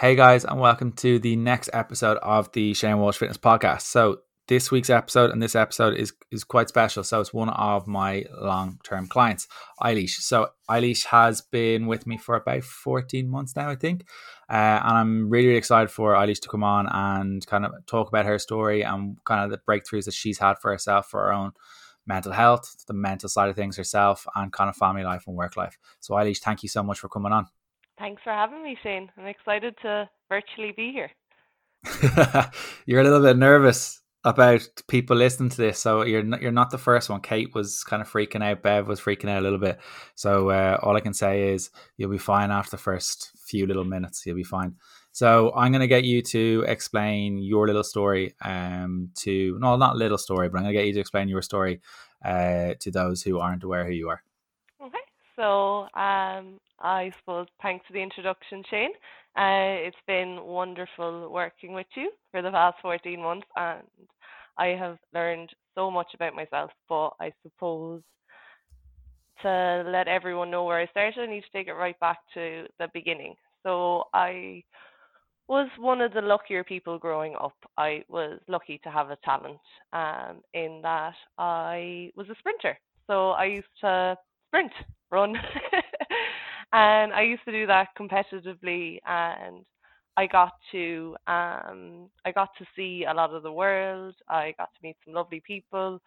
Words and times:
Hey 0.00 0.14
guys, 0.14 0.46
and 0.46 0.58
welcome 0.58 0.92
to 0.92 1.18
the 1.18 1.36
next 1.36 1.68
episode 1.74 2.16
of 2.22 2.50
the 2.52 2.72
Shane 2.72 2.96
Walsh 3.00 3.18
Fitness 3.18 3.36
Podcast. 3.36 3.82
So 3.82 4.20
this 4.48 4.70
week's 4.70 4.88
episode 4.88 5.28
and 5.28 5.42
this 5.42 5.54
episode 5.54 5.94
is 5.94 6.14
is 6.30 6.42
quite 6.42 6.70
special. 6.70 7.04
So 7.04 7.20
it's 7.20 7.34
one 7.34 7.50
of 7.50 7.86
my 7.86 8.24
long 8.40 8.80
term 8.82 9.08
clients, 9.08 9.46
Eilish. 9.82 10.22
So 10.22 10.48
Eilish 10.70 11.04
has 11.04 11.42
been 11.42 11.86
with 11.86 12.06
me 12.06 12.16
for 12.16 12.34
about 12.34 12.62
14 12.62 13.28
months 13.28 13.54
now, 13.54 13.68
I 13.68 13.76
think. 13.76 14.06
Uh, 14.48 14.80
and 14.82 14.96
I'm 14.96 15.28
really, 15.28 15.48
really 15.48 15.58
excited 15.58 15.90
for 15.90 16.14
Eilish 16.14 16.40
to 16.40 16.48
come 16.48 16.64
on 16.64 16.88
and 16.90 17.46
kind 17.46 17.66
of 17.66 17.72
talk 17.84 18.08
about 18.08 18.24
her 18.24 18.38
story 18.38 18.80
and 18.80 19.22
kind 19.26 19.44
of 19.44 19.50
the 19.50 19.60
breakthroughs 19.68 20.06
that 20.06 20.14
she's 20.14 20.38
had 20.38 20.56
for 20.60 20.70
herself 20.70 21.10
for 21.10 21.24
her 21.24 21.32
own 21.34 21.52
mental 22.06 22.32
health, 22.32 22.86
the 22.86 22.94
mental 22.94 23.28
side 23.28 23.50
of 23.50 23.54
things 23.54 23.76
herself, 23.76 24.26
and 24.34 24.50
kind 24.50 24.70
of 24.70 24.76
family 24.76 25.04
life 25.04 25.24
and 25.26 25.36
work 25.36 25.58
life. 25.58 25.76
So 26.00 26.14
Eilish, 26.14 26.38
thank 26.38 26.62
you 26.62 26.70
so 26.70 26.82
much 26.82 27.00
for 27.00 27.10
coming 27.10 27.32
on. 27.32 27.48
Thanks 28.00 28.22
for 28.24 28.32
having 28.32 28.62
me, 28.62 28.78
Shane. 28.82 29.10
I'm 29.18 29.26
excited 29.26 29.74
to 29.82 30.08
virtually 30.30 30.72
be 30.74 30.90
here. 30.90 31.10
you're 32.86 33.02
a 33.02 33.04
little 33.04 33.20
bit 33.20 33.36
nervous 33.36 34.00
about 34.24 34.66
people 34.88 35.16
listening 35.16 35.50
to 35.50 35.56
this, 35.58 35.78
so 35.78 36.02
you're 36.02 36.22
not, 36.22 36.40
you're 36.40 36.50
not 36.50 36.70
the 36.70 36.78
first 36.78 37.10
one. 37.10 37.20
Kate 37.20 37.54
was 37.54 37.84
kind 37.84 38.00
of 38.00 38.10
freaking 38.10 38.42
out. 38.42 38.62
Bev 38.62 38.88
was 38.88 39.02
freaking 39.02 39.28
out 39.28 39.40
a 39.40 39.42
little 39.42 39.58
bit. 39.58 39.78
So 40.14 40.48
uh, 40.48 40.78
all 40.82 40.96
I 40.96 41.00
can 41.00 41.12
say 41.12 41.52
is 41.52 41.70
you'll 41.98 42.10
be 42.10 42.16
fine 42.16 42.50
after 42.50 42.70
the 42.70 42.82
first 42.82 43.32
few 43.44 43.66
little 43.66 43.84
minutes. 43.84 44.24
You'll 44.24 44.36
be 44.36 44.44
fine. 44.44 44.76
So 45.12 45.52
I'm 45.54 45.70
going 45.70 45.80
to 45.80 45.86
get 45.86 46.04
you 46.04 46.22
to 46.22 46.64
explain 46.68 47.36
your 47.36 47.66
little 47.66 47.84
story 47.84 48.34
um, 48.42 49.10
to 49.16 49.58
no, 49.60 49.76
not 49.76 49.96
little 49.96 50.18
story, 50.18 50.48
but 50.48 50.56
I'm 50.56 50.64
going 50.64 50.74
to 50.74 50.80
get 50.80 50.86
you 50.86 50.94
to 50.94 51.00
explain 51.00 51.28
your 51.28 51.42
story 51.42 51.82
uh, 52.24 52.74
to 52.80 52.90
those 52.90 53.22
who 53.22 53.40
aren't 53.40 53.64
aware 53.64 53.84
who 53.84 53.92
you 53.92 54.08
are. 54.08 54.22
So 55.40 55.88
um, 55.98 56.60
I 56.80 57.10
suppose 57.18 57.46
thanks 57.62 57.86
for 57.86 57.94
the 57.94 58.02
introduction, 58.02 58.62
Shane. 58.68 58.90
Uh, 59.38 59.88
it's 59.88 59.96
been 60.06 60.38
wonderful 60.42 61.30
working 61.32 61.72
with 61.72 61.86
you 61.96 62.10
for 62.30 62.42
the 62.42 62.50
past 62.50 62.76
14 62.82 63.18
months, 63.22 63.46
and 63.56 63.82
I 64.58 64.66
have 64.78 64.98
learned 65.14 65.48
so 65.74 65.90
much 65.90 66.08
about 66.12 66.34
myself. 66.34 66.70
But 66.90 67.12
I 67.20 67.32
suppose 67.42 68.02
to 69.40 69.82
let 69.86 70.08
everyone 70.08 70.50
know 70.50 70.64
where 70.64 70.78
I 70.78 70.86
started, 70.88 71.18
I 71.18 71.32
need 71.32 71.40
to 71.40 71.58
take 71.58 71.68
it 71.68 71.72
right 71.72 71.98
back 72.00 72.18
to 72.34 72.66
the 72.78 72.88
beginning. 72.92 73.34
So 73.62 74.04
I 74.12 74.62
was 75.48 75.70
one 75.78 76.02
of 76.02 76.12
the 76.12 76.20
luckier 76.20 76.64
people 76.64 76.98
growing 76.98 77.34
up. 77.36 77.56
I 77.78 78.04
was 78.10 78.38
lucky 78.46 78.78
to 78.84 78.90
have 78.90 79.08
a 79.08 79.16
talent 79.24 79.58
um, 79.94 80.42
in 80.52 80.80
that 80.82 81.14
I 81.38 82.10
was 82.14 82.28
a 82.28 82.34
sprinter. 82.38 82.78
So 83.06 83.30
I 83.30 83.46
used 83.46 83.68
to 83.80 84.18
sprint, 84.48 84.72
run. 85.10 85.34
and 86.72 87.12
I 87.12 87.22
used 87.22 87.44
to 87.44 87.52
do 87.52 87.66
that 87.66 87.88
competitively 87.98 88.98
and 89.06 89.64
I 90.16 90.26
got 90.26 90.52
to 90.72 91.16
um 91.26 92.10
I 92.24 92.32
got 92.32 92.50
to 92.58 92.64
see 92.76 93.04
a 93.08 93.14
lot 93.14 93.34
of 93.34 93.42
the 93.42 93.52
world. 93.52 94.14
I 94.28 94.54
got 94.58 94.68
to 94.74 94.80
meet 94.82 94.96
some 95.04 95.14
lovely 95.14 95.42
people 95.46 96.00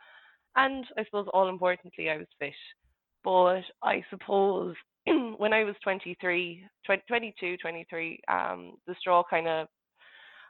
and 0.55 0.85
I 0.97 1.03
suppose 1.05 1.27
all 1.33 1.49
importantly 1.49 2.09
I 2.09 2.17
was 2.17 2.27
fit. 2.39 2.53
But 3.23 3.61
I 3.81 4.03
suppose 4.09 4.75
when 5.37 5.53
I 5.53 5.63
was 5.63 5.75
23, 5.83 6.65
20, 6.85 7.03
22, 7.07 7.57
23, 7.57 8.19
um, 8.27 8.73
the 8.87 8.95
straw 8.99 9.23
kind 9.29 9.47
of 9.47 9.67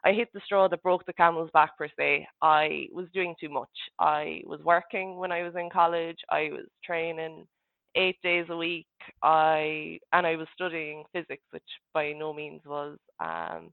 I 0.05 0.11
hit 0.11 0.27
the 0.33 0.41
straw 0.45 0.67
that 0.67 0.83
broke 0.83 1.05
the 1.05 1.13
camel's 1.13 1.49
back 1.53 1.77
per 1.77 1.87
se. 1.97 2.27
I 2.41 2.87
was 2.91 3.07
doing 3.13 3.35
too 3.39 3.47
much. 3.47 3.69
I 3.99 4.41
was 4.45 4.59
working 4.63 5.17
when 5.17 5.31
I 5.31 5.43
was 5.43 5.53
in 5.55 5.69
college. 5.71 6.17
I 6.29 6.49
was 6.51 6.65
training 6.83 7.47
eight 7.95 8.21
days 8.23 8.45
a 8.49 8.57
week. 8.57 8.87
I 9.21 9.99
and 10.13 10.25
I 10.25 10.35
was 10.35 10.47
studying 10.53 11.03
physics, 11.13 11.43
which 11.51 11.63
by 11.93 12.13
no 12.13 12.33
means 12.33 12.61
was 12.65 12.97
um, 13.19 13.71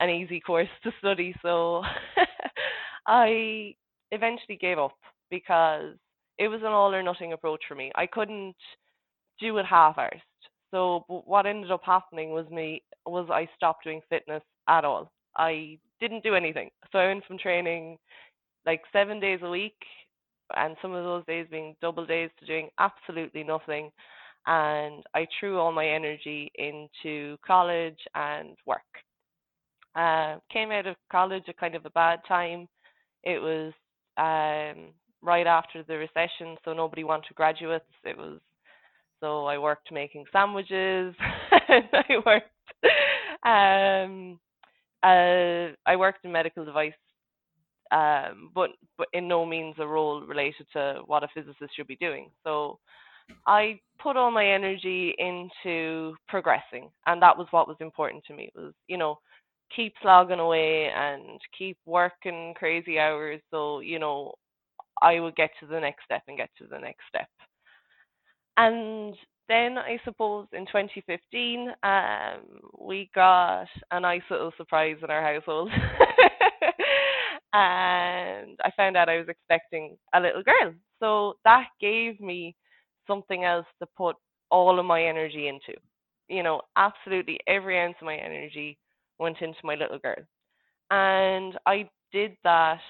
an 0.00 0.10
easy 0.10 0.40
course 0.40 0.68
to 0.82 0.92
study. 0.98 1.34
So 1.42 1.82
I 3.06 3.74
eventually 4.10 4.56
gave 4.56 4.78
up 4.78 4.96
because 5.30 5.94
it 6.38 6.48
was 6.48 6.60
an 6.60 6.68
all 6.68 6.94
or 6.94 7.02
nothing 7.02 7.32
approach 7.32 7.62
for 7.66 7.74
me. 7.74 7.90
I 7.94 8.06
couldn't 8.06 8.56
do 9.40 9.56
it 9.58 9.66
half-arsed. 9.66 10.20
So 10.70 11.04
what 11.08 11.46
ended 11.46 11.70
up 11.70 11.82
happening 11.84 12.30
was 12.30 12.48
me 12.50 12.82
was 13.06 13.28
I 13.30 13.48
stopped 13.56 13.84
doing 13.84 14.00
fitness 14.10 14.42
at 14.68 14.84
all. 14.84 15.10
I 15.36 15.78
didn't 16.00 16.24
do 16.24 16.34
anything. 16.34 16.70
So 16.92 16.98
I 16.98 17.06
went 17.06 17.24
from 17.24 17.38
training 17.38 17.98
like 18.66 18.82
seven 18.92 19.20
days 19.20 19.40
a 19.42 19.48
week 19.48 19.76
and 20.54 20.76
some 20.80 20.92
of 20.92 21.04
those 21.04 21.24
days 21.26 21.46
being 21.50 21.74
double 21.80 22.06
days 22.06 22.30
to 22.38 22.46
doing 22.46 22.68
absolutely 22.78 23.42
nothing. 23.42 23.90
And 24.46 25.02
I 25.14 25.26
threw 25.38 25.58
all 25.58 25.72
my 25.72 25.86
energy 25.86 26.52
into 26.54 27.36
college 27.44 27.98
and 28.14 28.56
work. 28.64 28.80
Uh, 29.96 30.36
came 30.52 30.70
out 30.70 30.86
of 30.86 30.96
college 31.10 31.44
at 31.48 31.58
kind 31.58 31.74
of 31.74 31.84
a 31.86 31.90
bad 31.90 32.20
time. 32.28 32.68
It 33.24 33.40
was 33.40 33.72
um, 34.18 34.92
right 35.22 35.46
after 35.46 35.82
the 35.82 35.96
recession, 35.96 36.56
so 36.64 36.72
nobody 36.72 37.02
wanted 37.02 37.34
graduates. 37.34 37.84
It 38.04 38.16
was 38.16 38.38
so 39.20 39.46
I 39.46 39.58
worked 39.58 39.90
making 39.90 40.24
sandwiches. 40.32 41.14
and 41.68 41.88
I 41.92 42.18
worked. 42.24 42.50
Um, 43.44 44.38
uh, 45.02 45.74
I 45.86 45.96
worked 45.96 46.24
in 46.24 46.32
medical 46.32 46.64
device 46.64 46.92
um, 47.90 48.50
but 48.54 48.70
but 48.98 49.08
in 49.12 49.28
no 49.28 49.44
means 49.44 49.76
a 49.78 49.86
role 49.86 50.22
related 50.22 50.66
to 50.72 51.00
what 51.06 51.22
a 51.22 51.28
physicist 51.34 51.74
should 51.74 51.86
be 51.86 51.96
doing. 51.96 52.30
So 52.44 52.78
I 53.46 53.80
put 54.02 54.16
all 54.16 54.30
my 54.30 54.46
energy 54.46 55.14
into 55.18 56.14
progressing, 56.28 56.90
and 57.06 57.20
that 57.22 57.36
was 57.36 57.46
what 57.50 57.68
was 57.68 57.76
important 57.80 58.24
to 58.26 58.34
me. 58.34 58.50
It 58.54 58.60
Was 58.60 58.74
you 58.88 58.98
know 58.98 59.18
keep 59.74 59.94
slogging 60.02 60.38
away 60.38 60.90
and 60.94 61.40
keep 61.56 61.78
working 61.86 62.54
crazy 62.56 62.98
hours, 62.98 63.40
so 63.50 63.80
you 63.80 63.98
know 63.98 64.34
I 65.02 65.20
would 65.20 65.36
get 65.36 65.50
to 65.60 65.66
the 65.66 65.80
next 65.80 66.04
step 66.04 66.22
and 66.28 66.36
get 66.36 66.50
to 66.58 66.66
the 66.66 66.78
next 66.78 67.02
step. 67.08 67.28
And 68.56 69.14
then 69.48 69.78
I 69.78 69.98
suppose 70.04 70.46
in 70.52 70.66
2015, 70.66 71.68
um, 71.82 72.40
we 72.80 73.10
got 73.14 73.66
a 73.90 74.00
nice 74.00 74.22
little 74.30 74.52
surprise 74.56 74.96
in 75.02 75.10
our 75.10 75.22
household. 75.22 75.70
and 77.52 78.58
I 78.64 78.70
found 78.76 78.96
out 78.96 79.08
I 79.08 79.18
was 79.18 79.28
expecting 79.28 79.96
a 80.14 80.20
little 80.20 80.42
girl. 80.42 80.74
So 81.00 81.34
that 81.44 81.66
gave 81.80 82.20
me 82.20 82.54
something 83.06 83.44
else 83.44 83.66
to 83.80 83.86
put 83.96 84.16
all 84.50 84.78
of 84.78 84.86
my 84.86 85.02
energy 85.04 85.48
into. 85.48 85.78
You 86.28 86.42
know, 86.42 86.62
absolutely 86.76 87.38
every 87.46 87.78
ounce 87.80 87.96
of 88.00 88.06
my 88.06 88.16
energy 88.16 88.78
went 89.18 89.40
into 89.40 89.58
my 89.64 89.74
little 89.74 89.98
girl. 89.98 90.22
And 90.90 91.58
I 91.66 91.88
did 92.12 92.36
that 92.44 92.80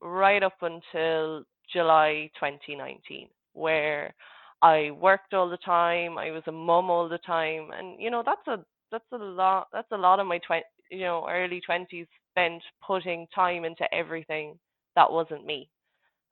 right 0.00 0.42
up 0.42 0.56
until 0.62 1.44
July 1.72 2.30
2019, 2.38 3.28
where 3.54 4.14
I 4.62 4.90
worked 4.92 5.34
all 5.34 5.48
the 5.48 5.56
time, 5.58 6.18
I 6.18 6.30
was 6.30 6.42
a 6.46 6.52
mum 6.52 6.90
all 6.90 7.08
the 7.08 7.18
time, 7.18 7.70
and 7.76 8.00
you 8.00 8.10
know 8.10 8.22
that's 8.24 8.46
a 8.48 8.64
that's 8.90 9.04
a 9.12 9.16
lot 9.18 9.68
that's 9.72 9.90
a 9.92 9.96
lot 9.96 10.20
of 10.20 10.26
my 10.26 10.38
twenty 10.46 10.64
you 10.90 11.00
know 11.00 11.26
early 11.28 11.60
twenties 11.60 12.06
spent 12.32 12.62
putting 12.86 13.26
time 13.34 13.64
into 13.64 13.84
everything 13.94 14.58
that 14.96 15.10
wasn't 15.10 15.46
me. 15.46 15.68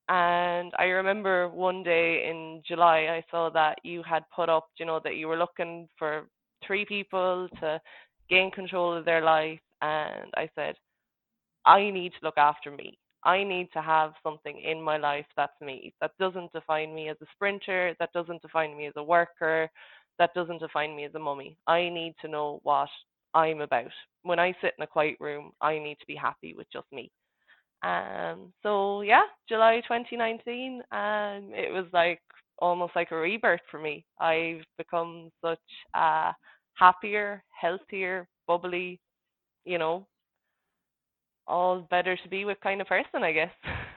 And 0.08 0.72
I 0.78 0.84
remember 0.84 1.48
one 1.48 1.84
day 1.84 2.28
in 2.28 2.62
July, 2.66 3.06
I 3.10 3.24
saw 3.30 3.48
that 3.50 3.78
you 3.84 4.02
had 4.02 4.24
put 4.34 4.48
up, 4.48 4.66
you 4.78 4.84
know, 4.84 5.00
that 5.04 5.14
you 5.14 5.28
were 5.28 5.38
looking 5.38 5.88
for 5.96 6.26
three 6.66 6.84
people 6.84 7.48
to 7.60 7.80
gain 8.28 8.50
control 8.50 8.96
of 8.96 9.04
their 9.04 9.22
life. 9.22 9.60
And 9.82 10.30
I 10.36 10.48
said, 10.56 10.74
I 11.64 11.90
need 11.90 12.10
to 12.12 12.24
look 12.24 12.38
after 12.38 12.70
me. 12.70 12.98
I 13.22 13.44
need 13.44 13.68
to 13.74 13.82
have 13.82 14.12
something 14.22 14.60
in 14.60 14.80
my 14.82 14.96
life 14.96 15.26
that's 15.36 15.60
me, 15.60 15.92
that 16.00 16.12
doesn't 16.18 16.52
define 16.52 16.94
me 16.94 17.10
as 17.10 17.18
a 17.20 17.26
sprinter, 17.34 17.94
that 18.00 18.12
doesn't 18.14 18.40
define 18.40 18.76
me 18.76 18.86
as 18.86 18.94
a 18.96 19.02
worker, 19.02 19.68
that 20.18 20.34
doesn't 20.34 20.60
define 20.60 20.96
me 20.96 21.04
as 21.04 21.14
a 21.14 21.18
mummy. 21.18 21.56
I 21.66 21.88
need 21.90 22.14
to 22.22 22.28
know 22.28 22.60
what 22.62 22.88
I'm 23.34 23.60
about. 23.60 23.90
When 24.22 24.38
I 24.38 24.54
sit 24.60 24.74
in 24.78 24.82
a 24.84 24.86
quiet 24.86 25.16
room, 25.20 25.52
I 25.60 25.78
need 25.78 25.96
to 26.00 26.06
be 26.06 26.16
happy 26.16 26.54
with 26.56 26.66
just 26.72 26.86
me. 26.92 27.10
Um, 27.82 28.52
so 28.62 29.02
yeah, 29.02 29.22
July 29.48 29.80
2019, 29.86 30.82
um, 30.92 31.50
it 31.54 31.72
was 31.72 31.86
like 31.92 32.20
almost 32.58 32.94
like 32.94 33.10
a 33.10 33.16
rebirth 33.16 33.60
for 33.70 33.80
me. 33.80 34.04
I've 34.20 34.62
become 34.76 35.30
such 35.44 35.58
a 35.94 36.32
happier, 36.74 37.42
healthier, 37.58 38.28
bubbly, 38.46 39.00
you 39.64 39.78
know, 39.78 40.06
all 41.46 41.80
better 41.90 42.16
to 42.16 42.28
be 42.28 42.44
with 42.44 42.60
kind 42.60 42.80
of 42.80 42.86
person, 42.86 43.22
I 43.22 43.32
guess. 43.32 43.50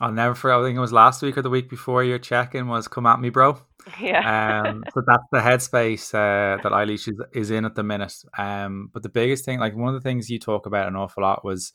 I'll 0.00 0.12
never 0.12 0.34
forget. 0.34 0.58
I 0.58 0.62
think 0.62 0.76
it 0.76 0.80
was 0.80 0.92
last 0.92 1.20
week 1.22 1.36
or 1.36 1.42
the 1.42 1.50
week 1.50 1.68
before 1.68 2.02
your 2.02 2.18
check-in 2.18 2.68
was 2.68 2.88
"Come 2.88 3.06
at 3.06 3.20
me, 3.20 3.30
bro." 3.30 3.58
Yeah. 4.00 4.62
um. 4.68 4.84
So 4.94 5.02
that's 5.06 5.24
the 5.30 5.38
headspace 5.38 6.14
uh, 6.14 6.62
that 6.62 6.72
Eilish 6.72 7.08
is, 7.08 7.20
is 7.32 7.50
in 7.50 7.64
at 7.64 7.74
the 7.74 7.82
minute. 7.82 8.14
Um. 8.36 8.90
But 8.92 9.02
the 9.02 9.08
biggest 9.08 9.44
thing, 9.44 9.58
like 9.58 9.76
one 9.76 9.94
of 9.94 9.94
the 9.94 10.06
things 10.06 10.30
you 10.30 10.38
talk 10.38 10.66
about 10.66 10.88
an 10.88 10.96
awful 10.96 11.22
lot, 11.22 11.44
was 11.44 11.72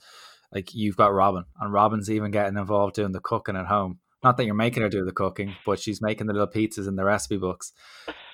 like 0.53 0.73
you've 0.73 0.97
got 0.97 1.13
Robin, 1.13 1.45
and 1.59 1.71
Robin's 1.71 2.09
even 2.09 2.31
getting 2.31 2.57
involved 2.57 2.95
doing 2.95 3.11
the 3.11 3.19
cooking 3.19 3.55
at 3.55 3.67
home. 3.67 3.99
Not 4.23 4.37
that 4.37 4.45
you're 4.45 4.55
making 4.55 4.81
her 4.81 4.89
do 4.89 5.05
the 5.05 5.11
cooking, 5.11 5.53
but 5.67 5.79
she's 5.79 6.01
making 6.01 6.25
the 6.25 6.33
little 6.33 6.47
pizzas 6.47 6.87
in 6.87 6.95
the 6.95 7.03
recipe 7.05 7.37
books. 7.37 7.73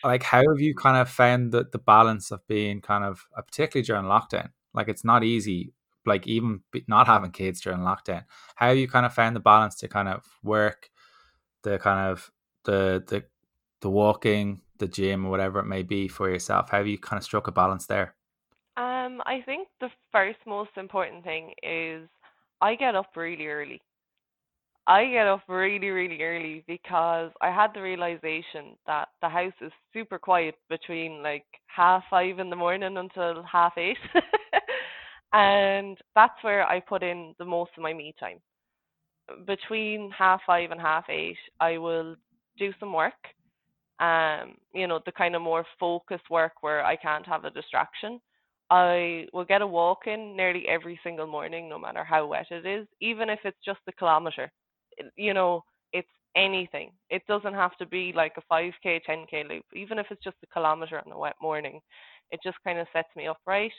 like 0.03 0.23
how 0.23 0.39
have 0.39 0.59
you 0.59 0.73
kind 0.73 0.97
of 0.97 1.09
found 1.09 1.51
the, 1.51 1.65
the 1.71 1.77
balance 1.77 2.31
of 2.31 2.45
being 2.47 2.81
kind 2.81 3.03
of 3.03 3.25
uh, 3.37 3.41
particularly 3.41 3.85
during 3.85 4.05
lockdown 4.05 4.49
like 4.73 4.87
it's 4.87 5.03
not 5.03 5.23
easy 5.23 5.73
like 6.05 6.27
even 6.27 6.61
not 6.87 7.07
having 7.07 7.31
kids 7.31 7.61
during 7.61 7.79
lockdown 7.79 8.23
how 8.55 8.69
you 8.71 8.87
kind 8.87 9.05
of 9.05 9.13
found 9.13 9.35
the 9.35 9.39
balance 9.39 9.75
to 9.75 9.87
kind 9.87 10.07
of 10.07 10.23
work 10.43 10.89
the 11.63 11.77
kind 11.79 12.11
of 12.11 12.31
the 12.65 13.03
the 13.07 13.23
the 13.81 13.89
walking 13.89 14.61
the 14.77 14.87
gym 14.87 15.25
or 15.25 15.29
whatever 15.29 15.59
it 15.59 15.65
may 15.65 15.83
be 15.83 16.07
for 16.07 16.29
yourself? 16.29 16.69
How 16.69 16.79
you 16.79 16.97
kind 16.97 17.17
of 17.19 17.23
struck 17.23 17.47
a 17.47 17.51
balance 17.51 17.85
there? 17.87 18.15
Um 18.77 19.21
i 19.25 19.41
think 19.45 19.67
the 19.79 19.89
first 20.11 20.39
most 20.45 20.71
important 20.77 21.23
thing 21.23 21.53
is 21.63 22.07
i 22.61 22.75
get 22.75 22.95
up 22.95 23.07
really 23.15 23.47
early. 23.47 23.81
I 24.87 25.05
get 25.05 25.27
up 25.27 25.43
really, 25.47 25.89
really 25.89 26.21
early 26.23 26.63
because 26.67 27.31
I 27.39 27.51
had 27.51 27.69
the 27.73 27.81
realization 27.81 28.75
that 28.87 29.09
the 29.21 29.29
house 29.29 29.53
is 29.61 29.71
super 29.93 30.17
quiet 30.19 30.55
between 30.69 31.21
like 31.23 31.45
half 31.67 32.03
five 32.09 32.39
in 32.39 32.49
the 32.49 32.55
morning 32.55 32.97
until 32.97 33.43
half 33.43 33.73
eight. 33.77 33.97
and 35.33 35.97
that's 36.15 36.43
where 36.43 36.65
I 36.67 36.79
put 36.79 37.03
in 37.03 37.35
the 37.39 37.45
most 37.45 37.71
of 37.77 37.83
my 37.83 37.93
me 37.93 38.13
time. 38.19 38.39
Between 39.45 40.11
half 40.11 40.41
five 40.45 40.71
and 40.71 40.81
half 40.81 41.05
eight, 41.09 41.37
I 41.59 41.77
will 41.77 42.15
do 42.57 42.73
some 42.79 42.93
work. 42.93 43.13
Um, 43.99 44.55
you 44.73 44.87
know, 44.87 44.99
the 45.05 45.11
kind 45.11 45.35
of 45.35 45.41
more 45.41 45.65
focused 45.79 46.29
work 46.29 46.53
where 46.61 46.83
I 46.83 46.95
can't 46.95 47.25
have 47.27 47.45
a 47.45 47.51
distraction. 47.51 48.19
I 48.69 49.27
will 49.33 49.45
get 49.45 49.61
a 49.61 49.67
walk 49.67 50.07
in 50.07 50.35
nearly 50.35 50.67
every 50.67 50.99
single 51.03 51.27
morning, 51.27 51.69
no 51.69 51.77
matter 51.79 52.03
how 52.03 52.25
wet 52.27 52.47
it 52.51 52.65
is, 52.65 52.87
even 53.01 53.29
if 53.29 53.39
it's 53.45 53.57
just 53.65 53.79
a 53.87 53.91
kilometer 53.93 54.51
you 55.15 55.33
know, 55.33 55.63
it's 55.93 56.07
anything. 56.35 56.91
It 57.09 57.23
doesn't 57.27 57.53
have 57.53 57.75
to 57.77 57.85
be 57.85 58.13
like 58.15 58.33
a 58.37 58.41
5k, 58.53 59.01
10k 59.07 59.47
loop. 59.49 59.65
Even 59.73 59.99
if 59.99 60.07
it's 60.11 60.23
just 60.23 60.37
a 60.43 60.47
kilometer 60.47 61.01
on 61.05 61.11
a 61.11 61.17
wet 61.17 61.35
morning, 61.41 61.81
it 62.31 62.39
just 62.43 62.57
kind 62.65 62.79
of 62.79 62.87
sets 62.93 63.09
me 63.15 63.27
up 63.27 63.37
right. 63.45 63.71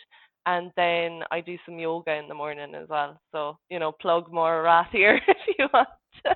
And 0.47 0.73
then 0.77 1.21
I 1.31 1.41
do 1.41 1.57
some 1.65 1.79
yoga 1.79 2.15
in 2.15 2.29
the 2.29 2.35
morning 2.35 2.75
as 2.75 2.89
well. 2.89 3.21
So, 3.31 3.59
you 3.71 3.79
know, 3.79 3.93
plug 3.93 4.33
Maura 4.33 4.89
here 4.93 5.21
if 5.29 5.37
you 5.59 5.69
want. 5.73 5.89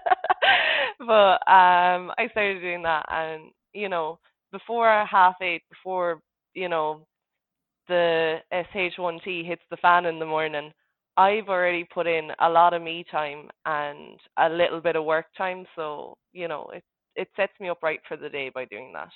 but 0.99 1.39
um 1.51 2.11
I 2.19 2.29
started 2.31 2.61
doing 2.61 2.83
that 2.83 3.05
and, 3.09 3.51
you 3.75 3.89
know, 3.89 4.19
before 4.53 5.05
half 5.11 5.35
eight, 5.43 5.63
before, 5.71 6.21
you 6.55 6.69
know, 6.69 7.07
the 7.89 8.39
SH1T 8.53 9.47
hits 9.47 9.63
the 9.71 9.77
fan 9.77 10.07
in 10.07 10.19
the 10.19 10.27
morning, 10.27 10.73
I've 11.17 11.49
already 11.49 11.85
put 11.93 12.07
in 12.07 12.31
a 12.41 12.49
lot 12.49 12.75
of 12.75 12.83
me 12.83 13.05
time 13.11 13.49
and 13.65 14.19
a 14.39 14.49
little 14.49 14.81
bit 14.81 14.97
of 14.97 15.05
work 15.05 15.27
time, 15.37 15.65
so 15.75 16.17
you 16.33 16.49
know 16.49 16.69
it 16.75 16.85
it 17.15 17.29
sets 17.37 17.53
me 17.59 17.69
up 17.69 17.83
right 17.83 18.01
for 18.07 18.17
the 18.17 18.29
day 18.29 18.51
by 18.55 18.67
doing 18.67 18.93
that. 18.93 19.11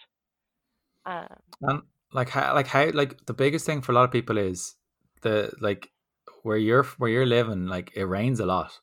Um, 1.05 1.37
and 1.63 1.83
like 2.13 2.31
how 2.31 2.55
like 2.55 2.67
how 2.67 2.91
like 2.93 3.27
the 3.27 3.35
biggest 3.35 3.67
thing 3.67 3.83
for 3.83 3.93
a 3.93 3.95
lot 3.95 4.05
of 4.05 4.13
people 4.13 4.39
is 4.39 4.77
the 5.22 5.52
like 5.61 5.90
where 6.43 6.56
you're 6.56 6.84
where 6.99 7.11
you're 7.11 7.26
living 7.26 7.67
like 7.67 7.93
it 7.94 8.05
rains 8.05 8.40
a 8.40 8.46
lot, 8.46 8.78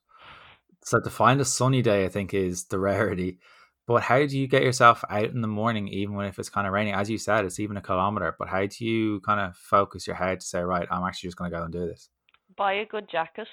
so 0.83 0.99
to 0.99 1.09
find 1.09 1.41
a 1.41 1.45
sunny 1.45 1.81
day 1.81 2.05
I 2.05 2.09
think 2.09 2.33
is 2.33 2.65
the 2.65 2.79
rarity. 2.79 3.39
But 3.87 4.03
how 4.03 4.25
do 4.25 4.37
you 4.37 4.49
get 4.49 4.63
yourself 4.63 5.05
out 5.09 5.29
in 5.29 5.39
the 5.39 5.47
morning, 5.47 5.87
even 5.87 6.15
when 6.15 6.25
if 6.25 6.39
it's 6.39 6.49
kind 6.49 6.67
of 6.67 6.73
raining? 6.73 6.93
As 6.93 7.09
you 7.09 7.17
said, 7.17 7.45
it's 7.45 7.57
even 7.57 7.77
a 7.77 7.81
kilometer. 7.81 8.35
But 8.37 8.49
how 8.49 8.65
do 8.65 8.85
you 8.85 9.21
kind 9.21 9.39
of 9.39 9.55
focus 9.55 10.05
your 10.05 10.17
head 10.17 10.41
to 10.41 10.45
say, 10.45 10.59
right, 10.59 10.85
I'm 10.91 11.07
actually 11.07 11.29
just 11.29 11.37
going 11.37 11.49
to 11.49 11.57
go 11.57 11.63
and 11.63 11.71
do 11.71 11.87
this? 11.87 12.09
buy 12.57 12.73
a 12.73 12.85
good 12.85 13.07
jacket. 13.09 13.47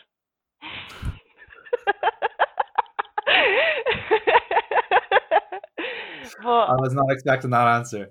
but 6.42 6.64
I 6.64 6.74
was 6.80 6.94
not 6.94 7.06
expecting 7.10 7.50
that 7.50 7.68
answer. 7.68 8.10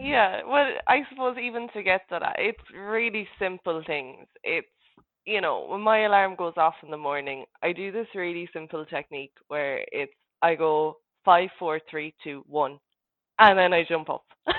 Yeah, 0.00 0.40
well, 0.46 0.70
I 0.86 1.00
suppose 1.10 1.36
even 1.42 1.68
to 1.74 1.82
get 1.82 2.08
to 2.08 2.18
that, 2.20 2.36
it's 2.38 2.62
really 2.74 3.28
simple 3.38 3.82
things. 3.86 4.26
It's 4.44 4.66
you 5.24 5.42
know, 5.42 5.66
when 5.68 5.82
my 5.82 6.04
alarm 6.04 6.36
goes 6.36 6.54
off 6.56 6.74
in 6.82 6.90
the 6.90 6.96
morning, 6.96 7.44
I 7.62 7.72
do 7.72 7.92
this 7.92 8.06
really 8.14 8.48
simple 8.52 8.86
technique 8.86 9.32
where 9.48 9.84
it's 9.92 10.12
I 10.40 10.54
go 10.54 10.96
five, 11.24 11.50
four, 11.58 11.80
three, 11.90 12.14
two, 12.24 12.44
one, 12.46 12.78
and 13.38 13.58
then 13.58 13.72
I 13.74 13.84
jump 13.88 14.08
up. 14.08 14.24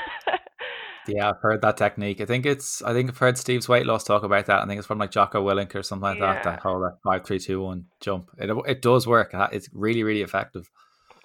Yeah, 1.07 1.29
I've 1.29 1.41
heard 1.41 1.61
that 1.61 1.77
technique. 1.77 2.21
I 2.21 2.25
think 2.25 2.45
it's. 2.45 2.81
I 2.81 2.93
think 2.93 3.09
I've 3.09 3.17
heard 3.17 3.37
Steve's 3.37 3.67
weight 3.67 3.85
loss 3.85 4.03
talk 4.03 4.23
about 4.23 4.45
that. 4.45 4.61
I 4.61 4.67
think 4.67 4.77
it's 4.77 4.87
from 4.87 4.99
like 4.99 5.11
Jocko 5.11 5.43
Willink 5.43 5.73
or 5.75 5.83
something 5.83 6.03
like 6.03 6.19
that. 6.19 6.25
yeah. 6.25 6.43
that. 6.43 6.43
That 6.43 6.59
whole 6.59 6.87
five, 7.03 7.25
three, 7.25 7.39
two, 7.39 7.61
one 7.61 7.85
jump. 8.01 8.29
It 8.37 8.51
it 8.67 8.81
does 8.81 9.07
work. 9.07 9.31
It's 9.51 9.69
really 9.73 10.03
really 10.03 10.21
effective. 10.21 10.69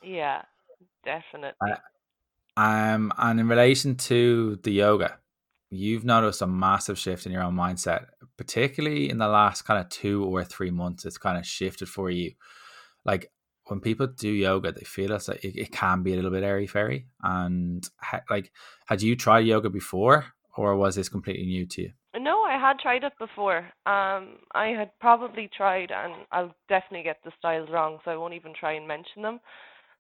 Yeah, 0.02 0.43
definitely. 1.05 1.52
Uh, 1.61 1.76
um, 2.56 3.12
and 3.18 3.40
in 3.40 3.48
relation 3.48 3.96
to 3.96 4.58
the 4.62 4.72
yoga, 4.72 5.18
you've 5.70 6.04
noticed 6.04 6.42
a 6.42 6.46
massive 6.46 6.98
shift 6.98 7.26
in 7.26 7.32
your 7.32 7.42
own 7.42 7.54
mindset, 7.54 8.06
particularly 8.36 9.10
in 9.10 9.18
the 9.18 9.28
last 9.28 9.62
kind 9.62 9.80
of 9.80 9.88
two 9.88 10.24
or 10.24 10.44
three 10.44 10.70
months. 10.70 11.04
It's 11.04 11.18
kind 11.18 11.38
of 11.38 11.46
shifted 11.46 11.88
for 11.88 12.10
you. 12.10 12.32
Like 13.04 13.30
when 13.66 13.80
people 13.80 14.06
do 14.06 14.28
yoga, 14.28 14.72
they 14.72 14.84
feel 14.84 15.12
as 15.12 15.28
like 15.28 15.44
it, 15.44 15.56
it 15.56 15.72
can 15.72 16.02
be 16.02 16.12
a 16.12 16.16
little 16.16 16.30
bit 16.30 16.42
airy 16.42 16.66
fairy. 16.66 17.06
And 17.22 17.88
ha, 18.00 18.20
like, 18.30 18.52
had 18.86 19.02
you 19.02 19.16
tried 19.16 19.46
yoga 19.46 19.70
before, 19.70 20.26
or 20.56 20.76
was 20.76 20.94
this 20.94 21.08
completely 21.08 21.46
new 21.46 21.66
to 21.66 21.82
you? 21.82 21.92
No, 22.16 22.42
I 22.42 22.58
had 22.58 22.78
tried 22.78 23.02
it 23.02 23.12
before. 23.18 23.58
Um, 23.86 24.38
I 24.54 24.68
had 24.78 24.90
probably 25.00 25.50
tried, 25.56 25.90
and 25.90 26.14
I'll 26.30 26.54
definitely 26.68 27.02
get 27.02 27.18
the 27.24 27.32
styles 27.38 27.68
wrong, 27.70 27.98
so 28.04 28.10
I 28.10 28.16
won't 28.16 28.34
even 28.34 28.52
try 28.58 28.74
and 28.74 28.86
mention 28.86 29.22
them. 29.22 29.40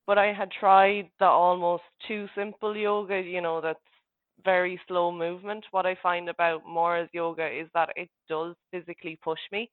But 0.06 0.18
I 0.18 0.32
had 0.32 0.50
tried 0.50 1.10
the 1.18 1.26
almost 1.26 1.84
too 2.06 2.28
simple 2.34 2.76
yoga, 2.76 3.20
you 3.20 3.40
know, 3.40 3.60
that's 3.60 3.78
very 4.44 4.78
slow 4.86 5.10
movement. 5.10 5.64
What 5.70 5.86
I 5.86 5.96
find 6.02 6.28
about 6.28 6.66
Maura's 6.66 7.08
yoga 7.12 7.46
is 7.46 7.68
that 7.74 7.90
it 7.96 8.10
does 8.28 8.54
physically 8.70 9.18
push 9.22 9.40
me, 9.52 9.70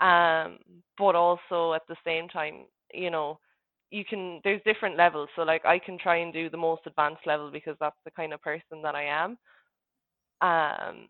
um, 0.00 0.58
but 0.96 1.14
also 1.14 1.74
at 1.74 1.82
the 1.88 1.96
same 2.04 2.28
time, 2.28 2.64
you 2.94 3.10
know, 3.10 3.38
you 3.90 4.04
can 4.04 4.40
there's 4.44 4.62
different 4.64 4.96
levels. 4.96 5.28
So 5.36 5.42
like 5.42 5.64
I 5.66 5.78
can 5.78 5.98
try 5.98 6.16
and 6.18 6.32
do 6.32 6.48
the 6.48 6.56
most 6.56 6.82
advanced 6.86 7.26
level 7.26 7.50
because 7.50 7.76
that's 7.80 7.98
the 8.04 8.10
kind 8.12 8.32
of 8.32 8.40
person 8.42 8.80
that 8.82 8.94
I 8.94 9.04
am. 9.04 9.36
Um, 10.40 11.08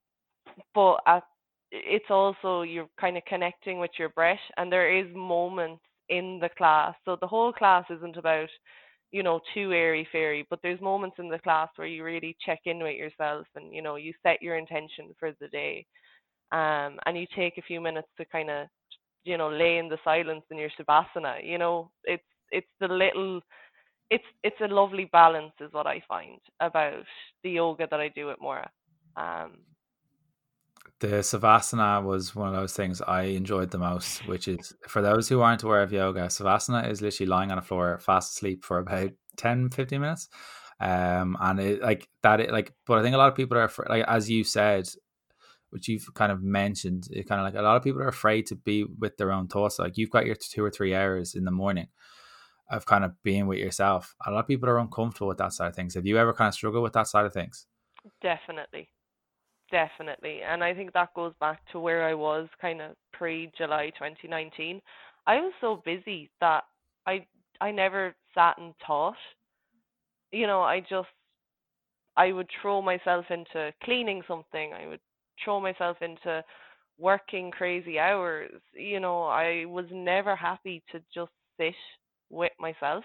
but 0.75 1.00
at, 1.06 1.25
it's 1.70 2.11
also 2.11 2.62
you're 2.62 2.88
kind 3.00 3.17
of 3.17 3.25
connecting 3.26 3.79
with 3.79 3.93
your 3.99 4.08
breath, 4.11 4.41
and 4.56 4.73
there 4.73 4.93
is 4.97 5.06
moments 5.14 5.82
in 6.11 6.39
the 6.41 6.51
class. 6.59 6.95
So 7.07 7.17
the 7.21 7.29
whole 7.29 7.53
class 7.53 7.87
isn't 7.91 8.19
about 8.19 8.51
you 9.12 9.23
know 9.23 9.41
too 9.55 9.73
airy 9.73 10.07
fairy, 10.12 10.47
but 10.51 10.61
there's 10.62 10.81
moments 10.81 11.17
in 11.19 11.29
the 11.29 11.39
class 11.41 11.69
where 11.77 11.89
you 11.89 12.05
really 12.05 12.37
check 12.45 12.61
in 12.67 12.83
with 12.83 12.97
yourself, 12.97 13.47
and 13.57 13.75
you 13.75 13.83
know 13.83 13.97
you 13.97 14.12
set 14.23 14.43
your 14.43 14.57
intention 14.57 15.15
for 15.19 15.33
the 15.41 15.49
day, 15.49 15.87
um, 16.53 16.99
and 17.07 17.17
you 17.19 17.27
take 17.37 17.59
a 17.59 17.62
few 17.62 17.81
minutes 17.81 18.09
to 18.19 18.25
kind 18.26 18.50
of 18.50 18.69
you 19.25 19.37
know 19.38 19.50
lay 19.50 19.79
in 19.79 19.88
the 19.88 19.99
silence 20.05 20.45
in 20.50 20.59
your 20.59 20.71
shavasana 20.79 21.45
you 21.45 21.59
know? 21.59 21.90
It's 22.05 22.23
it's 22.52 22.69
the 22.81 22.88
little 22.88 23.40
it's 24.11 24.25
it's 24.43 24.61
a 24.62 24.69
lovely 24.69 25.09
balance 25.12 25.52
is 25.61 25.73
what 25.73 25.87
i 25.87 26.02
find 26.09 26.40
about 26.61 27.05
the 27.45 27.50
yoga 27.50 27.87
that 27.90 28.00
i 28.00 28.09
do 28.09 28.31
at 28.31 28.40
Maura. 28.40 28.71
Um 29.17 29.59
the 31.01 31.09
savasana 31.09 32.05
was 32.05 32.35
one 32.35 32.49
of 32.49 32.55
those 32.55 32.75
things 32.75 33.01
I 33.01 33.23
enjoyed 33.23 33.71
the 33.71 33.79
most, 33.79 34.27
which 34.29 34.49
is 34.49 34.75
for 34.87 35.01
those 35.01 35.29
who 35.29 35.41
aren't 35.41 35.63
aware 35.63 35.83
of 35.83 35.93
yoga, 35.93 36.27
savasana 36.27 36.91
is 36.91 37.01
literally 37.01 37.29
lying 37.29 37.51
on 37.51 37.59
a 37.59 37.63
floor 37.63 37.99
fast 37.99 38.37
asleep 38.37 38.65
for 38.65 38.79
about 38.79 39.11
10, 39.39 39.71
15 39.71 40.01
minutes. 40.01 40.29
Um, 40.79 41.37
and 41.41 41.61
it 41.61 41.83
like 41.83 42.09
that, 42.23 42.41
it 42.41 42.51
like, 42.51 42.73
but 42.87 42.99
I 42.99 43.03
think 43.03 43.15
a 43.15 43.19
lot 43.19 43.29
of 43.29 43.35
people 43.35 43.57
are 43.57 43.71
like, 43.89 44.05
as 44.09 44.31
you 44.31 44.45
said, 44.45 44.89
which 45.71 45.89
you've 45.89 46.13
kind 46.15 46.33
of 46.33 46.43
mentioned, 46.43 47.09
it 47.11 47.29
kind 47.29 47.41
of 47.41 47.47
like 47.47 47.59
a 47.59 47.63
lot 47.63 47.77
of 47.77 47.83
people 47.83 48.03
are 48.03 48.09
afraid 48.09 48.47
to 48.47 48.57
be 48.57 48.85
with 48.85 49.17
their 49.17 49.33
own 49.33 49.49
thoughts. 49.49 49.79
Like 49.79 49.97
you've 49.97 50.11
got 50.11 50.27
your 50.27 50.35
two 50.35 50.65
or 50.65 50.71
three 50.71 50.95
hours 50.95 51.35
in 51.35 51.45
the 51.45 51.51
morning 51.51 51.89
of 52.71 52.87
kind 52.87 53.05
of 53.05 53.13
being 53.23 53.47
with 53.47 53.59
yourself. 53.59 54.15
A 54.27 54.31
lot 54.31 54.41
of 54.41 54.47
people 54.47 54.69
are 54.69 54.79
uncomfortable 54.79 55.29
with 55.29 55.39
that 55.39 55.53
side 55.53 55.69
of 55.69 55.77
things. 55.77 55.95
Have 55.95 56.07
you 56.07 56.19
ever 56.19 56.33
kind 56.33 56.49
of 56.49 56.55
struggled 56.55 56.83
with 56.83 56.93
that 56.93 57.07
side 57.07 57.25
of 57.25 57.33
things? 57.33 57.67
Definitely. 58.21 58.89
Definitely. 59.71 60.43
And 60.43 60.65
I 60.65 60.75
think 60.75 60.93
that 60.93 61.15
goes 61.15 61.33
back 61.41 61.61
to 61.73 61.79
where 61.81 62.03
I 62.05 62.15
was 62.15 62.49
kind 62.61 62.81
of 62.83 62.97
pre 63.12 63.50
July 63.57 63.91
2019. 63.91 64.83
I 65.27 65.37
was 65.41 65.53
so 65.61 65.77
busy 65.85 66.31
that 66.41 66.65
I 67.07 67.27
I 67.61 67.71
never 67.71 68.15
sat 68.35 68.59
and 68.59 68.75
thought. 68.87 69.17
You 70.33 70.47
know, 70.47 70.62
I 70.62 70.81
just 70.81 71.09
I 72.17 72.33
would 72.33 72.49
throw 72.61 72.83
myself 72.83 73.27
into 73.31 73.73
cleaning 73.83 74.23
something. 74.29 74.73
I 74.75 74.87
would 74.87 75.00
throw 75.43 75.61
myself 75.61 76.00
into 76.03 76.45
working 76.99 77.50
crazy 77.50 77.99
hours. 77.99 78.61
You 78.75 79.00
know, 79.00 79.25
I 79.25 79.65
was 79.67 79.87
never 79.91 80.37
happy 80.37 80.83
to 80.93 81.03
just 81.15 81.33
sit 81.59 81.75
with 82.31 82.53
myself. 82.59 83.05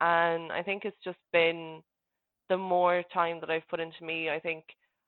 And 0.00 0.52
I 0.52 0.62
think 0.62 0.84
it's 0.84 0.98
just 1.04 1.18
been 1.32 1.82
the 2.48 2.58
more 2.58 3.04
time 3.14 3.40
that 3.40 3.50
I've 3.50 3.68
put 3.68 3.80
into 3.80 4.04
me, 4.04 4.30
I 4.30 4.40
think, 4.40 4.64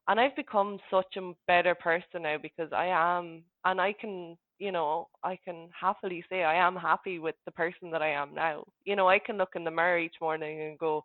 and 0.08 0.20
I've 0.20 0.37
become 0.37 0.78
such 0.90 1.16
a 1.16 1.32
better 1.46 1.75
person 1.75 2.23
now 2.23 2.37
because 2.40 2.70
I 2.73 2.87
am, 2.87 3.42
and 3.64 3.80
I 3.80 3.92
can, 3.92 4.37
you 4.58 4.73
know, 4.73 5.08
I 5.23 5.38
can 5.44 5.68
happily 5.78 6.25
say 6.28 6.44
I 6.44 6.54
am 6.54 6.76
happy 6.76 7.18
with 7.18 7.37
the 7.46 7.52
person 7.52 7.90
that 7.90 8.02
I 8.02 8.11
am 8.11 8.34
now. 8.34 8.64
You 8.84 8.96
know, 8.96 9.08
I 9.08 9.18
can 9.18 9.38
look 9.38 9.50
in 9.56 9.64
the 9.64 9.70
mirror 9.70 9.99
each 9.99 10.16
morning 10.20 10.61
and 10.61 10.78
go, 10.78 11.04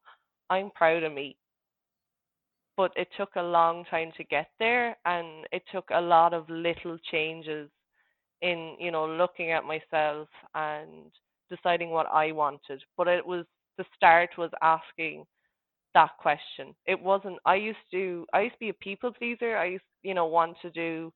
I'm 0.50 0.72
proud 0.76 1.04
of 1.04 1.14
me 1.14 1.38
but 2.80 2.94
it 2.96 3.10
took 3.18 3.36
a 3.36 3.44
long 3.44 3.84
time 3.92 4.10
to 4.16 4.24
get 4.24 4.48
there 4.58 4.96
and 5.06 5.46
it 5.52 5.62
took 5.70 5.84
a 5.92 6.00
lot 6.00 6.34
of 6.34 6.50
little 6.50 6.98
changes 7.12 7.70
in 8.42 8.74
you 8.80 8.90
know 8.90 9.06
looking 9.06 9.52
at 9.52 9.66
myself 9.66 10.30
and 10.56 11.12
deciding 11.50 11.90
what 11.90 12.08
I 12.08 12.32
wanted 12.32 12.82
but 12.96 13.10
it 13.10 13.26
was 13.26 13.46
the 13.78 13.84
start 13.98 14.30
was 14.38 14.50
asking 14.62 15.26
that 15.94 16.12
question. 16.20 16.76
It 16.86 17.00
wasn't 17.00 17.38
I 17.46 17.56
used 17.56 17.78
to 17.92 18.26
I 18.34 18.42
used 18.42 18.56
to 18.56 18.60
be 18.60 18.70
a 18.70 18.74
people 18.74 19.12
pleaser 19.12 19.58
I 19.58 19.66
used 19.66 19.84
you 20.04 20.14
know 20.14 20.28
want 20.28 20.58
to 20.62 20.70
do 20.70 21.12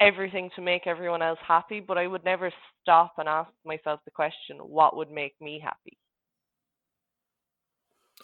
everything 0.00 0.50
to 0.56 0.62
make 0.62 0.86
everyone 0.86 1.22
else 1.22 1.38
happy 1.46 1.80
but 1.80 1.96
I 1.96 2.06
would 2.06 2.24
never 2.24 2.52
stop 2.82 3.14
and 3.18 3.28
ask 3.28 3.50
myself 3.64 4.00
the 4.04 4.10
question 4.10 4.58
what 4.58 4.96
would 4.96 5.10
make 5.10 5.34
me 5.40 5.60
happy? 5.62 5.98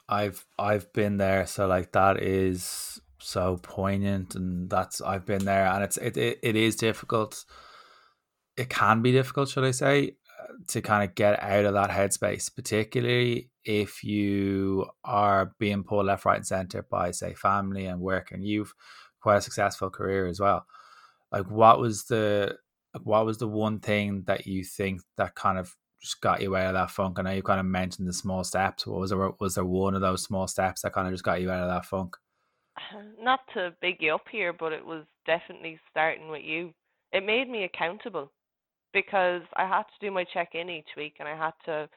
I've 0.09 0.45
I've 0.59 0.93
been 0.93 1.17
there, 1.19 1.47
so 1.47 1.67
like 1.67 1.93
that 1.93 2.21
is 2.21 3.01
so 3.19 3.59
poignant, 3.63 4.35
and 4.35 4.69
that's 4.69 5.01
I've 5.01 5.25
been 5.25 5.45
there, 5.45 5.67
and 5.67 5.85
it's 5.85 5.97
it 5.97 6.17
it, 6.17 6.39
it 6.43 6.57
is 6.57 6.77
difficult. 6.77 7.45
It 8.57 8.69
can 8.69 9.03
be 9.03 9.13
difficult, 9.13 9.49
should 9.49 9.65
I 9.65 9.71
say, 9.71 10.17
uh, 10.41 10.53
to 10.69 10.83
kind 10.83 11.09
of 11.09 11.15
get 11.15 11.41
out 11.43 11.65
of 11.65 11.75
that 11.75 11.91
headspace, 11.91 12.55
particularly 12.55 13.50
if 13.65 14.03
you 14.05 14.87
are 15.05 15.53
being 15.59 15.85
pulled 15.85 16.07
left, 16.07 16.25
right, 16.25 16.37
and 16.37 16.47
center 16.47 16.83
by 16.83 17.11
say 17.11 17.35
family 17.35 17.87
and 17.87 18.01
work, 18.01 18.33
and 18.33 18.45
you've 18.45 18.75
quite 19.21 19.37
a 19.37 19.41
successful 19.41 19.91
career 19.91 20.27
as 20.27 20.41
well. 20.41 20.67
Like, 21.33 21.51
what 21.51 21.79
was 21.79 22.05
the 22.05 22.57
what 23.03 23.25
was 23.25 23.39
the 23.39 23.49
one 23.49 23.79
thing 23.79 24.25
that 24.27 24.47
you 24.47 24.65
think 24.65 25.03
that 25.17 25.35
kind 25.35 25.59
of 25.59 25.77
just 26.01 26.21
got 26.21 26.43
you 26.43 26.57
out 26.57 26.69
of 26.69 26.75
that 26.75 26.91
funk? 26.91 27.19
I 27.19 27.23
know 27.23 27.33
you 27.33 27.43
kind 27.43 27.61
of 27.61 27.67
mentioned 27.67 28.09
the 28.09 28.13
small 28.13 28.45
steps. 28.45 28.87
What 28.87 29.01
was 29.01 29.11
there? 29.11 29.31
Was 29.39 29.55
there 29.55 29.65
one 29.65 29.95
of 29.95 30.01
those 30.01 30.23
small 30.23 30.47
steps 30.47 30.83
that 30.83 30.93
kind 30.93 31.07
of 31.07 31.15
just 31.15 31.25
got 31.25 31.41
you 31.41 31.51
out 31.51 31.63
of 31.63 31.69
that 31.69 31.85
funk? 31.85 32.17
Not 33.23 33.41
to 33.55 33.75
big 33.81 33.97
you 34.01 34.15
up 34.15 34.25
here, 34.31 34.53
but 34.53 34.73
it 34.73 34.85
was 34.85 35.05
definitely 35.27 35.79
starting 35.91 36.29
with 36.29 36.43
you. 36.43 36.73
It 37.13 37.25
made 37.25 37.49
me 37.49 37.65
accountable 37.65 38.31
because 38.93 39.43
I 39.57 39.67
had 39.67 39.83
to 39.83 40.07
do 40.07 40.11
my 40.11 40.25
check 40.33 40.51
in 40.55 40.69
each 40.69 40.89
week 40.97 41.15
and 41.19 41.29
I 41.29 41.37
had 41.37 41.53
to, 41.67 41.89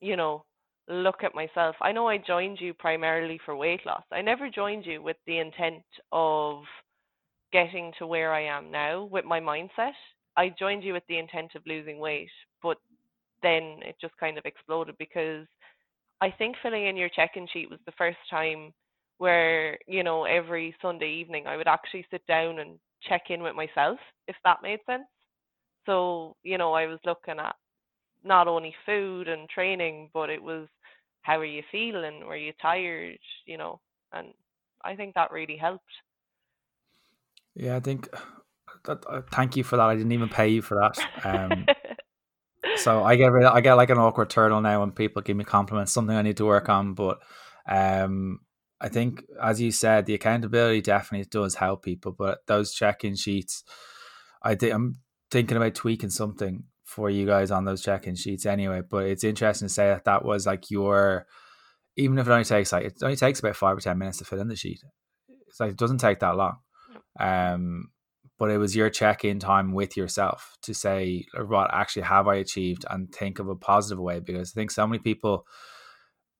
you 0.00 0.16
know, 0.16 0.44
look 0.88 1.24
at 1.24 1.34
myself. 1.34 1.76
I 1.80 1.92
know 1.92 2.08
I 2.08 2.18
joined 2.18 2.60
you 2.60 2.74
primarily 2.74 3.40
for 3.44 3.56
weight 3.56 3.84
loss. 3.86 4.04
I 4.12 4.20
never 4.20 4.50
joined 4.50 4.86
you 4.86 5.02
with 5.02 5.16
the 5.26 5.38
intent 5.38 5.84
of 6.12 6.62
getting 7.52 7.92
to 7.98 8.06
where 8.06 8.32
I 8.32 8.42
am 8.42 8.70
now 8.70 9.04
with 9.04 9.24
my 9.24 9.40
mindset. 9.40 9.92
I 10.36 10.52
joined 10.58 10.82
you 10.82 10.92
with 10.92 11.04
the 11.08 11.18
intent 11.18 11.54
of 11.54 11.62
losing 11.66 11.98
weight, 11.98 12.30
but 12.62 12.78
then 13.42 13.80
it 13.82 13.96
just 14.00 14.16
kind 14.18 14.36
of 14.36 14.44
exploded 14.44 14.96
because 14.98 15.46
I 16.20 16.30
think 16.30 16.56
filling 16.62 16.86
in 16.86 16.96
your 16.96 17.08
check-in 17.08 17.46
sheet 17.52 17.70
was 17.70 17.80
the 17.86 17.92
first 17.92 18.18
time 18.30 18.72
where 19.18 19.78
you 19.86 20.02
know 20.02 20.24
every 20.24 20.74
Sunday 20.82 21.10
evening 21.10 21.46
I 21.46 21.56
would 21.56 21.68
actually 21.68 22.04
sit 22.10 22.26
down 22.26 22.58
and 22.58 22.78
check 23.08 23.22
in 23.30 23.42
with 23.42 23.54
myself, 23.54 23.98
if 24.26 24.36
that 24.44 24.62
made 24.62 24.80
sense. 24.86 25.04
So 25.86 26.34
you 26.42 26.58
know 26.58 26.72
I 26.72 26.86
was 26.86 26.98
looking 27.04 27.38
at 27.38 27.54
not 28.24 28.48
only 28.48 28.74
food 28.86 29.28
and 29.28 29.48
training, 29.48 30.10
but 30.12 30.30
it 30.30 30.42
was 30.42 30.66
how 31.22 31.38
are 31.38 31.44
you 31.44 31.62
feeling? 31.70 32.26
Were 32.26 32.36
you 32.36 32.52
tired? 32.60 33.18
You 33.46 33.58
know, 33.58 33.80
and 34.12 34.28
I 34.84 34.96
think 34.96 35.14
that 35.14 35.32
really 35.32 35.56
helped. 35.56 35.84
Yeah, 37.54 37.76
I 37.76 37.80
think 37.80 38.08
that. 38.84 39.04
Uh, 39.08 39.22
thank 39.32 39.56
you 39.56 39.64
for 39.64 39.76
that. 39.76 39.84
I 39.84 39.94
didn't 39.94 40.12
even 40.12 40.28
pay 40.28 40.48
you 40.48 40.62
for 40.62 40.76
that. 40.76 40.98
Um, 41.24 41.66
so 42.76 43.04
I 43.04 43.16
get 43.16 43.32
I 43.32 43.60
get 43.60 43.74
like 43.74 43.90
an 43.90 43.98
awkward 43.98 44.30
turtle 44.30 44.60
now 44.60 44.80
when 44.80 44.92
people 44.92 45.22
give 45.22 45.36
me 45.36 45.44
compliments. 45.44 45.92
Something 45.92 46.16
I 46.16 46.22
need 46.22 46.36
to 46.38 46.46
work 46.46 46.68
on, 46.68 46.94
but 46.94 47.20
um, 47.66 48.40
I 48.80 48.88
think 48.88 49.24
as 49.42 49.60
you 49.60 49.70
said, 49.70 50.06
the 50.06 50.14
accountability 50.14 50.82
definitely 50.82 51.26
does 51.30 51.54
help 51.54 51.82
people. 51.82 52.12
But 52.12 52.46
those 52.46 52.74
check-in 52.74 53.16
sheets, 53.16 53.64
I 54.42 54.54
think 54.54 54.74
I'm 54.74 54.96
thinking 55.30 55.56
about 55.56 55.74
tweaking 55.74 56.10
something 56.10 56.64
for 56.94 57.10
you 57.10 57.26
guys 57.26 57.50
on 57.50 57.64
those 57.64 57.82
check-in 57.82 58.14
sheets 58.14 58.46
anyway. 58.46 58.82
But 58.88 59.06
it's 59.06 59.24
interesting 59.24 59.66
to 59.66 59.74
say 59.74 59.86
that 59.86 60.04
that 60.04 60.24
was 60.24 60.46
like 60.46 60.70
your, 60.70 61.26
even 61.96 62.18
if 62.18 62.28
it 62.28 62.30
only 62.30 62.44
takes 62.44 62.72
like 62.72 62.84
it 62.84 62.94
only 63.02 63.16
takes 63.16 63.40
about 63.40 63.56
five 63.56 63.76
or 63.76 63.80
ten 63.80 63.98
minutes 63.98 64.18
to 64.18 64.24
fill 64.24 64.40
in 64.40 64.48
the 64.48 64.56
sheet. 64.56 64.80
It's 65.48 65.58
like 65.58 65.72
it 65.72 65.76
doesn't 65.76 65.98
take 65.98 66.20
that 66.20 66.36
long. 66.36 66.58
Um, 67.18 67.90
but 68.38 68.50
it 68.50 68.58
was 68.58 68.76
your 68.76 68.90
check-in 68.90 69.38
time 69.38 69.72
with 69.72 69.96
yourself 69.96 70.56
to 70.62 70.74
say 70.74 71.24
what 71.46 71.72
actually 71.72 72.02
have 72.02 72.28
I 72.28 72.36
achieved 72.36 72.84
and 72.88 73.12
think 73.12 73.38
of 73.38 73.48
a 73.48 73.56
positive 73.56 74.00
way 74.00 74.20
because 74.20 74.52
I 74.52 74.54
think 74.54 74.70
so 74.70 74.86
many 74.86 74.98
people 74.98 75.46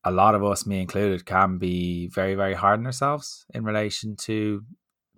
a 0.05 0.11
lot 0.11 0.35
of 0.35 0.45
us 0.45 0.67
me 0.67 0.81
included 0.81 1.25
can 1.25 1.59
be 1.59 2.09
very 2.09 2.35
very 2.35 2.55
hard 2.55 2.81
on 2.81 2.87
ourselves 2.87 3.47
in 3.55 3.65
relation 3.65 4.17
to 4.23 4.63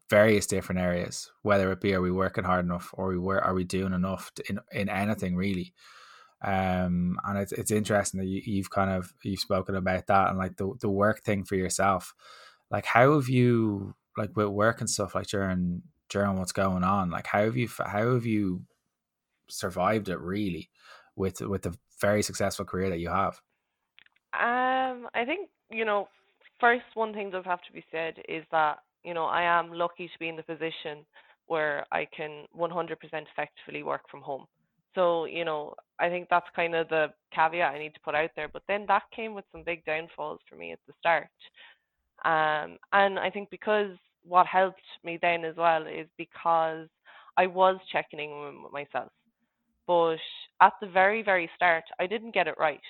various 0.09 0.47
different 0.47 0.81
areas 0.81 1.33
whether 1.43 1.73
it 1.73 1.81
be 1.81 1.95
are 1.95 2.01
we 2.01 2.13
working 2.13 2.45
hard 2.45 2.65
enough 2.65 2.91
or 2.95 3.09
we 3.09 3.19
were 3.19 3.43
are 3.43 3.55
we 3.55 3.65
doing 3.65 3.93
enough 3.93 4.33
to, 4.35 4.45
in 4.49 4.61
in 4.73 4.89
anything 4.89 5.37
really? 5.37 5.73
Um 6.43 7.19
and 7.25 7.39
it's 7.39 7.53
it's 7.53 7.71
interesting 7.71 8.21
that 8.21 8.27
you, 8.27 8.43
you've 8.45 8.71
kind 8.71 8.91
of 8.91 9.13
you've 9.25 9.41
spoken 9.41 9.75
about 9.75 10.07
that 10.07 10.29
and 10.29 10.39
like 10.39 10.57
the 10.57 10.73
the 10.81 10.91
work 10.91 11.23
thing 11.23 11.45
for 11.45 11.57
yourself. 11.57 12.15
Like 12.71 12.87
how 12.87 13.15
have 13.15 13.29
you 13.29 13.95
like 14.17 14.37
with 14.37 14.49
work 14.49 14.81
and 14.81 14.89
stuff 14.89 15.15
like 15.15 15.27
during 15.27 15.83
during 16.09 16.39
what's 16.39 16.53
going 16.53 16.85
on 16.85 17.11
like 17.11 17.27
how 17.27 17.43
have 17.43 17.57
you 17.57 17.69
how 17.85 18.15
have 18.15 18.27
you 18.27 18.63
survived 19.49 20.09
it 20.09 20.21
really 20.21 20.71
with 21.17 21.41
with 21.41 21.63
the 21.63 21.75
very 22.01 22.23
successful 22.23 22.65
career 22.65 22.91
that 22.91 23.01
you 23.01 23.09
have? 23.09 23.41
Um 24.35 25.09
i 25.15 25.25
think 25.25 25.49
you 25.71 25.85
know 25.85 26.09
first 26.61 26.85
one 26.95 27.13
thing 27.13 27.31
that 27.31 27.45
have 27.45 27.63
to 27.63 27.73
be 27.73 27.85
said 27.91 28.15
is 28.29 28.45
that 28.51 28.79
you 29.07 29.15
know 29.15 29.25
i 29.25 29.43
am 29.43 29.73
lucky 29.73 30.07
to 30.07 30.19
be 30.19 30.29
in 30.29 30.37
the 30.37 30.43
position 30.43 30.99
where 31.47 31.87
i 31.93 32.07
can 32.17 32.45
100% 32.59 32.97
effectively 33.03 33.83
work 33.83 34.03
from 34.11 34.21
home 34.21 34.45
so 34.95 35.25
you 35.25 35.45
know 35.45 35.75
i 36.01 36.09
think 36.09 36.27
that's 36.29 36.47
kind 36.55 36.75
of 36.75 36.89
the 36.89 37.07
caveat 37.35 37.75
i 37.75 37.79
need 37.79 37.95
to 37.95 38.01
put 38.05 38.15
out 38.15 38.31
there 38.37 38.49
but 38.53 38.63
then 38.69 38.85
that 38.89 39.03
came 39.15 39.35
with 39.35 39.45
some 39.53 39.63
big 39.65 39.85
downfalls 39.85 40.41
for 40.49 40.57
me 40.57 40.73
at 40.73 40.79
the 40.87 40.93
start 40.99 41.29
um 42.25 42.77
and 42.93 43.19
i 43.19 43.31
think 43.31 43.49
because 43.51 43.97
what 44.27 44.47
helped 44.47 44.83
me 45.05 45.19
then 45.23 45.45
as 45.45 45.57
well 45.57 45.87
is 45.87 46.09
because 46.19 46.89
I 47.37 47.47
was 47.47 47.77
checking 47.93 48.19
in 48.21 48.63
with 48.63 48.73
myself. 48.73 49.11
But 49.87 50.19
at 50.61 50.73
the 50.81 50.89
very, 50.89 51.23
very 51.23 51.49
start, 51.55 51.85
I 52.01 52.07
didn't 52.07 52.35
get 52.35 52.49
it 52.49 52.57
right. 52.59 52.81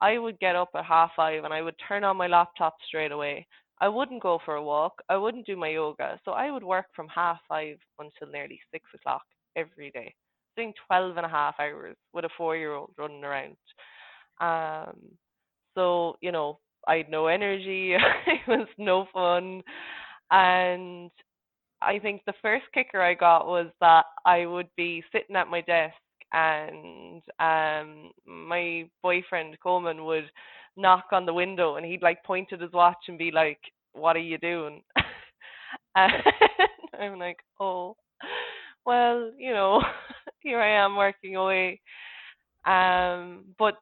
I 0.00 0.18
would 0.18 0.38
get 0.38 0.54
up 0.56 0.70
at 0.74 0.84
half 0.84 1.10
five 1.16 1.44
and 1.44 1.52
I 1.52 1.62
would 1.62 1.74
turn 1.88 2.04
on 2.04 2.16
my 2.16 2.26
laptop 2.26 2.76
straight 2.86 3.12
away. 3.12 3.46
I 3.80 3.88
wouldn't 3.88 4.22
go 4.22 4.38
for 4.44 4.54
a 4.54 4.62
walk. 4.62 5.02
I 5.08 5.16
wouldn't 5.16 5.46
do 5.46 5.56
my 5.56 5.68
yoga. 5.68 6.18
So 6.24 6.32
I 6.32 6.50
would 6.50 6.64
work 6.64 6.86
from 6.94 7.08
half 7.08 7.38
five 7.48 7.76
until 7.98 8.32
nearly 8.32 8.60
six 8.72 8.84
o'clock 8.94 9.22
every 9.56 9.90
day, 9.90 10.14
doing 10.56 10.72
12 10.86 11.16
and 11.16 11.26
a 11.26 11.28
half 11.28 11.54
hours 11.58 11.96
with 12.12 12.24
a 12.24 12.30
four 12.36 12.56
year 12.56 12.72
old 12.72 12.92
running 12.98 13.24
around. 13.24 13.56
Um, 14.40 14.96
so, 15.74 16.16
you 16.20 16.32
know, 16.32 16.58
I 16.88 16.96
had 16.96 17.10
no 17.10 17.26
energy. 17.26 17.94
it 18.26 18.40
was 18.48 18.68
no 18.78 19.06
fun. 19.12 19.62
And 20.30 21.10
I 21.82 21.98
think 21.98 22.22
the 22.26 22.34
first 22.42 22.64
kicker 22.72 23.02
I 23.02 23.14
got 23.14 23.46
was 23.46 23.68
that 23.80 24.04
I 24.24 24.46
would 24.46 24.68
be 24.76 25.02
sitting 25.12 25.36
at 25.36 25.48
my 25.48 25.60
desk 25.62 25.94
and 26.32 27.22
um 27.38 28.10
my 28.26 28.88
boyfriend 29.02 29.56
Coleman 29.62 30.04
would 30.04 30.28
knock 30.76 31.06
on 31.12 31.26
the 31.26 31.34
window 31.34 31.76
and 31.76 31.86
he'd 31.86 32.02
like 32.02 32.22
point 32.24 32.52
at 32.52 32.60
his 32.60 32.72
watch 32.72 32.98
and 33.08 33.18
be 33.18 33.30
like, 33.30 33.58
What 33.92 34.16
are 34.16 34.20
you 34.20 34.38
doing? 34.38 34.82
and 35.96 36.12
I'm 37.00 37.18
like, 37.18 37.38
Oh 37.60 37.96
well, 38.84 39.30
you 39.36 39.52
know, 39.52 39.82
here 40.40 40.60
I 40.60 40.84
am 40.84 40.96
working 40.96 41.36
away. 41.36 41.80
Um 42.66 43.44
but 43.58 43.74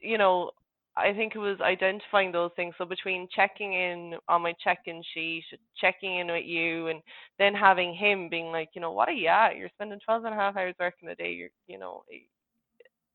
you 0.00 0.18
know, 0.18 0.50
I 0.96 1.12
think 1.12 1.34
it 1.34 1.38
was 1.38 1.60
identifying 1.60 2.32
those 2.32 2.50
things. 2.56 2.74
So 2.78 2.86
between 2.86 3.28
checking 3.34 3.74
in 3.74 4.14
on 4.28 4.42
my 4.42 4.54
check-in 4.64 5.02
sheet, 5.12 5.44
checking 5.78 6.18
in 6.18 6.28
with 6.28 6.46
you, 6.46 6.88
and 6.88 7.02
then 7.38 7.54
having 7.54 7.94
him 7.94 8.30
being 8.30 8.46
like, 8.46 8.70
you 8.74 8.80
know, 8.80 8.92
what 8.92 9.08
are 9.08 9.12
you 9.12 9.28
at? 9.28 9.56
You're 9.56 9.68
spending 9.74 10.00
12 10.04 10.24
and 10.24 10.34
a 10.34 10.36
half 10.38 10.56
hours 10.56 10.74
working 10.80 11.10
a 11.10 11.14
day. 11.14 11.32
You're, 11.32 11.50
you 11.66 11.78
know, 11.78 12.02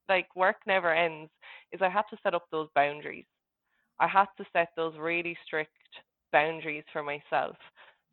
like 0.09 0.27
work 0.35 0.57
never 0.65 0.93
ends. 0.93 1.31
Is 1.71 1.81
I 1.81 1.89
had 1.89 2.03
to 2.11 2.17
set 2.23 2.33
up 2.33 2.45
those 2.51 2.69
boundaries. 2.75 3.25
I 3.99 4.07
had 4.07 4.27
to 4.37 4.45
set 4.53 4.69
those 4.75 4.93
really 4.97 5.37
strict 5.45 5.71
boundaries 6.31 6.83
for 6.91 7.03
myself. 7.03 7.55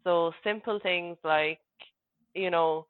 So 0.05 0.33
simple 0.45 0.79
things 0.83 1.17
like, 1.25 1.59
you 2.35 2.51
know, 2.51 2.87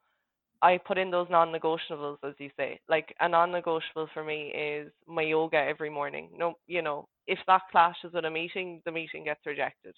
I 0.61 0.77
put 0.77 0.97
in 0.97 1.09
those 1.09 1.27
non-negotiables, 1.29 2.17
as 2.23 2.33
you 2.37 2.49
say. 2.57 2.79
Like 2.89 3.15
a 3.21 3.29
non-negotiable 3.29 4.09
for 4.13 4.23
me 4.23 4.51
is 4.53 4.91
my 5.07 5.21
yoga 5.21 5.57
every 5.57 5.89
morning. 5.89 6.29
No, 6.37 6.55
you 6.67 6.81
know, 6.81 7.07
if 7.27 7.39
that 7.47 7.61
clashes 7.71 8.11
with 8.13 8.25
a 8.25 8.29
meeting, 8.29 8.81
the 8.85 8.91
meeting 8.91 9.23
gets 9.23 9.45
rejected. 9.45 9.95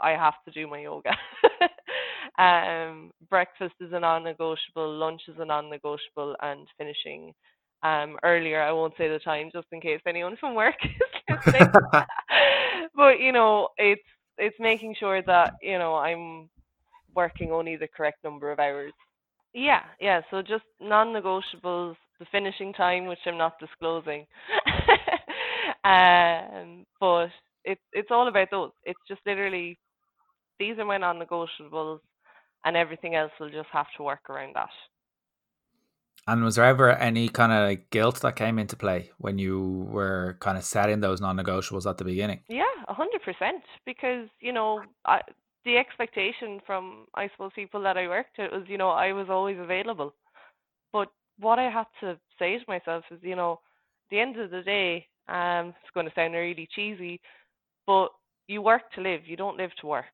I 0.00 0.10
have 0.10 0.34
to 0.44 0.50
do 0.50 0.66
my 0.66 0.80
yoga. 0.80 1.12
um, 2.38 3.10
breakfast 3.30 3.74
is 3.80 3.92
a 3.92 4.00
non-negotiable, 4.00 4.98
lunch 4.98 5.22
is 5.28 5.36
a 5.38 5.44
non-negotiable, 5.44 6.36
and 6.42 6.66
finishing 6.76 7.32
um, 7.82 8.18
earlier. 8.22 8.62
I 8.62 8.72
won't 8.72 8.94
say 8.96 9.08
the 9.08 9.18
time 9.18 9.50
just 9.52 9.66
in 9.72 9.80
case 9.80 10.00
anyone 10.06 10.36
from 10.38 10.54
work 10.54 10.76
is 10.84 10.92
listening. 11.28 11.70
but 12.94 13.20
you 13.20 13.32
know, 13.32 13.68
it's 13.78 14.02
it's 14.38 14.56
making 14.58 14.94
sure 14.98 15.22
that 15.22 15.54
you 15.62 15.78
know 15.78 15.94
I'm 15.96 16.48
working 17.14 17.52
only 17.52 17.76
the 17.76 17.88
correct 17.88 18.24
number 18.24 18.50
of 18.50 18.58
hours. 18.58 18.92
Yeah, 19.54 19.82
yeah. 20.00 20.22
So 20.30 20.40
just 20.42 20.64
non-negotiables, 20.80 21.96
the 22.18 22.26
finishing 22.30 22.72
time, 22.72 23.06
which 23.06 23.18
I'm 23.26 23.36
not 23.36 23.58
disclosing. 23.60 24.26
um, 25.84 26.86
but 27.00 27.28
it's 27.64 27.82
it's 27.92 28.10
all 28.10 28.28
about 28.28 28.48
those. 28.50 28.70
It's 28.84 29.00
just 29.08 29.20
literally 29.26 29.78
these 30.58 30.78
are 30.78 30.84
my 30.84 30.98
non-negotiables, 30.98 32.00
and 32.64 32.76
everything 32.76 33.14
else 33.14 33.32
will 33.40 33.50
just 33.50 33.68
have 33.72 33.86
to 33.96 34.02
work 34.02 34.30
around 34.30 34.54
that. 34.54 34.70
And 36.26 36.44
was 36.44 36.54
there 36.54 36.64
ever 36.64 36.90
any 36.90 37.28
kind 37.28 37.52
of 37.52 37.90
guilt 37.90 38.20
that 38.20 38.36
came 38.36 38.58
into 38.58 38.76
play 38.76 39.10
when 39.18 39.38
you 39.38 39.88
were 39.90 40.36
kind 40.40 40.56
of 40.56 40.62
setting 40.62 41.00
those 41.00 41.20
non-negotiables 41.20 41.88
at 41.88 41.98
the 41.98 42.04
beginning? 42.04 42.40
Yeah, 42.48 42.64
hundred 42.88 43.22
percent. 43.22 43.62
Because 43.84 44.28
you 44.40 44.52
know, 44.52 44.82
I, 45.04 45.20
the 45.64 45.76
expectation 45.76 46.60
from 46.64 47.06
I 47.14 47.28
suppose 47.30 47.50
people 47.56 47.82
that 47.82 47.96
I 47.96 48.06
worked 48.06 48.38
with 48.38 48.52
was, 48.52 48.64
you 48.68 48.78
know, 48.78 48.90
I 48.90 49.12
was 49.12 49.26
always 49.28 49.58
available. 49.58 50.14
But 50.92 51.08
what 51.40 51.58
I 51.58 51.70
had 51.70 51.86
to 52.00 52.18
say 52.38 52.56
to 52.56 52.64
myself 52.68 53.04
is, 53.10 53.18
you 53.22 53.34
know, 53.34 53.60
the 54.10 54.20
end 54.20 54.38
of 54.38 54.50
the 54.50 54.62
day, 54.62 55.06
um, 55.28 55.68
it's 55.68 55.94
going 55.94 56.06
to 56.06 56.12
sound 56.14 56.34
really 56.34 56.68
cheesy, 56.72 57.20
but 57.86 58.08
you 58.46 58.62
work 58.62 58.92
to 58.94 59.00
live. 59.00 59.22
You 59.24 59.36
don't 59.36 59.56
live 59.56 59.70
to 59.80 59.86
work. 59.86 60.04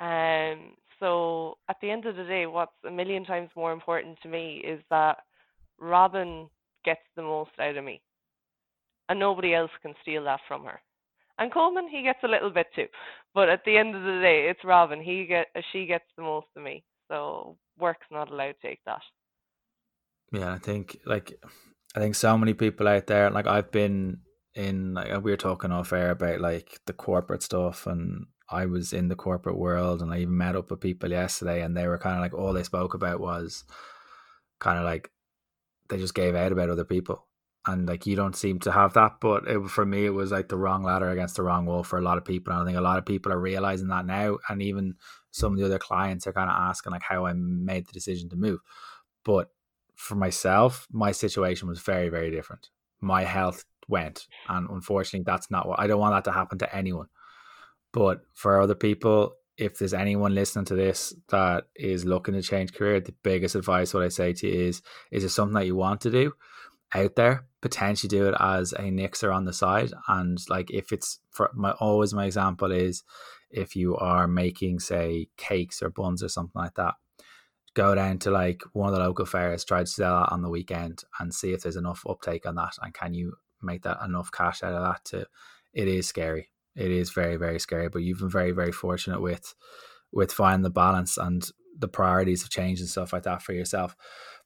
Um, 0.00 0.74
so 1.04 1.58
at 1.68 1.76
the 1.82 1.90
end 1.90 2.06
of 2.06 2.16
the 2.16 2.24
day, 2.24 2.46
what's 2.46 2.72
a 2.88 2.90
million 2.90 3.26
times 3.26 3.50
more 3.54 3.72
important 3.72 4.16
to 4.22 4.28
me 4.28 4.62
is 4.66 4.80
that 4.88 5.18
Robin 5.78 6.48
gets 6.82 7.02
the 7.14 7.22
most 7.22 7.50
out 7.60 7.76
of 7.76 7.84
me, 7.84 8.00
and 9.10 9.20
nobody 9.20 9.54
else 9.54 9.70
can 9.82 9.92
steal 10.00 10.24
that 10.24 10.40
from 10.48 10.64
her. 10.64 10.80
And 11.38 11.52
Coleman, 11.52 11.88
he 11.90 12.02
gets 12.02 12.20
a 12.22 12.28
little 12.28 12.48
bit 12.48 12.68
too, 12.74 12.86
but 13.34 13.50
at 13.50 13.60
the 13.66 13.76
end 13.76 13.94
of 13.94 14.02
the 14.02 14.20
day, 14.22 14.48
it's 14.48 14.64
Robin. 14.64 15.02
He 15.02 15.26
get 15.26 15.48
she 15.72 15.84
gets 15.84 16.04
the 16.16 16.22
most 16.22 16.46
of 16.56 16.62
me. 16.62 16.84
So 17.08 17.58
work's 17.78 18.06
not 18.10 18.30
allowed 18.30 18.54
to 18.62 18.68
take 18.68 18.80
that. 18.86 19.02
Yeah, 20.32 20.54
I 20.54 20.58
think 20.58 20.96
like 21.04 21.38
I 21.94 21.98
think 21.98 22.14
so 22.14 22.38
many 22.38 22.54
people 22.54 22.88
out 22.88 23.08
there. 23.08 23.30
Like 23.30 23.46
I've 23.46 23.70
been 23.70 24.20
in. 24.54 24.94
Like, 24.94 25.22
we 25.22 25.32
were 25.32 25.36
talking 25.36 25.70
off 25.70 25.92
air 25.92 26.12
about 26.12 26.40
like 26.40 26.80
the 26.86 26.94
corporate 26.94 27.42
stuff 27.42 27.86
and 27.86 28.26
I 28.48 28.66
was 28.66 28.92
in 28.92 29.08
the 29.08 29.16
corporate 29.16 29.56
world 29.56 30.02
and 30.02 30.12
I 30.12 30.18
even 30.18 30.36
met 30.36 30.56
up 30.56 30.70
with 30.70 30.80
people 30.80 31.10
yesterday 31.10 31.62
and 31.62 31.76
they 31.76 31.86
were 31.86 31.98
kind 31.98 32.16
of 32.16 32.20
like 32.20 32.34
all 32.34 32.52
they 32.52 32.62
spoke 32.62 32.94
about 32.94 33.20
was 33.20 33.64
kind 34.58 34.78
of 34.78 34.84
like 34.84 35.10
they 35.88 35.98
just 35.98 36.14
gave 36.14 36.34
out 36.34 36.52
about 36.52 36.70
other 36.70 36.84
people. 36.84 37.26
And 37.66 37.88
like 37.88 38.06
you 38.06 38.14
don't 38.14 38.36
seem 38.36 38.58
to 38.60 38.72
have 38.72 38.92
that 38.92 39.20
but 39.20 39.48
it, 39.48 39.70
for 39.70 39.86
me 39.86 40.04
it 40.04 40.10
was 40.10 40.30
like 40.30 40.48
the 40.48 40.58
wrong 40.58 40.82
ladder 40.82 41.08
against 41.08 41.36
the 41.36 41.42
wrong 41.42 41.64
wall 41.64 41.82
for 41.82 41.98
a 41.98 42.02
lot 42.02 42.18
of 42.18 42.24
people 42.24 42.52
and 42.52 42.62
I 42.62 42.66
think 42.66 42.76
a 42.76 42.82
lot 42.82 42.98
of 42.98 43.06
people 43.06 43.32
are 43.32 43.40
realizing 43.40 43.88
that 43.88 44.04
now 44.04 44.36
and 44.50 44.60
even 44.60 44.96
some 45.30 45.54
of 45.54 45.58
the 45.58 45.64
other 45.64 45.78
clients 45.78 46.26
are 46.26 46.34
kind 46.34 46.50
of 46.50 46.56
asking 46.56 46.92
like 46.92 47.02
how 47.02 47.24
I 47.24 47.32
made 47.32 47.86
the 47.86 47.92
decision 47.92 48.28
to 48.30 48.36
move. 48.36 48.60
But 49.24 49.48
for 49.94 50.14
myself 50.14 50.86
my 50.92 51.12
situation 51.12 51.66
was 51.66 51.80
very 51.80 52.10
very 52.10 52.30
different. 52.30 52.68
My 53.00 53.24
health 53.24 53.64
went 53.88 54.26
and 54.46 54.68
unfortunately 54.68 55.24
that's 55.24 55.50
not 55.50 55.66
what 55.66 55.80
I 55.80 55.86
don't 55.86 56.00
want 56.00 56.14
that 56.14 56.30
to 56.30 56.36
happen 56.36 56.58
to 56.58 56.76
anyone 56.76 57.08
but 57.94 58.22
for 58.34 58.60
other 58.60 58.74
people, 58.74 59.36
if 59.56 59.78
there's 59.78 59.94
anyone 59.94 60.34
listening 60.34 60.64
to 60.64 60.74
this 60.74 61.14
that 61.28 61.68
is 61.76 62.04
looking 62.04 62.34
to 62.34 62.42
change 62.42 62.74
career, 62.74 62.98
the 62.98 63.14
biggest 63.22 63.54
advice 63.54 63.94
what 63.94 64.02
I 64.02 64.08
say 64.08 64.32
to 64.32 64.48
you 64.48 64.66
is 64.66 64.82
is 65.12 65.22
it 65.22 65.28
something 65.28 65.54
that 65.54 65.66
you 65.66 65.76
want 65.76 66.00
to 66.00 66.10
do 66.10 66.32
out 66.92 67.14
there? 67.14 67.46
Potentially 67.60 68.08
do 68.08 68.26
it 68.26 68.34
as 68.40 68.72
a 68.72 68.90
nixer 68.90 69.30
on 69.30 69.44
the 69.44 69.52
side. 69.52 69.92
And 70.08 70.38
like 70.50 70.72
if 70.72 70.92
it's 70.92 71.20
for 71.30 71.52
my 71.54 71.70
always 71.72 72.12
my 72.12 72.24
example 72.24 72.72
is 72.72 73.04
if 73.48 73.76
you 73.76 73.96
are 73.96 74.26
making 74.26 74.80
say 74.80 75.28
cakes 75.36 75.80
or 75.80 75.88
buns 75.88 76.20
or 76.20 76.28
something 76.28 76.60
like 76.60 76.74
that, 76.74 76.94
go 77.74 77.94
down 77.94 78.18
to 78.18 78.32
like 78.32 78.62
one 78.72 78.88
of 78.88 78.94
the 78.96 79.04
local 79.04 79.24
fairs, 79.24 79.64
try 79.64 79.80
to 79.80 79.86
sell 79.86 80.18
that 80.18 80.32
on 80.32 80.42
the 80.42 80.50
weekend 80.50 81.04
and 81.20 81.32
see 81.32 81.52
if 81.52 81.62
there's 81.62 81.76
enough 81.76 82.04
uptake 82.08 82.44
on 82.44 82.56
that 82.56 82.72
and 82.82 82.92
can 82.92 83.14
you 83.14 83.34
make 83.62 83.82
that 83.82 84.04
enough 84.04 84.32
cash 84.32 84.64
out 84.64 84.74
of 84.74 84.82
that 84.82 85.04
to 85.04 85.24
it 85.72 85.86
is 85.86 86.08
scary 86.08 86.48
it 86.76 86.90
is 86.90 87.10
very 87.10 87.36
very 87.36 87.58
scary 87.58 87.88
but 87.88 88.02
you've 88.02 88.18
been 88.18 88.28
very 88.30 88.50
very 88.50 88.72
fortunate 88.72 89.20
with 89.20 89.54
with 90.14 90.32
finding 90.32 90.62
the 90.62 90.70
balance 90.70 91.18
and 91.18 91.50
the 91.78 91.88
priorities 91.88 92.42
of 92.42 92.50
change 92.50 92.80
and 92.80 92.88
stuff 92.88 93.12
like 93.12 93.24
that 93.24 93.42
for 93.42 93.52
yourself. 93.52 93.96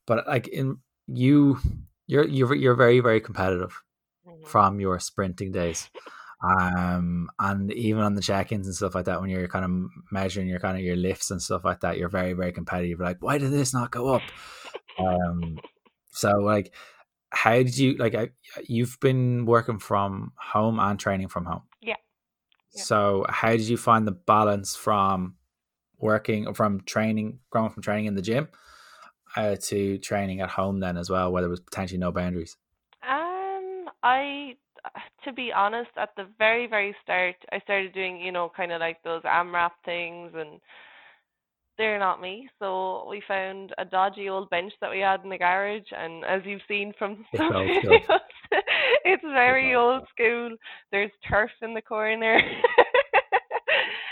But 0.06 0.26
like 0.26 0.48
in 0.48 0.78
you 1.06 1.58
you're 2.06 2.26
you're 2.26 2.54
you're 2.54 2.74
very 2.74 3.00
very 3.00 3.20
competitive 3.20 3.80
mm-hmm. 4.26 4.46
from 4.46 4.80
your 4.80 4.98
sprinting 4.98 5.52
days. 5.52 5.90
Um 6.42 7.28
and 7.38 7.72
even 7.72 8.02
on 8.02 8.14
the 8.14 8.22
check-ins 8.22 8.66
and 8.66 8.74
stuff 8.74 8.94
like 8.94 9.04
that 9.06 9.20
when 9.20 9.28
you're 9.28 9.48
kind 9.48 9.64
of 9.64 9.90
measuring 10.10 10.48
your 10.48 10.60
kind 10.60 10.78
of 10.78 10.84
your 10.84 10.96
lifts 10.96 11.30
and 11.30 11.42
stuff 11.42 11.64
like 11.64 11.80
that 11.80 11.98
you're 11.98 12.08
very 12.08 12.32
very 12.32 12.52
competitive. 12.52 13.00
Like 13.00 13.18
why 13.20 13.38
did 13.38 13.52
this 13.52 13.74
not 13.74 13.90
go 13.90 14.14
up? 14.14 14.22
Um 14.98 15.58
so 16.10 16.30
like 16.38 16.72
how 17.30 17.56
did 17.56 17.76
you 17.76 17.96
like 17.96 18.32
you've 18.66 18.98
been 19.00 19.44
working 19.44 19.78
from 19.78 20.32
home 20.38 20.80
and 20.80 20.98
training 20.98 21.28
from 21.28 21.44
home 21.44 21.62
yeah 22.74 22.82
so, 22.82 23.24
how 23.28 23.50
did 23.50 23.68
you 23.68 23.76
find 23.76 24.06
the 24.06 24.12
balance 24.12 24.76
from 24.76 25.34
working 25.98 26.52
from 26.54 26.80
training, 26.82 27.40
going 27.50 27.70
from 27.70 27.82
training 27.82 28.06
in 28.06 28.14
the 28.14 28.22
gym 28.22 28.48
uh, 29.36 29.56
to 29.56 29.98
training 29.98 30.40
at 30.40 30.50
home 30.50 30.80
then 30.80 30.96
as 30.96 31.10
well, 31.10 31.32
where 31.32 31.42
there 31.42 31.50
was 31.50 31.60
potentially 31.60 31.98
no 31.98 32.12
boundaries? 32.12 32.56
Um, 33.02 33.86
I, 34.02 34.56
to 35.24 35.32
be 35.32 35.52
honest, 35.54 35.90
at 35.96 36.10
the 36.16 36.26
very 36.38 36.66
very 36.66 36.94
start, 37.02 37.36
I 37.52 37.60
started 37.60 37.92
doing 37.92 38.20
you 38.20 38.32
know 38.32 38.50
kind 38.56 38.72
of 38.72 38.80
like 38.80 39.02
those 39.02 39.22
AMRAP 39.22 39.72
things 39.84 40.32
and 40.34 40.60
they're 41.78 41.98
not 41.98 42.20
me. 42.20 42.48
So 42.58 43.06
we 43.08 43.22
found 43.26 43.72
a 43.78 43.84
dodgy 43.84 44.28
old 44.28 44.50
bench 44.50 44.72
that 44.80 44.90
we 44.90 44.98
had 44.98 45.22
in 45.22 45.30
the 45.30 45.38
garage, 45.38 45.86
and 45.96 46.24
as 46.24 46.42
you've 46.44 46.60
seen 46.68 46.92
from 46.98 47.24
some 47.36 47.52
videos, 47.52 48.18
it's 49.04 49.22
very 49.22 49.74
old 49.74 50.02
school. 50.12 50.50
There's 50.90 51.12
turf 51.28 51.50
in 51.62 51.72
the 51.72 51.82
corner. 51.82 52.40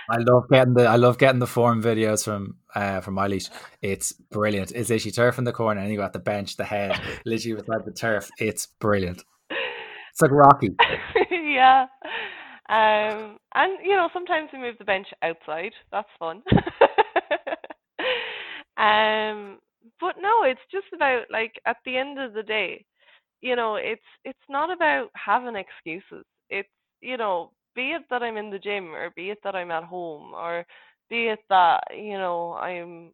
I 0.08 0.18
love 0.18 0.44
getting 0.48 0.74
the 0.74 0.84
I 0.84 0.94
love 0.96 1.18
getting 1.18 1.40
the 1.40 1.48
form 1.48 1.82
videos 1.82 2.24
from 2.24 2.54
uh 2.76 3.00
from 3.00 3.16
Eilish. 3.16 3.50
It's 3.82 4.12
brilliant. 4.12 4.70
It's 4.70 4.88
literally 4.88 5.10
turf 5.10 5.36
in 5.38 5.42
the 5.44 5.52
corner 5.52 5.80
and 5.80 5.90
you 5.90 5.96
got 5.96 6.12
the 6.12 6.20
bench, 6.20 6.56
the 6.56 6.64
head, 6.64 7.00
literally 7.24 7.60
beside 7.60 7.84
the 7.84 7.90
turf. 7.90 8.30
It's 8.38 8.66
brilliant. 8.66 9.24
It's 9.50 10.22
like 10.22 10.30
Rocky. 10.30 10.76
yeah. 11.32 11.86
Um 12.68 13.38
and 13.56 13.78
you 13.82 13.96
know, 13.96 14.08
sometimes 14.12 14.50
we 14.52 14.60
move 14.60 14.76
the 14.78 14.84
bench 14.84 15.08
outside. 15.22 15.72
That's 15.90 16.08
fun. 16.20 16.44
Um, 18.76 19.58
but 20.00 20.16
no, 20.20 20.42
it's 20.44 20.60
just 20.70 20.86
about 20.94 21.24
like 21.30 21.52
at 21.66 21.76
the 21.84 21.96
end 21.96 22.18
of 22.18 22.34
the 22.34 22.42
day, 22.42 22.84
you 23.40 23.56
know, 23.56 23.76
it's 23.76 24.02
it's 24.24 24.38
not 24.48 24.70
about 24.70 25.08
having 25.14 25.56
excuses. 25.56 26.24
It's 26.50 26.68
you 27.00 27.16
know, 27.16 27.52
be 27.74 27.92
it 27.92 28.02
that 28.10 28.22
I'm 28.22 28.36
in 28.36 28.50
the 28.50 28.58
gym 28.58 28.94
or 28.94 29.10
be 29.16 29.30
it 29.30 29.38
that 29.44 29.54
I'm 29.54 29.70
at 29.70 29.84
home 29.84 30.34
or 30.34 30.64
be 31.08 31.28
it 31.28 31.40
that 31.48 31.80
you 31.94 32.18
know 32.18 32.54
I'm 32.54 33.12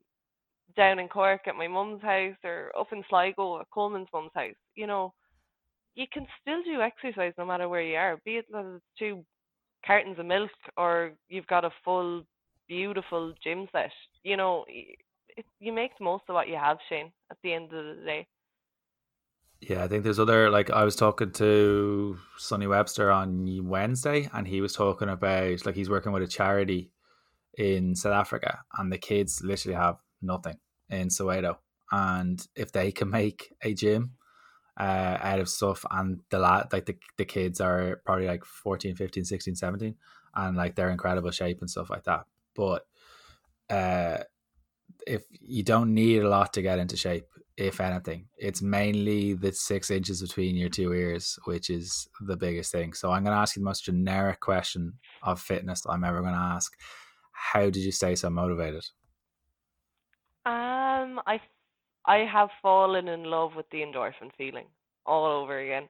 down 0.76 0.98
in 0.98 1.08
Cork 1.08 1.42
at 1.46 1.56
my 1.56 1.68
mum's 1.68 2.02
house 2.02 2.36
or 2.44 2.72
up 2.78 2.92
in 2.92 3.02
Sligo 3.08 3.60
at 3.60 3.70
Coleman's 3.72 4.08
mum's 4.12 4.30
house. 4.34 4.54
You 4.74 4.86
know, 4.86 5.12
you 5.94 6.06
can 6.12 6.26
still 6.40 6.62
do 6.62 6.80
exercise 6.80 7.34
no 7.36 7.44
matter 7.44 7.68
where 7.68 7.82
you 7.82 7.96
are. 7.96 8.18
Be 8.24 8.36
it 8.36 8.46
that 8.52 8.64
it's 8.76 8.84
two 8.98 9.24
cartons 9.86 10.18
of 10.18 10.26
milk 10.26 10.50
or 10.76 11.12
you've 11.28 11.46
got 11.46 11.64
a 11.64 11.70
full 11.84 12.22
beautiful 12.68 13.34
gym 13.42 13.68
set. 13.72 13.90
You 14.22 14.36
know, 14.36 14.64
it, 15.36 15.46
you 15.60 15.72
make 15.72 15.96
the 15.98 16.04
most 16.04 16.24
of 16.28 16.34
what 16.34 16.48
you 16.48 16.56
have, 16.56 16.78
Shane. 16.88 17.12
At 17.30 17.38
the 17.42 17.52
end 17.52 17.72
of 17.72 17.96
the 17.96 18.02
day. 18.04 18.26
Yeah, 19.60 19.84
I 19.84 19.88
think 19.88 20.02
there's 20.02 20.18
other 20.18 20.50
like 20.50 20.70
I 20.70 20.82
was 20.84 20.96
talking 20.96 21.30
to 21.32 22.18
Sonny 22.36 22.66
Webster 22.66 23.12
on 23.12 23.68
Wednesday, 23.68 24.28
and 24.32 24.46
he 24.46 24.60
was 24.60 24.74
talking 24.74 25.08
about 25.08 25.64
like 25.64 25.76
he's 25.76 25.90
working 25.90 26.10
with 26.12 26.24
a 26.24 26.28
charity 26.28 26.90
in 27.56 27.94
South 27.94 28.14
Africa, 28.14 28.60
and 28.76 28.92
the 28.92 28.98
kids 28.98 29.40
literally 29.44 29.76
have 29.76 29.98
nothing 30.20 30.58
in 30.90 31.08
Soweto, 31.08 31.58
and 31.92 32.44
if 32.56 32.72
they 32.72 32.90
can 32.90 33.08
make 33.08 33.54
a 33.62 33.72
gym 33.72 34.14
uh, 34.80 35.18
out 35.20 35.38
of 35.38 35.48
stuff, 35.48 35.84
and 35.92 36.20
the 36.30 36.40
lad 36.40 36.72
like 36.72 36.86
the 36.86 36.96
the 37.16 37.24
kids 37.24 37.60
are 37.60 38.02
probably 38.04 38.26
like 38.26 38.44
14, 38.44 38.96
15, 38.96 39.24
16, 39.24 39.54
17, 39.54 39.94
and 40.34 40.56
like 40.56 40.74
they're 40.74 40.90
incredible 40.90 41.30
shape 41.30 41.60
and 41.60 41.70
stuff 41.70 41.88
like 41.88 42.02
that, 42.04 42.24
but 42.56 42.84
uh 43.70 44.18
if 45.06 45.24
you 45.30 45.62
don't 45.62 45.94
need 45.94 46.22
a 46.22 46.28
lot 46.28 46.52
to 46.54 46.62
get 46.62 46.78
into 46.78 46.96
shape, 46.96 47.26
if 47.56 47.80
anything, 47.80 48.26
it's 48.38 48.62
mainly 48.62 49.34
the 49.34 49.52
six 49.52 49.90
inches 49.90 50.22
between 50.22 50.56
your 50.56 50.70
two 50.70 50.92
ears, 50.92 51.38
which 51.44 51.68
is 51.70 52.08
the 52.20 52.36
biggest 52.36 52.72
thing. 52.72 52.92
So 52.94 53.10
I'm 53.10 53.24
going 53.24 53.34
to 53.34 53.40
ask 53.40 53.56
you 53.56 53.60
the 53.60 53.68
most 53.68 53.84
generic 53.84 54.40
question 54.40 54.94
of 55.22 55.40
fitness 55.40 55.84
I'm 55.86 56.04
ever 56.04 56.20
going 56.20 56.32
to 56.32 56.38
ask. 56.38 56.72
How 57.32 57.64
did 57.64 57.76
you 57.76 57.92
stay 57.92 58.14
so 58.14 58.30
motivated? 58.30 58.84
Um, 60.44 61.20
I 61.26 61.40
I 62.04 62.26
have 62.32 62.48
fallen 62.60 63.08
in 63.08 63.24
love 63.24 63.52
with 63.54 63.66
the 63.70 63.78
endorphin 63.78 64.30
feeling 64.36 64.66
all 65.06 65.24
over 65.26 65.58
again. 65.60 65.88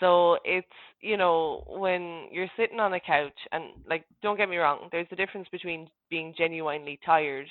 So 0.00 0.38
it's, 0.44 0.66
you 1.00 1.16
know, 1.16 1.64
when 1.66 2.28
you're 2.30 2.50
sitting 2.56 2.78
on 2.78 2.92
a 2.92 3.00
couch 3.00 3.38
and 3.52 3.64
like 3.88 4.04
don't 4.22 4.36
get 4.36 4.48
me 4.48 4.56
wrong, 4.56 4.88
there's 4.92 5.08
a 5.10 5.16
difference 5.16 5.48
between 5.50 5.88
being 6.10 6.34
genuinely 6.36 7.00
tired, 7.04 7.46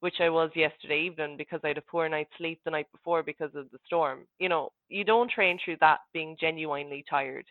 which 0.00 0.16
I 0.20 0.30
was 0.30 0.50
yesterday 0.54 1.02
evening 1.02 1.36
because 1.36 1.60
I 1.62 1.68
had 1.68 1.78
a 1.78 1.82
poor 1.82 2.08
night's 2.08 2.30
sleep 2.38 2.60
the 2.64 2.70
night 2.70 2.90
before 2.90 3.22
because 3.22 3.54
of 3.54 3.70
the 3.70 3.78
storm. 3.86 4.20
You 4.38 4.48
know, 4.48 4.70
you 4.88 5.04
don't 5.04 5.30
train 5.30 5.58
through 5.62 5.76
that 5.80 6.00
being 6.12 6.36
genuinely 6.40 7.04
tired. 7.08 7.44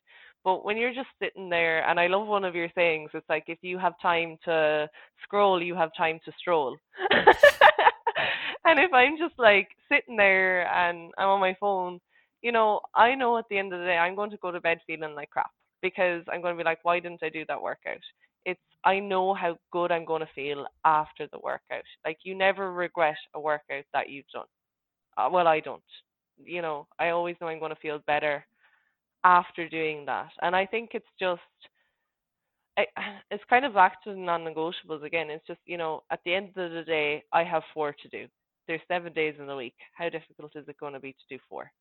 But 0.43 0.63
when 0.63 0.77
you're 0.77 0.93
just 0.93 1.09
sitting 1.21 1.49
there, 1.49 1.87
and 1.87 1.99
I 1.99 2.07
love 2.07 2.27
one 2.27 2.45
of 2.45 2.55
your 2.55 2.69
sayings, 2.73 3.11
it's 3.13 3.29
like 3.29 3.43
if 3.47 3.59
you 3.61 3.77
have 3.77 3.93
time 4.01 4.37
to 4.45 4.89
scroll, 5.23 5.61
you 5.61 5.75
have 5.75 5.91
time 5.97 6.19
to 6.25 6.31
stroll. 6.39 6.77
and 8.65 8.79
if 8.79 8.93
I'm 8.93 9.17
just 9.17 9.37
like 9.37 9.67
sitting 9.91 10.15
there 10.15 10.67
and 10.73 11.11
I'm 11.17 11.27
on 11.27 11.39
my 11.39 11.55
phone, 11.59 11.99
you 12.41 12.51
know, 12.51 12.79
I 12.95 13.15
know 13.15 13.37
at 13.37 13.45
the 13.49 13.57
end 13.57 13.73
of 13.73 13.79
the 13.79 13.85
day 13.85 13.97
I'm 13.97 14.15
going 14.15 14.31
to 14.31 14.37
go 14.37 14.51
to 14.51 14.61
bed 14.61 14.79
feeling 14.87 15.13
like 15.13 15.29
crap 15.29 15.51
because 15.81 16.23
I'm 16.31 16.41
going 16.41 16.55
to 16.55 16.57
be 16.57 16.65
like, 16.65 16.79
why 16.83 16.99
didn't 16.99 17.23
I 17.23 17.29
do 17.29 17.43
that 17.47 17.61
workout? 17.61 18.01
I 18.85 18.99
know 18.99 19.33
how 19.33 19.57
good 19.71 19.91
I'm 19.91 20.05
going 20.05 20.21
to 20.21 20.33
feel 20.33 20.65
after 20.85 21.27
the 21.31 21.39
workout. 21.39 21.83
Like 22.05 22.17
you 22.23 22.35
never 22.35 22.71
regret 22.71 23.17
a 23.33 23.39
workout 23.39 23.83
that 23.93 24.09
you've 24.09 24.29
done. 24.33 24.45
Uh, 25.17 25.29
well, 25.31 25.47
I 25.47 25.59
don't. 25.59 25.83
You 26.37 26.61
know, 26.61 26.87
I 26.97 27.09
always 27.09 27.35
know 27.41 27.47
I'm 27.47 27.59
going 27.59 27.75
to 27.75 27.81
feel 27.81 27.99
better 28.07 28.45
after 29.23 29.67
doing 29.67 30.05
that. 30.05 30.29
And 30.41 30.55
I 30.55 30.65
think 30.65 30.91
it's 30.93 31.05
just 31.19 31.41
it's 33.31 33.43
kind 33.49 33.65
of 33.65 33.73
back 33.73 34.01
to 34.03 34.11
the 34.11 34.17
non-negotiables 34.17 35.03
again. 35.03 35.29
It's 35.29 35.45
just 35.47 35.59
you 35.65 35.77
know 35.77 36.03
at 36.11 36.19
the 36.25 36.33
end 36.33 36.49
of 36.57 36.71
the 36.71 36.83
day, 36.85 37.23
I 37.33 37.43
have 37.43 37.63
four 37.73 37.93
to 37.93 38.09
do. 38.09 38.27
There's 38.67 38.81
seven 38.87 39.13
days 39.13 39.35
in 39.39 39.47
the 39.47 39.55
week. 39.55 39.75
How 39.93 40.09
difficult 40.09 40.51
is 40.55 40.67
it 40.67 40.77
going 40.79 40.93
to 40.93 40.99
be 40.99 41.11
to 41.13 41.35
do 41.35 41.39
four? 41.49 41.71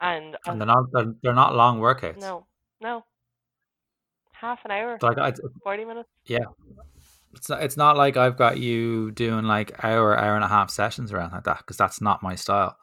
And, 0.00 0.36
and 0.46 0.60
they're 0.60 0.66
not 0.66 0.84
they're, 0.92 1.14
they're 1.22 1.34
not 1.34 1.54
long 1.54 1.80
workouts. 1.80 2.20
No, 2.20 2.46
no. 2.80 3.04
Half 4.44 4.64
an 4.64 4.70
hour. 4.72 4.98
Like 5.00 5.18
I, 5.18 5.32
forty 5.62 5.84
minutes. 5.84 6.08
Yeah. 6.26 6.44
It's 7.34 7.48
not, 7.48 7.62
it's 7.62 7.76
not 7.76 7.96
like 7.96 8.16
I've 8.16 8.36
got 8.36 8.58
you 8.58 9.10
doing 9.10 9.44
like 9.44 9.82
hour, 9.82 10.16
hour 10.16 10.36
and 10.36 10.44
a 10.44 10.48
half 10.48 10.70
sessions 10.70 11.12
around 11.12 11.32
like 11.32 11.44
that 11.44 11.58
because 11.58 11.76
that's 11.76 12.00
not 12.00 12.22
my 12.22 12.36
style 12.36 12.76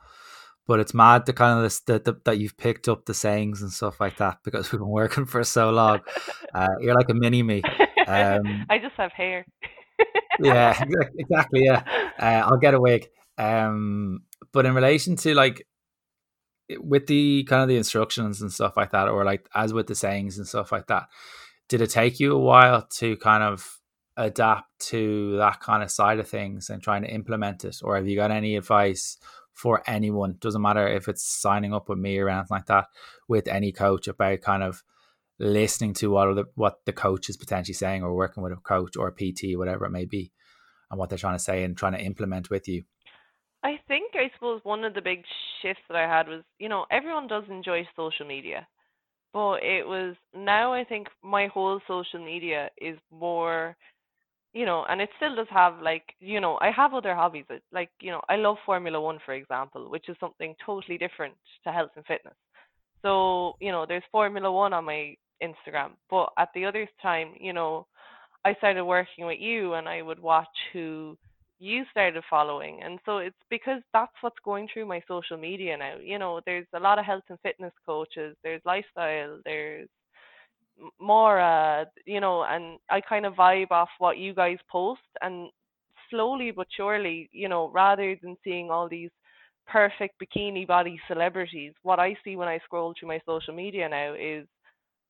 but 0.68 0.80
it's 0.80 0.94
mad 0.94 1.26
the 1.26 1.34
kind 1.34 1.58
of 1.58 1.64
this 1.64 1.82
that 1.82 2.24
that 2.24 2.38
you've 2.38 2.56
picked 2.56 2.88
up 2.88 3.06
the 3.06 3.14
sayings 3.14 3.62
and 3.62 3.72
stuff 3.72 4.00
like 4.00 4.18
that 4.18 4.38
because 4.44 4.72
we've 4.72 4.80
been 4.80 4.88
working 4.88 5.26
for 5.26 5.44
so 5.44 5.70
long. 5.70 6.00
Uh, 6.54 6.68
you're 6.82 6.96
like 6.96 7.08
a 7.08 7.14
mini 7.14 7.42
me. 7.42 7.62
Um, 8.08 8.66
I 8.70 8.78
just 8.78 8.94
have 8.96 9.14
hair. 9.14 9.46
yeah, 10.42 10.84
exactly. 11.18 11.64
Yeah, 11.64 11.82
uh, 12.20 12.46
I'll 12.46 12.58
get 12.58 12.74
a 12.74 12.80
wig. 12.80 13.08
Um, 13.38 14.24
but 14.52 14.66
in 14.66 14.76
relation 14.76 15.16
to 15.16 15.34
like 15.34 15.66
with 16.78 17.08
the 17.08 17.46
kind 17.46 17.62
of 17.62 17.70
the 17.70 17.78
instructions 17.78 18.42
and 18.42 18.52
stuff 18.52 18.76
like 18.76 18.92
that, 18.92 19.08
or 19.08 19.24
like 19.24 19.48
as 19.56 19.72
with 19.72 19.88
the 19.88 19.96
sayings 19.96 20.38
and 20.38 20.46
stuff 20.46 20.74
like 20.74 20.88
that, 20.88 21.08
did 21.72 21.82
it 21.82 21.90
take 21.90 22.20
you 22.20 22.36
a 22.36 22.40
while 22.40 22.86
to 23.00 23.18
kind 23.18 23.44
of 23.44 23.80
adapt 24.18 24.68
to 24.80 25.38
that 25.38 25.62
kind 25.62 25.82
of 25.82 25.90
side 25.90 26.20
of 26.20 26.28
things 26.28 26.70
and 26.70 26.84
trying 26.84 27.02
to 27.02 27.10
implement 27.10 27.64
it, 27.66 27.78
or 27.82 27.96
have 27.96 28.08
you 28.08 28.16
got 28.16 28.30
any 28.30 28.56
advice? 28.56 29.18
for 29.54 29.84
anyone. 29.86 30.38
Doesn't 30.40 30.62
matter 30.62 30.88
if 30.88 31.08
it's 31.08 31.24
signing 31.24 31.74
up 31.74 31.90
with 31.90 32.00
me 32.00 32.18
or 32.18 32.30
anything 32.30 32.48
like 32.50 32.68
that 32.68 32.88
with 33.28 33.48
any 33.48 33.72
coach 33.72 34.08
about 34.08 34.42
kind 34.42 34.64
of 34.64 34.82
listening 35.40 35.94
to 35.96 36.10
what 36.10 36.36
the 36.36 36.46
what 36.56 36.80
the 36.86 36.94
coach 36.94 37.30
is 37.30 37.38
potentially 37.38 37.74
saying 37.74 38.04
or 38.04 38.16
working 38.16 38.44
with 38.44 38.54
a 38.54 38.58
coach 38.58 38.96
or 38.98 39.08
a 39.08 39.12
PT, 39.12 39.58
whatever 39.58 39.86
it 39.86 39.92
may 39.92 40.06
be, 40.06 40.32
and 40.90 41.00
what 41.00 41.10
they're 41.10 41.18
trying 41.18 41.36
to 41.36 41.44
say 41.44 41.64
and 41.64 41.78
trying 41.78 41.94
to 41.94 42.02
implement 42.02 42.50
with 42.50 42.68
you. 42.68 42.84
I 43.64 43.80
think 43.88 44.14
I 44.16 44.32
suppose 44.36 44.62
one 44.64 44.84
of 44.84 44.94
the 44.94 45.02
big 45.02 45.24
shifts 45.62 45.84
that 45.88 45.98
I 45.98 46.08
had 46.08 46.28
was, 46.28 46.42
you 46.58 46.68
know, 46.70 46.86
everyone 46.90 47.28
does 47.28 47.44
enjoy 47.50 47.88
social 47.96 48.26
media. 48.26 48.68
But 49.34 49.64
it 49.64 49.88
was 49.88 50.16
now 50.36 50.74
I 50.74 50.84
think 50.84 51.08
my 51.24 51.48
whole 51.48 51.80
social 51.88 52.24
media 52.24 52.70
is 52.80 52.98
more 53.12 53.76
you 54.54 54.66
know, 54.66 54.86
and 54.90 55.00
it 55.00 55.10
still 55.16 55.36
does 55.36 55.48
have 55.50 55.82
like, 55.82 56.04
you 56.20 56.42
know, 56.42 56.58
I 56.62 56.72
have 56.72 56.94
other 56.94 57.16
hobbies. 57.16 57.46
Uh, 57.50 57.56
like, 57.72 57.90
you 58.02 58.12
know, 58.12 58.22
I 58.28 58.36
love 58.36 58.58
Formula 58.66 59.00
One, 59.00 59.20
for 59.26 59.34
example, 59.34 59.90
which 59.90 60.10
is 60.10 60.18
something 60.20 60.56
totally 60.66 60.98
different 60.98 61.36
to 61.64 61.72
health 61.72 61.92
and 61.96 62.06
fitness. 62.06 62.34
So, 63.02 63.54
you 63.62 63.72
know, 63.72 63.86
there's 63.88 64.04
Formula 64.12 64.52
One 64.52 64.74
on 64.74 64.86
my 64.86 65.16
Instagram, 65.42 65.92
but 66.10 66.32
at 66.38 66.50
the 66.54 66.66
other 66.66 66.88
time, 67.02 67.34
you 67.40 67.54
know, 67.54 67.88
I 68.44 68.54
started 68.56 68.84
working 68.84 69.26
with 69.26 69.40
you 69.40 69.74
and 69.74 69.88
I 69.88 70.02
would 70.02 70.20
watch 70.20 70.48
who 70.74 71.18
you 71.62 71.86
started 71.92 72.24
following. 72.30 72.82
And 72.84 73.00
so 73.06 73.20
it's 73.20 73.38
because 73.50 73.82
that's 73.94 74.12
what's 74.22 74.40
going 74.44 74.68
through 74.74 74.88
my 74.88 75.02
social 75.08 75.38
media 75.38 75.78
now. 75.78 75.96
You 76.02 76.20
know, 76.20 76.42
there's 76.46 76.68
a 76.74 76.80
lot 76.80 77.00
of 77.00 77.06
health 77.06 77.24
and 77.30 77.40
fitness 77.42 77.74
coaches, 77.86 78.36
there's 78.44 78.62
lifestyle, 78.66 79.40
there's 79.46 79.88
more 81.00 81.40
uh 81.40 81.86
you 82.06 82.20
know 82.20 82.44
and 82.44 82.80
i 82.90 83.00
kind 83.02 83.26
of 83.26 83.34
vibe 83.36 83.72
off 83.72 83.90
what 84.00 84.18
you 84.18 84.34
guys 84.34 84.58
post 84.72 85.02
and 85.22 85.50
slowly 86.10 86.52
but 86.52 86.68
surely 86.76 87.30
you 87.32 87.48
know 87.48 87.70
rather 87.70 88.16
than 88.24 88.36
seeing 88.44 88.72
all 88.72 88.90
these 88.90 89.12
perfect 89.68 90.16
bikini 90.22 90.66
body 90.68 91.00
celebrities 91.08 91.74
what 91.84 92.00
i 92.00 92.16
see 92.24 92.36
when 92.36 92.48
i 92.48 92.60
scroll 92.66 92.94
through 93.00 93.08
my 93.08 93.20
social 93.28 93.54
media 93.54 93.88
now 93.88 94.14
is 94.14 94.48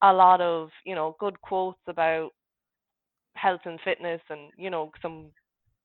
a 0.04 0.12
lot 0.12 0.42
of 0.42 0.70
you 0.86 0.96
know 0.96 1.16
good 1.20 1.40
quotes 1.42 1.80
about 1.88 2.32
health 3.36 3.62
and 3.66 3.80
fitness 3.84 4.22
and 4.30 4.52
you 4.58 4.70
know 4.70 4.92
some 5.02 5.28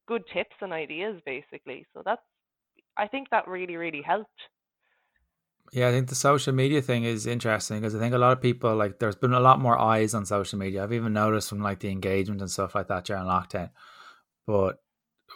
good 0.07 0.23
tips 0.33 0.57
and 0.61 0.73
ideas 0.73 1.21
basically 1.25 1.85
so 1.93 2.03
that's 2.05 2.23
i 2.97 3.07
think 3.07 3.29
that 3.31 3.47
really 3.49 3.77
really 3.77 4.03
helped 4.03 4.41
yeah, 5.73 5.89
I 5.89 5.91
think 5.91 6.09
the 6.09 6.15
social 6.15 6.53
media 6.53 6.81
thing 6.81 7.05
is 7.05 7.27
interesting 7.27 7.81
because 7.81 7.95
I 7.95 7.99
think 7.99 8.15
a 8.15 8.19
lot 8.19 8.33
of 8.33 8.41
people 8.41 8.75
like 8.77 8.99
there's 8.99 9.17
been 9.17 9.33
a 9.33 9.41
lot 9.41 9.61
more 9.61 9.79
eyes 9.79 10.15
on 10.15 10.25
social 10.25 10.59
media. 10.59 10.83
I've 10.83 10.93
even 10.93 11.13
noticed 11.13 11.49
from 11.49 11.61
like 11.61 11.81
the 11.81 11.91
engagement 11.91 12.41
and 12.41 12.51
stuff 12.51 12.75
like 12.75 12.89
that 12.89 13.05
during 13.05 13.25
lockdown. 13.25 13.71
But 14.47 14.79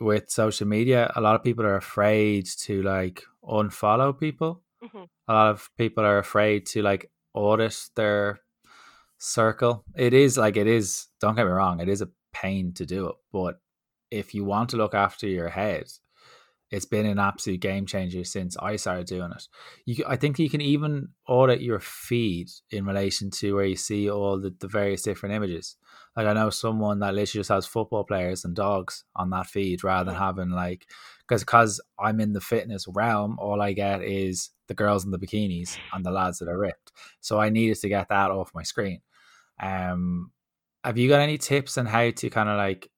with 0.01 0.31
social 0.31 0.67
media, 0.67 1.13
a 1.17 1.21
lot 1.21 1.35
of 1.35 1.43
people 1.43 1.65
are 1.65 1.77
afraid 1.77 2.47
to 2.61 2.83
like 2.83 3.25
unfollow 3.45 4.19
people. 4.19 4.63
Mm-hmm. 4.83 5.05
A 5.29 5.33
lot 5.33 5.51
of 5.51 5.69
people 5.77 6.05
are 6.05 6.19
afraid 6.19 6.67
to 6.67 6.83
like 6.83 7.11
audit 7.35 7.77
their 7.97 8.41
circle. 9.19 9.85
It 9.97 10.15
is 10.15 10.39
like 10.39 10.57
it 10.57 10.67
is. 10.67 11.09
Don't 11.21 11.35
get 11.35 11.47
me 11.47 11.53
wrong, 11.53 11.81
it 11.81 11.89
is 11.89 12.03
a 12.03 12.09
pain 12.33 12.73
to 12.75 12.87
do 12.87 13.09
it, 13.09 13.17
but 13.33 13.61
if 14.11 14.35
you 14.35 14.45
want 14.45 14.71
to 14.71 14.77
look 14.77 14.95
after 14.95 15.27
your 15.27 15.49
head 15.49 15.91
it's 16.71 16.85
been 16.85 17.07
an 17.07 17.19
absolute 17.19 17.61
game 17.61 17.85
changer 17.85 18.23
since 18.23 18.57
I 18.57 18.77
started 18.77 19.07
doing 19.07 19.33
it. 19.33 19.49
You, 19.87 20.05
I 20.07 20.15
think 20.15 20.39
you 20.39 20.49
can 20.49 20.61
even 20.61 21.09
audit 21.27 21.61
your 21.61 21.81
feed 21.81 22.49
in 22.71 22.87
relation 22.87 23.31
to 23.33 23.57
where 23.57 23.65
you 23.65 23.77
see 23.77 24.09
all 24.09 24.41
the, 24.41 24.55
the 24.61 24.69
various 24.69 25.03
different 25.03 25.35
images. 25.35 25.77
Like 26.17 26.29
I 26.29 26.33
know 26.33 26.51
someone 26.51 27.01
that 27.01 27.15
literally 27.15 27.41
just 27.41 27.51
has 27.51 27.67
football 27.67 28.05
players 28.05 28.45
and 28.45 28.55
dogs 28.55 29.05
on 29.17 29.31
that 29.31 29.49
feed 29.49 29.83
rather 29.83 30.11
than 30.11 30.21
having 30.21 30.51
like 30.51 30.87
because 31.27 31.43
because 31.43 31.81
I'm 31.99 32.21
in 32.21 32.33
the 32.35 32.41
fitness 32.41 32.87
realm, 32.89 33.37
all 33.41 33.61
I 33.61 33.73
get 33.73 34.03
is 34.03 34.51
the 34.69 34.75
girls 34.75 35.05
in 35.05 35.11
the 35.11 35.19
bikinis 35.19 35.77
and 35.93 36.05
the 36.05 36.13
lads 36.13 36.39
that 36.39 36.49
are 36.49 36.59
ripped. 36.59 36.93
So 37.21 37.41
I 37.41 37.51
needed 37.51 37.81
to 37.81 37.89
get 37.89 38.09
that 38.11 38.31
off 38.31 38.55
my 38.55 38.63
screen. 38.63 39.01
Um, 39.61 40.31
have 40.85 40.99
you 40.99 41.09
got 41.09 41.21
any 41.21 41.37
tips 41.37 41.77
on 41.79 41.87
how 41.87 42.11
to 42.11 42.31
kind 42.31 42.49
of 42.49 42.57
like 42.57 42.91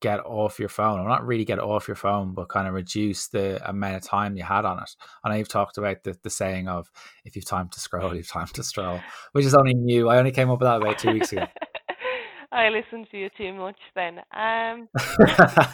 get 0.00 0.20
off 0.20 0.58
your 0.58 0.68
phone, 0.68 1.00
or 1.00 1.08
not 1.08 1.26
really 1.26 1.44
get 1.44 1.58
off 1.58 1.88
your 1.88 1.96
phone, 1.96 2.34
but 2.34 2.48
kind 2.48 2.68
of 2.68 2.74
reduce 2.74 3.28
the 3.28 3.60
amount 3.68 3.96
of 3.96 4.02
time 4.02 4.36
you 4.36 4.42
had 4.42 4.64
on 4.64 4.78
it. 4.78 4.90
And 5.24 5.32
I've 5.32 5.48
talked 5.48 5.78
about 5.78 6.02
the, 6.04 6.16
the 6.22 6.30
saying 6.30 6.68
of 6.68 6.90
if 7.24 7.36
you've 7.36 7.44
time 7.44 7.68
to 7.70 7.80
scroll, 7.80 8.14
you've 8.14 8.28
time 8.28 8.48
to 8.54 8.62
stroll, 8.62 9.00
which 9.32 9.44
is 9.44 9.54
only 9.54 9.74
new. 9.74 10.08
I 10.08 10.18
only 10.18 10.32
came 10.32 10.50
up 10.50 10.60
with 10.60 10.66
that 10.66 10.80
about 10.80 10.98
two 10.98 11.12
weeks 11.12 11.32
ago. 11.32 11.46
I 12.52 12.70
listened 12.70 13.08
to 13.10 13.18
you 13.18 13.28
too 13.36 13.52
much 13.52 13.78
then. 13.94 14.18
Um, 14.34 14.88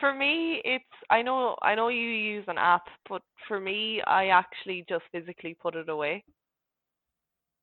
for 0.00 0.14
me, 0.14 0.60
it's 0.64 0.84
I 1.10 1.22
know 1.22 1.56
I 1.62 1.74
know 1.74 1.88
you 1.88 2.00
use 2.00 2.44
an 2.48 2.58
app, 2.58 2.84
but 3.08 3.22
for 3.48 3.60
me, 3.60 4.00
I 4.06 4.28
actually 4.28 4.84
just 4.88 5.04
physically 5.12 5.56
put 5.60 5.74
it 5.74 5.88
away. 5.88 6.24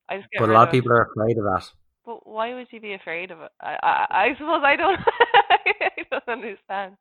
i 0.09 0.21
but 0.37 0.49
a 0.49 0.53
lot 0.53 0.67
of 0.67 0.71
people 0.71 0.91
are 0.91 1.09
afraid 1.11 1.37
of 1.37 1.45
that. 1.45 1.69
But 2.05 2.25
why 2.25 2.53
would 2.53 2.67
you 2.71 2.79
be 2.79 2.93
afraid 2.93 3.31
of 3.31 3.41
it? 3.41 3.51
I 3.61 3.77
I, 3.81 4.05
I 4.09 4.33
suppose 4.33 4.61
I 4.63 4.75
don't 4.75 4.99
I 5.81 6.03
don't 6.11 6.27
understand. 6.27 6.95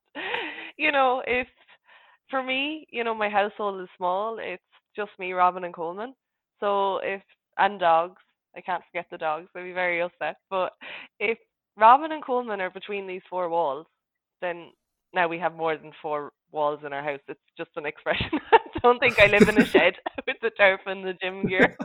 You 0.77 0.93
know, 0.93 1.23
if 1.27 1.47
for 2.31 2.43
me, 2.43 2.87
you 2.91 3.05
know, 3.05 3.15
my 3.15 3.29
household 3.29 3.81
is 3.83 3.89
small. 3.97 4.39
It's 4.41 4.63
just 4.95 5.11
me, 5.19 5.33
Robin, 5.33 5.65
and 5.65 5.75
Coleman. 5.75 6.15
So 6.61 6.99
if 7.03 7.23
and 7.59 7.79
dogs, 7.81 8.21
I 8.57 8.61
can't 8.61 8.83
forget 8.91 9.07
the 9.11 9.19
dogs. 9.19 9.49
I'd 9.55 9.65
be 9.65 9.73
very 9.73 10.01
upset. 10.03 10.37
But 10.51 10.73
if 11.21 11.39
Robin 11.77 12.13
and 12.13 12.25
Coleman 12.25 12.61
are 12.61 12.71
between 12.71 13.07
these 13.07 13.23
four 13.29 13.49
walls, 13.49 13.87
then 14.41 14.71
now 15.15 15.29
we 15.29 15.39
have 15.39 15.55
more 15.55 15.77
than 15.77 15.93
four 16.03 16.33
walls 16.53 16.81
in 16.85 16.93
our 16.93 17.03
house. 17.03 17.21
It's 17.29 17.41
just 17.57 17.71
an 17.77 17.87
expression. 17.87 18.31
I 18.53 18.59
don't 18.83 18.99
think 18.99 19.19
I 19.19 19.27
live 19.27 19.49
in 19.49 19.59
a 19.59 19.67
shed 19.67 19.95
with 20.27 20.37
the 20.43 20.51
turf 20.51 20.81
and 20.87 21.05
the 21.05 21.15
gym 21.23 21.47
gear. 21.47 21.77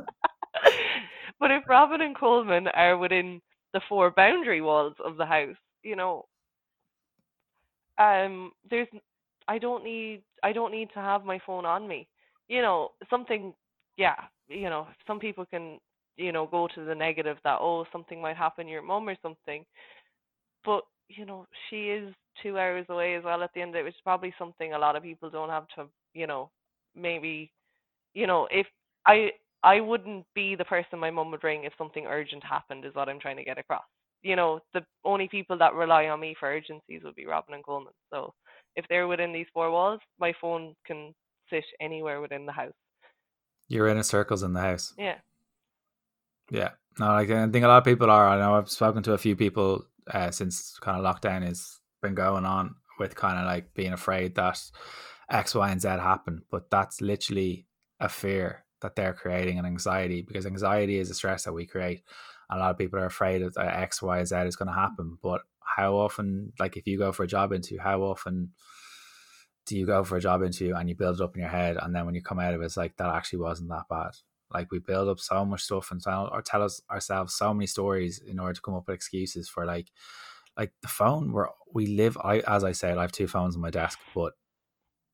but 1.39 1.51
if 1.51 1.63
Robin 1.67 2.01
and 2.01 2.17
Coleman 2.17 2.67
are 2.69 2.97
within 2.97 3.41
the 3.73 3.81
four 3.87 4.11
boundary 4.11 4.61
walls 4.61 4.95
of 5.03 5.17
the 5.17 5.25
house, 5.25 5.55
you 5.83 5.95
know, 5.95 6.25
um, 8.01 8.51
there's 8.69 8.87
I 9.47 9.57
don't 9.59 9.83
need 9.83 10.23
I 10.43 10.53
don't 10.53 10.71
need 10.71 10.89
to 10.93 10.99
have 10.99 11.25
my 11.25 11.39
phone 11.45 11.65
on 11.65 11.87
me. 11.87 12.07
You 12.49 12.61
know, 12.61 12.91
something 13.09 13.53
yeah, 13.97 14.15
you 14.49 14.69
know, 14.69 14.87
some 15.07 15.19
people 15.19 15.45
can 15.45 15.79
you 16.17 16.31
know, 16.31 16.47
go 16.47 16.67
to 16.75 16.85
the 16.85 16.95
negative 16.95 17.37
that 17.43 17.59
oh 17.61 17.85
something 17.91 18.21
might 18.21 18.37
happen 18.37 18.65
to 18.67 18.71
your 18.71 18.81
mum 18.83 19.09
or 19.09 19.17
something. 19.21 19.65
But 20.65 20.83
you 21.09 21.25
know, 21.25 21.47
she 21.69 21.89
is 21.89 22.13
two 22.41 22.57
hours 22.57 22.85
away 22.89 23.15
as 23.15 23.23
well 23.23 23.43
at 23.43 23.51
the 23.53 23.61
end 23.61 23.71
of 23.75 23.81
it, 23.81 23.83
which 23.85 23.95
is 23.95 24.01
probably 24.03 24.33
something 24.39 24.73
a 24.73 24.79
lot 24.79 24.95
of 24.95 25.03
people 25.03 25.29
don't 25.29 25.49
have 25.49 25.67
to, 25.75 25.87
you 26.13 26.27
know, 26.27 26.49
maybe, 26.95 27.51
you 28.13 28.27
know, 28.27 28.47
if 28.51 28.67
I 29.05 29.31
I 29.63 29.81
wouldn't 29.81 30.25
be 30.35 30.55
the 30.55 30.65
person 30.65 30.99
my 30.99 31.11
mum 31.11 31.31
would 31.31 31.43
ring 31.43 31.65
if 31.65 31.73
something 31.77 32.05
urgent 32.07 32.43
happened, 32.43 32.85
is 32.85 32.95
what 32.95 33.09
I'm 33.09 33.19
trying 33.19 33.37
to 33.37 33.43
get 33.45 33.57
across. 33.59 33.83
You 34.23 34.35
know, 34.35 34.59
the 34.73 34.81
only 35.03 35.27
people 35.27 35.57
that 35.57 35.73
rely 35.73 36.07
on 36.07 36.19
me 36.19 36.35
for 36.39 36.49
urgencies 36.49 37.01
would 37.03 37.15
be 37.15 37.25
Robin 37.25 37.55
and 37.55 37.65
Coleman. 37.65 37.93
So 38.13 38.33
if 38.75 38.85
they're 38.87 39.07
within 39.07 39.33
these 39.33 39.47
four 39.53 39.71
walls, 39.71 39.99
my 40.19 40.33
phone 40.39 40.75
can 40.85 41.13
sit 41.49 41.65
anywhere 41.79 42.21
within 42.21 42.45
the 42.45 42.51
house. 42.51 42.73
You're 43.67 43.87
in 43.87 43.97
a 43.97 44.03
circles 44.03 44.43
in 44.43 44.53
the 44.53 44.61
house. 44.61 44.93
Yeah. 44.97 45.15
Yeah. 46.51 46.71
No, 46.99 47.07
like 47.07 47.29
I 47.31 47.47
think 47.47 47.63
a 47.63 47.67
lot 47.67 47.77
of 47.77 47.85
people 47.85 48.11
are. 48.11 48.27
I 48.27 48.37
know 48.37 48.55
I've 48.55 48.69
spoken 48.69 49.01
to 49.03 49.13
a 49.13 49.17
few 49.17 49.35
people 49.35 49.85
uh, 50.13 50.31
since 50.31 50.77
kind 50.81 50.99
of 50.99 51.05
lockdown 51.05 51.43
has 51.43 51.79
been 52.01 52.15
going 52.15 52.45
on 52.45 52.75
with 52.99 53.15
kind 53.15 53.39
of 53.39 53.45
like 53.45 53.73
being 53.73 53.93
afraid 53.93 54.35
that 54.35 54.61
X, 55.29 55.55
Y, 55.55 55.71
and 55.71 55.81
Z 55.81 55.87
happen. 55.87 56.41
But 56.51 56.69
that's 56.69 57.01
literally 57.01 57.65
a 57.99 58.09
fear 58.09 58.65
that 58.81 58.95
they're 58.95 59.13
creating 59.13 59.59
an 59.59 59.65
anxiety 59.65 60.21
because 60.21 60.45
anxiety 60.45 60.97
is 60.97 61.09
a 61.09 61.13
stress 61.13 61.43
that 61.45 61.53
we 61.53 61.65
create. 61.65 62.03
A 62.51 62.57
lot 62.57 62.71
of 62.71 62.77
people 62.77 62.99
are 62.99 63.05
afraid 63.05 63.41
that 63.41 63.57
X, 63.57 64.01
Y, 64.01 64.23
Z 64.25 64.35
is 64.35 64.55
going 64.55 64.67
to 64.67 64.73
happen. 64.73 65.17
But 65.23 65.41
how 65.61 65.95
often, 65.95 66.53
like 66.59 66.77
if 66.77 66.85
you 66.85 66.97
go 66.97 67.11
for 67.11 67.23
a 67.23 67.27
job 67.27 67.53
interview, 67.53 67.79
how 67.79 68.01
often 68.01 68.51
do 69.65 69.77
you 69.77 69.85
go 69.85 70.03
for 70.03 70.17
a 70.17 70.21
job 70.21 70.43
interview 70.43 70.75
and 70.75 70.89
you 70.89 70.95
build 70.95 71.15
it 71.19 71.23
up 71.23 71.35
in 71.35 71.41
your 71.41 71.49
head, 71.49 71.77
and 71.81 71.95
then 71.95 72.05
when 72.05 72.15
you 72.15 72.21
come 72.21 72.39
out 72.39 72.53
of 72.53 72.61
it, 72.61 72.65
it's 72.65 72.77
like 72.77 72.97
that 72.97 73.13
actually 73.13 73.39
wasn't 73.39 73.69
that 73.69 73.87
bad. 73.89 74.11
Like 74.53 74.71
we 74.71 74.79
build 74.79 75.07
up 75.07 75.19
so 75.19 75.45
much 75.45 75.61
stuff 75.61 75.91
and 75.91 76.01
tell 76.01 76.29
or 76.31 76.41
tell 76.41 76.61
us 76.61 76.81
ourselves 76.89 77.35
so 77.35 77.53
many 77.53 77.67
stories 77.67 78.19
in 78.19 78.37
order 78.37 78.53
to 78.53 78.61
come 78.61 78.75
up 78.75 78.87
with 78.87 78.95
excuses 78.95 79.47
for 79.47 79.65
like, 79.65 79.87
like 80.57 80.73
the 80.81 80.89
phone 80.89 81.31
where 81.31 81.49
we 81.73 81.85
live. 81.87 82.17
I 82.21 82.39
as 82.39 82.63
I 82.65 82.73
said, 82.73 82.97
I 82.97 83.01
have 83.01 83.13
two 83.13 83.27
phones 83.27 83.55
on 83.55 83.61
my 83.61 83.69
desk, 83.69 83.97
but 84.13 84.33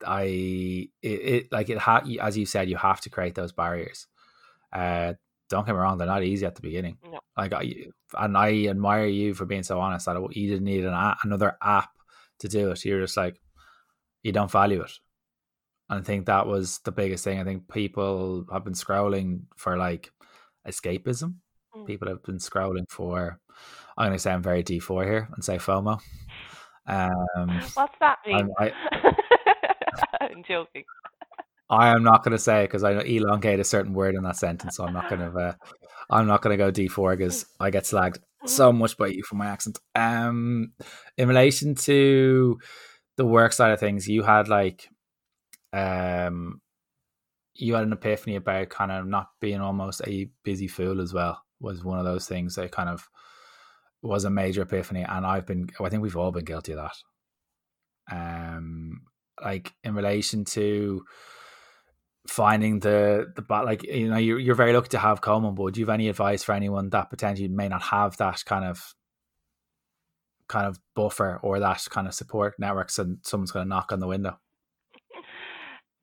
I 0.05 0.89
it, 1.03 1.07
it 1.07 1.51
like 1.51 1.69
it 1.69 1.77
ha- 1.77 2.03
as 2.19 2.37
you 2.37 2.47
said, 2.47 2.69
you 2.69 2.77
have 2.77 3.01
to 3.01 3.09
create 3.09 3.35
those 3.35 3.51
barriers. 3.51 4.07
Uh, 4.73 5.13
don't 5.49 5.65
get 5.65 5.73
me 5.73 5.79
wrong, 5.79 5.97
they're 5.97 6.07
not 6.07 6.23
easy 6.23 6.45
at 6.45 6.55
the 6.55 6.61
beginning. 6.61 6.97
No. 7.03 7.19
Like 7.37 7.53
I 7.53 7.73
and 8.17 8.37
I 8.37 8.65
admire 8.65 9.05
you 9.05 9.33
for 9.33 9.45
being 9.45 9.63
so 9.63 9.79
honest 9.79 10.05
that 10.05 10.35
you 10.35 10.49
didn't 10.49 10.65
need 10.65 10.85
an 10.85 11.13
another 11.23 11.57
app 11.61 11.89
to 12.39 12.47
do 12.47 12.71
it. 12.71 12.83
You're 12.85 13.01
just 13.01 13.17
like 13.17 13.39
you 14.23 14.31
don't 14.31 14.51
value 14.51 14.81
it. 14.81 14.91
And 15.89 15.99
I 15.99 16.03
think 16.03 16.25
that 16.25 16.47
was 16.47 16.79
the 16.79 16.91
biggest 16.91 17.23
thing. 17.23 17.39
I 17.39 17.43
think 17.43 17.71
people 17.71 18.45
have 18.51 18.65
been 18.65 18.73
scrolling 18.73 19.43
for 19.55 19.77
like 19.77 20.11
escapism. 20.67 21.35
Mm. 21.75 21.87
People 21.87 22.09
have 22.09 22.23
been 22.23 22.39
scrolling 22.39 22.89
for. 22.89 23.39
I'm 23.97 24.09
going 24.09 24.13
to 24.13 24.19
sound 24.19 24.43
very 24.43 24.63
D4 24.63 25.05
here 25.05 25.29
and 25.33 25.43
say 25.43 25.57
FOMO. 25.57 25.99
Um, 26.89 27.61
What's 27.73 27.95
that 27.99 28.19
mean? 28.25 28.49
I, 28.57 28.71
I'm 30.21 30.41
joking. 30.47 30.85
I 31.69 31.89
am 31.89 32.03
not 32.03 32.23
going 32.23 32.31
to 32.31 32.39
say 32.39 32.63
because 32.63 32.83
I 32.83 32.91
elongate 32.91 33.59
a 33.59 33.65
certain 33.65 33.93
word 33.93 34.15
in 34.15 34.23
that 34.23 34.37
sentence, 34.37 34.77
so 34.77 34.85
I'm 34.85 34.93
not 34.93 35.09
going 35.09 35.21
to. 35.21 35.37
Uh, 35.37 35.53
I'm 36.09 36.27
not 36.27 36.41
going 36.41 36.57
to 36.57 36.63
go 36.63 36.71
D4 36.71 37.17
because 37.17 37.45
I 37.59 37.69
get 37.69 37.83
slagged 37.83 38.19
so 38.45 38.71
much 38.71 38.97
by 38.97 39.07
you 39.07 39.23
for 39.23 39.35
my 39.35 39.47
accent. 39.47 39.77
Um, 39.93 40.71
in 41.17 41.27
relation 41.27 41.75
to 41.75 42.57
the 43.17 43.25
work 43.25 43.51
side 43.51 43.71
of 43.71 43.79
things, 43.79 44.07
you 44.07 44.23
had 44.23 44.47
like, 44.47 44.87
um, 45.73 46.61
you 47.55 47.73
had 47.73 47.83
an 47.83 47.91
epiphany 47.91 48.37
about 48.37 48.69
kind 48.69 48.91
of 48.91 49.05
not 49.05 49.27
being 49.41 49.59
almost 49.59 50.01
a 50.07 50.29
busy 50.43 50.67
fool 50.67 51.01
as 51.01 51.13
well. 51.13 51.43
Was 51.59 51.83
one 51.83 51.99
of 51.99 52.05
those 52.05 52.27
things 52.27 52.55
that 52.55 52.71
kind 52.71 52.87
of 52.87 53.09
was 54.01 54.23
a 54.25 54.29
major 54.29 54.61
epiphany, 54.61 55.03
and 55.03 55.25
I've 55.25 55.45
been. 55.45 55.67
I 55.81 55.89
think 55.89 56.03
we've 56.03 56.15
all 56.15 56.31
been 56.31 56.45
guilty 56.45 56.73
of 56.73 56.77
that. 56.77 56.95
Um, 58.15 59.01
like 59.43 59.73
in 59.83 59.95
relation 59.95 60.45
to 60.45 61.03
finding 62.27 62.79
the 62.79 63.31
the 63.35 63.43
like 63.49 63.83
you 63.83 64.09
know 64.09 64.17
you're 64.17 64.39
you're 64.39 64.55
very 64.55 64.73
lucky 64.73 64.89
to 64.89 64.99
have 64.99 65.21
Coleman, 65.21 65.55
but 65.55 65.73
do 65.73 65.79
you 65.79 65.85
have 65.85 65.93
any 65.93 66.09
advice 66.09 66.43
for 66.43 66.53
anyone 66.53 66.89
that 66.89 67.09
potentially 67.09 67.47
may 67.47 67.67
not 67.67 67.83
have 67.83 68.17
that 68.17 68.43
kind 68.45 68.65
of 68.65 68.93
kind 70.47 70.65
of 70.65 70.79
buffer 70.95 71.39
or 71.43 71.59
that 71.59 71.85
kind 71.89 72.07
of 72.07 72.13
support 72.13 72.55
network 72.57 72.89
and 72.97 73.19
someone's 73.23 73.51
going 73.51 73.65
to 73.65 73.69
knock 73.69 73.91
on 73.91 73.99
the 73.99 74.07
window? 74.07 74.37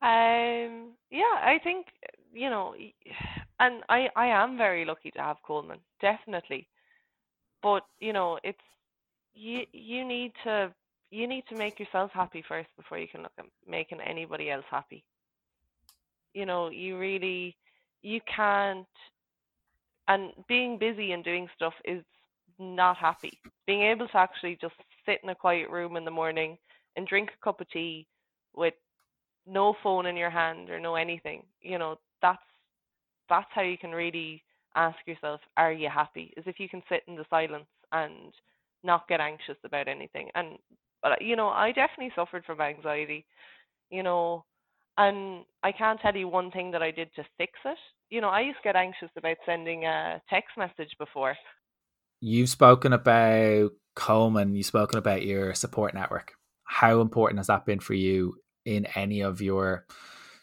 Um, 0.02 0.92
yeah, 1.10 1.40
I 1.40 1.58
think 1.62 1.86
you 2.34 2.50
know, 2.50 2.74
and 3.58 3.82
I 3.88 4.08
I 4.16 4.26
am 4.26 4.58
very 4.58 4.84
lucky 4.84 5.10
to 5.12 5.20
have 5.20 5.36
Coleman, 5.46 5.78
definitely. 6.00 6.68
But 7.62 7.84
you 7.98 8.12
know, 8.12 8.38
it's 8.44 8.58
you 9.34 9.62
you 9.72 10.04
need 10.04 10.32
to 10.44 10.72
you 11.10 11.26
need 11.26 11.44
to 11.48 11.56
make 11.56 11.78
yourself 11.78 12.10
happy 12.12 12.44
first 12.46 12.68
before 12.76 12.98
you 12.98 13.08
can 13.08 13.22
look 13.22 13.32
at 13.38 13.46
making 13.66 14.00
anybody 14.00 14.50
else 14.50 14.64
happy. 14.70 15.04
You 16.34 16.46
know, 16.46 16.70
you 16.70 16.98
really 16.98 17.56
you 18.02 18.20
can't 18.34 18.86
and 20.08 20.32
being 20.48 20.78
busy 20.78 21.12
and 21.12 21.24
doing 21.24 21.48
stuff 21.56 21.74
is 21.84 22.02
not 22.58 22.96
happy. 22.96 23.38
Being 23.66 23.82
able 23.82 24.08
to 24.08 24.16
actually 24.16 24.58
just 24.60 24.74
sit 25.06 25.20
in 25.22 25.30
a 25.30 25.34
quiet 25.34 25.70
room 25.70 25.96
in 25.96 26.04
the 26.04 26.10
morning 26.10 26.58
and 26.96 27.06
drink 27.06 27.30
a 27.30 27.44
cup 27.44 27.60
of 27.60 27.70
tea 27.70 28.06
with 28.54 28.74
no 29.46 29.74
phone 29.82 30.06
in 30.06 30.16
your 30.16 30.30
hand 30.30 30.70
or 30.70 30.80
no 30.80 30.94
anything, 30.94 31.42
you 31.62 31.78
know, 31.78 31.98
that's 32.22 32.38
that's 33.28 33.48
how 33.54 33.62
you 33.62 33.78
can 33.78 33.92
really 33.92 34.42
ask 34.76 34.96
yourself, 35.06 35.40
are 35.56 35.72
you 35.72 35.88
happy? 35.88 36.32
Is 36.36 36.44
if 36.46 36.60
you 36.60 36.68
can 36.68 36.82
sit 36.88 37.02
in 37.08 37.16
the 37.16 37.24
silence 37.30 37.66
and 37.92 38.34
not 38.82 39.08
get 39.08 39.20
anxious 39.20 39.56
about 39.64 39.88
anything. 39.88 40.28
And 40.34 40.58
but 41.02 41.22
you 41.22 41.36
know, 41.36 41.48
I 41.48 41.72
definitely 41.72 42.12
suffered 42.14 42.44
from 42.44 42.60
anxiety, 42.60 43.24
you 43.90 44.02
know, 44.02 44.44
and 44.96 45.44
I 45.62 45.72
can't 45.72 46.00
tell 46.00 46.14
you 46.14 46.28
one 46.28 46.50
thing 46.50 46.70
that 46.72 46.82
I 46.82 46.90
did 46.90 47.08
to 47.16 47.24
fix 47.38 47.52
it. 47.64 47.78
You 48.10 48.20
know, 48.20 48.28
I 48.28 48.40
used 48.40 48.58
to 48.58 48.68
get 48.68 48.76
anxious 48.76 49.10
about 49.16 49.36
sending 49.44 49.84
a 49.84 50.20
text 50.30 50.50
message 50.56 50.90
before. 50.98 51.36
You've 52.20 52.48
spoken 52.48 52.92
about 52.92 53.72
Coleman, 53.96 54.54
you've 54.54 54.66
spoken 54.66 54.98
about 54.98 55.24
your 55.24 55.54
support 55.54 55.94
network. 55.94 56.32
How 56.64 57.00
important 57.00 57.38
has 57.38 57.48
that 57.48 57.66
been 57.66 57.80
for 57.80 57.94
you 57.94 58.36
in 58.64 58.86
any 58.94 59.20
of 59.20 59.40
your 59.40 59.86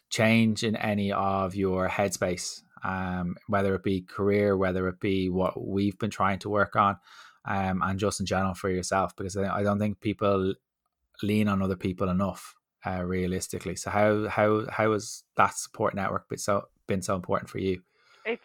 change 0.09 0.63
in 0.63 0.75
any 0.75 1.11
of 1.11 1.55
your 1.55 1.89
headspace? 1.89 2.61
Um, 2.83 3.35
whether 3.47 3.75
it 3.75 3.83
be 3.83 4.01
career, 4.01 4.57
whether 4.57 4.87
it 4.87 4.99
be 4.99 5.29
what 5.29 5.59
we've 5.63 5.97
been 5.99 6.09
trying 6.09 6.39
to 6.39 6.49
work 6.49 6.75
on, 6.75 6.97
um, 7.45 7.81
and 7.83 7.99
just 7.99 8.19
in 8.19 8.25
general 8.25 8.53
for 8.53 8.69
yourself, 8.69 9.15
because 9.15 9.37
I 9.37 9.63
don't 9.63 9.79
think 9.79 9.99
people 9.99 10.55
lean 11.21 11.47
on 11.47 11.61
other 11.61 11.75
people 11.75 12.09
enough, 12.09 12.55
uh, 12.85 13.03
realistically. 13.03 13.75
So 13.75 13.89
how 13.89 14.27
how 14.27 14.65
how 14.69 14.93
has 14.93 15.23
that 15.37 15.55
support 15.55 15.95
network 15.95 16.29
been 16.29 16.39
so 16.39 16.67
been 16.87 17.01
so 17.01 17.15
important 17.15 17.49
for 17.49 17.59
you? 17.59 17.81
It's 18.25 18.41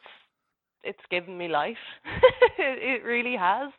it's 0.83 1.07
given 1.11 1.37
me 1.37 1.49
life. 1.49 1.77
it, 2.59 3.03
it 3.03 3.05
really 3.05 3.37
has. 3.37 3.73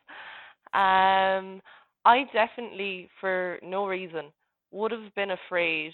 Um, 0.74 1.62
I 2.04 2.24
definitely, 2.32 3.08
for 3.20 3.58
no 3.62 3.86
reason, 3.86 4.30
would 4.70 4.92
have 4.92 5.14
been 5.14 5.30
afraid 5.30 5.92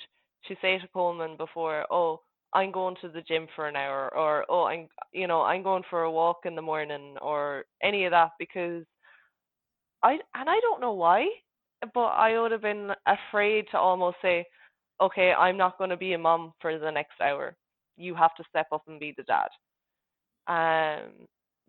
to 0.49 0.55
say 0.61 0.79
to 0.79 0.89
Coleman 0.89 1.37
before, 1.37 1.87
"Oh, 1.91 2.21
I'm 2.53 2.73
going 2.73 2.97
to 3.01 3.09
the 3.09 3.23
gym 3.23 3.47
for 3.55 3.69
an 3.69 3.77
hour," 3.77 4.15
or 4.17 4.45
"Oh, 4.49 4.65
I'm, 4.65 4.89
you 5.13 5.27
know, 5.27 5.43
I'm 5.43 5.63
going 5.63 5.85
for 5.89 6.03
a 6.03 6.11
walk 6.11 6.41
in 6.45 6.55
the 6.55 6.63
morning," 6.63 7.17
or 7.23 7.65
any 7.83 8.05
of 8.05 8.11
that, 8.11 8.33
because 8.39 8.85
I 10.03 10.13
and 10.35 10.49
I 10.51 10.61
don't 10.61 10.81
know 10.81 10.93
why, 10.93 11.27
but 11.93 12.07
I 12.07 12.39
would 12.41 12.53
have 12.53 12.63
been 12.63 12.93
afraid 13.07 13.67
to 13.71 13.79
almost 13.79 14.17
say, 14.23 14.47
"Okay, 15.01 15.33
I'm 15.33 15.57
not 15.57 15.79
going 15.79 15.91
to 15.91 15.97
be 15.97 16.15
a 16.15 16.19
mom 16.19 16.53
for 16.61 16.79
the 16.79 16.91
next 16.91 17.21
hour. 17.21 17.57
You 17.97 18.15
have 18.15 18.35
to 18.37 18.45
step 18.49 18.67
up 18.73 18.83
and 18.89 19.01
be 19.01 19.15
the 19.17 19.25
dad." 19.25 19.49
Um, 20.47 21.27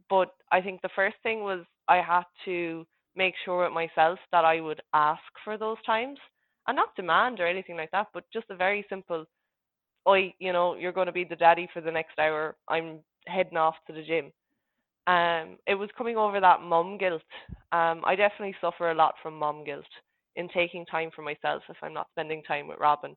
but 0.10 0.32
I 0.52 0.62
think 0.62 0.82
the 0.82 0.90
first 0.96 1.18
thing 1.24 1.42
was 1.44 1.66
I 1.88 1.98
had 1.98 2.26
to 2.46 2.86
make 3.16 3.36
sure 3.44 3.64
with 3.64 3.74
myself 3.74 4.20
that 4.32 4.46
I 4.46 4.62
would 4.62 4.82
ask 4.94 5.24
for 5.44 5.58
those 5.58 5.82
times 5.86 6.20
and 6.68 6.76
not 6.76 6.96
demand 6.96 7.40
or 7.40 7.48
anything 7.48 7.78
like 7.78 7.92
that, 7.92 8.08
but 8.14 8.26
just 8.34 8.50
a 8.50 8.56
very 8.56 8.86
simple, 8.90 9.26
"Oi, 10.08 10.34
you 10.40 10.54
know, 10.54 10.76
you're 10.76 10.92
going 10.92 11.08
to 11.08 11.14
be 11.14 11.26
the 11.26 11.36
daddy 11.36 11.68
for 11.74 11.82
the 11.82 11.92
next 11.92 12.20
hour. 12.20 12.56
I'm 12.68 13.04
heading 13.28 13.58
off 13.58 13.76
to 13.88 13.94
the 13.94 14.04
gym." 14.04 14.32
Um, 15.08 15.58
it 15.68 15.76
was 15.76 15.90
coming 15.98 16.18
over 16.18 16.40
that 16.40 16.62
mom 16.62 16.98
guilt. 16.98 17.22
Um, 17.72 18.02
I 18.06 18.16
definitely 18.16 18.56
suffer 18.60 18.92
a 18.92 18.96
lot 18.96 19.16
from 19.22 19.38
mom 19.38 19.64
guilt 19.64 19.86
in 20.36 20.50
taking 20.50 20.86
time 20.86 21.12
for 21.16 21.22
myself 21.22 21.64
if 21.70 21.78
I'm 21.82 21.94
not 21.94 22.08
spending 22.12 22.42
time 22.44 22.68
with 22.68 22.80
Robin. 22.80 23.16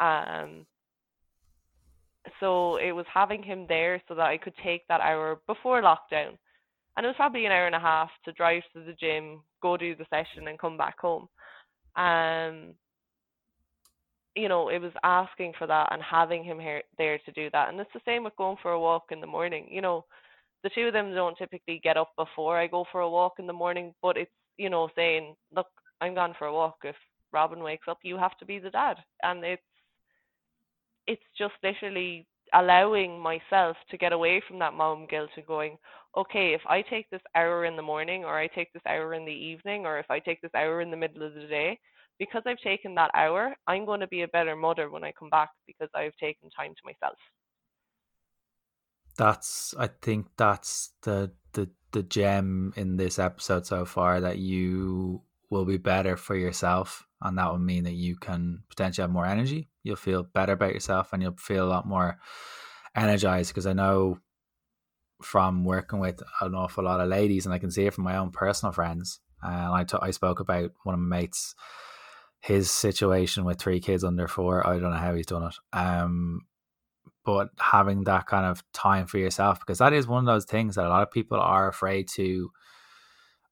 Um, 0.00 0.66
so 2.40 2.76
it 2.76 2.92
was 2.92 3.06
having 3.12 3.42
him 3.42 3.66
there 3.68 4.02
so 4.08 4.14
that 4.14 4.26
I 4.26 4.38
could 4.38 4.54
take 4.62 4.86
that 4.88 5.00
hour 5.00 5.40
before 5.46 5.82
lockdown. 5.82 6.36
And 6.96 7.04
it 7.04 7.08
was 7.08 7.16
probably 7.16 7.46
an 7.46 7.52
hour 7.52 7.66
and 7.66 7.74
a 7.74 7.80
half 7.80 8.10
to 8.24 8.32
drive 8.32 8.62
to 8.72 8.80
the 8.80 8.94
gym, 8.94 9.40
go 9.62 9.76
do 9.76 9.94
the 9.94 10.06
session, 10.10 10.48
and 10.48 10.58
come 10.58 10.76
back 10.76 10.98
home. 10.98 11.28
Um, 11.96 12.74
you 14.34 14.48
know, 14.48 14.68
it 14.68 14.80
was 14.80 14.92
asking 15.02 15.52
for 15.58 15.66
that 15.66 15.88
and 15.92 16.02
having 16.02 16.44
him 16.44 16.58
here 16.58 16.82
there 16.96 17.18
to 17.18 17.32
do 17.32 17.50
that. 17.52 17.68
And 17.68 17.80
it's 17.80 17.92
the 17.92 18.00
same 18.04 18.24
with 18.24 18.36
going 18.36 18.56
for 18.62 18.72
a 18.72 18.80
walk 18.80 19.06
in 19.10 19.20
the 19.20 19.26
morning. 19.26 19.66
You 19.70 19.80
know, 19.80 20.04
the 20.62 20.70
two 20.74 20.88
of 20.88 20.92
them 20.92 21.14
don't 21.14 21.36
typically 21.38 21.80
get 21.82 21.96
up 21.96 22.10
before 22.16 22.58
I 22.58 22.66
go 22.66 22.84
for 22.90 23.00
a 23.00 23.10
walk 23.10 23.34
in 23.38 23.46
the 23.46 23.52
morning, 23.52 23.94
but 24.02 24.16
it's 24.16 24.30
you 24.56 24.70
know 24.70 24.88
saying, 24.94 25.34
look, 25.54 25.68
I'm 26.00 26.14
gone 26.14 26.34
for 26.38 26.46
a 26.46 26.52
walk. 26.52 26.76
If 26.84 26.96
Robin 27.32 27.62
wakes 27.62 27.88
up, 27.88 27.98
you 28.02 28.16
have 28.16 28.36
to 28.38 28.46
be 28.46 28.58
the 28.58 28.70
dad, 28.70 28.96
and 29.22 29.44
it's 29.44 29.62
it's 31.06 31.22
just 31.38 31.54
literally 31.62 32.26
allowing 32.54 33.18
myself 33.20 33.76
to 33.90 33.98
get 33.98 34.12
away 34.12 34.42
from 34.46 34.58
that 34.58 34.74
mom 34.74 35.06
guilt 35.10 35.30
and 35.36 35.46
going, 35.46 35.76
okay, 36.16 36.54
if 36.54 36.60
I 36.66 36.82
take 36.82 37.08
this 37.10 37.20
hour 37.34 37.64
in 37.64 37.76
the 37.76 37.82
morning 37.82 38.24
or 38.24 38.38
I 38.38 38.46
take 38.46 38.72
this 38.72 38.82
hour 38.86 39.14
in 39.14 39.24
the 39.24 39.32
evening 39.32 39.86
or 39.86 39.98
if 39.98 40.10
I 40.10 40.18
take 40.18 40.40
this 40.40 40.54
hour 40.54 40.80
in 40.80 40.90
the 40.90 40.96
middle 40.96 41.22
of 41.22 41.34
the 41.34 41.46
day, 41.46 41.78
because 42.18 42.42
I've 42.46 42.58
taken 42.58 42.94
that 42.94 43.10
hour, 43.14 43.54
I'm 43.66 43.84
going 43.84 44.00
to 44.00 44.08
be 44.08 44.22
a 44.22 44.28
better 44.28 44.56
mother 44.56 44.90
when 44.90 45.04
I 45.04 45.12
come 45.18 45.30
back 45.30 45.50
because 45.66 45.88
I've 45.94 46.16
taken 46.16 46.50
time 46.50 46.72
to 46.72 46.80
myself. 46.84 47.16
That's 49.18 49.74
I 49.78 49.88
think 50.00 50.28
that's 50.36 50.92
the 51.02 51.32
the 51.52 51.68
the 51.92 52.02
gem 52.02 52.72
in 52.76 52.96
this 52.96 53.18
episode 53.18 53.66
so 53.66 53.84
far 53.84 54.20
that 54.20 54.38
you 54.38 55.22
will 55.50 55.64
be 55.64 55.78
better 55.78 56.16
for 56.16 56.36
yourself 56.36 57.06
and 57.20 57.36
that 57.36 57.50
will 57.50 57.58
mean 57.58 57.84
that 57.84 57.94
you 57.94 58.16
can 58.16 58.62
potentially 58.70 59.02
have 59.02 59.10
more 59.10 59.26
energy. 59.26 59.68
You'll 59.82 59.96
feel 59.96 60.22
better 60.22 60.52
about 60.52 60.74
yourself 60.74 61.12
and 61.12 61.22
you'll 61.22 61.36
feel 61.36 61.66
a 61.66 61.68
lot 61.68 61.86
more 61.86 62.18
energized 62.94 63.50
because 63.50 63.66
i 63.66 63.72
know 63.72 64.18
from 65.22 65.64
working 65.64 65.98
with 65.98 66.22
an 66.40 66.54
awful 66.54 66.84
lot 66.84 67.00
of 67.00 67.08
ladies 67.08 67.44
and 67.44 67.54
i 67.54 67.58
can 67.58 67.70
see 67.70 67.86
it 67.86 67.94
from 67.94 68.04
my 68.04 68.16
own 68.16 68.30
personal 68.30 68.72
friends 68.72 69.20
and 69.42 69.72
I, 69.72 69.84
t- 69.84 69.98
I 70.00 70.10
spoke 70.10 70.40
about 70.40 70.72
one 70.82 70.94
of 70.94 71.00
my 71.00 71.18
mates 71.18 71.54
his 72.40 72.70
situation 72.70 73.44
with 73.44 73.58
three 73.58 73.80
kids 73.80 74.04
under 74.04 74.28
four. 74.28 74.66
I 74.66 74.78
don't 74.78 74.90
know 74.90 74.96
how 74.96 75.14
he's 75.14 75.26
done 75.26 75.44
it. 75.44 75.54
Um 75.72 76.42
but 77.28 77.50
having 77.58 78.04
that 78.04 78.24
kind 78.24 78.46
of 78.46 78.62
time 78.72 79.06
for 79.06 79.18
yourself 79.18 79.60
because 79.60 79.76
that 79.76 79.92
is 79.92 80.06
one 80.06 80.26
of 80.26 80.34
those 80.34 80.46
things 80.46 80.76
that 80.76 80.86
a 80.86 80.88
lot 80.88 81.02
of 81.02 81.10
people 81.10 81.38
are 81.38 81.68
afraid 81.68 82.08
to 82.08 82.50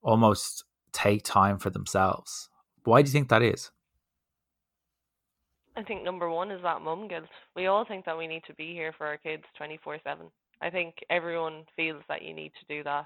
almost 0.00 0.64
take 0.94 1.22
time 1.22 1.58
for 1.58 1.68
themselves 1.68 2.48
why 2.84 3.02
do 3.02 3.08
you 3.08 3.12
think 3.12 3.28
that 3.28 3.42
is 3.42 3.70
I 5.76 5.82
think 5.82 6.02
number 6.02 6.30
one 6.30 6.50
is 6.50 6.62
that 6.62 6.80
mum 6.80 7.06
guilt. 7.06 7.28
We 7.54 7.66
all 7.66 7.84
think 7.84 8.06
that 8.06 8.16
we 8.16 8.26
need 8.26 8.42
to 8.46 8.54
be 8.54 8.72
here 8.72 8.94
for 8.96 9.06
our 9.06 9.18
kids 9.18 9.42
24 9.58 9.98
7. 10.02 10.24
I 10.62 10.70
think 10.70 10.94
everyone 11.10 11.64
feels 11.76 12.02
that 12.08 12.22
you 12.22 12.32
need 12.32 12.52
to 12.58 12.74
do 12.74 12.82
that. 12.84 13.04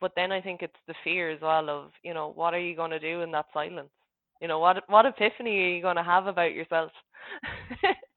But 0.00 0.12
then 0.14 0.30
I 0.30 0.40
think 0.40 0.62
it's 0.62 0.78
the 0.86 0.94
fear 1.02 1.28
as 1.28 1.40
well 1.40 1.68
of, 1.68 1.90
you 2.04 2.14
know, 2.14 2.30
what 2.36 2.54
are 2.54 2.60
you 2.60 2.76
going 2.76 2.92
to 2.92 3.00
do 3.00 3.22
in 3.22 3.32
that 3.32 3.46
silence? 3.52 3.90
You 4.40 4.46
know, 4.46 4.60
what 4.60 4.88
what 4.88 5.06
epiphany 5.06 5.58
are 5.58 5.74
you 5.74 5.82
going 5.82 5.96
to 5.96 6.04
have 6.04 6.28
about 6.28 6.54
yourself? 6.54 6.92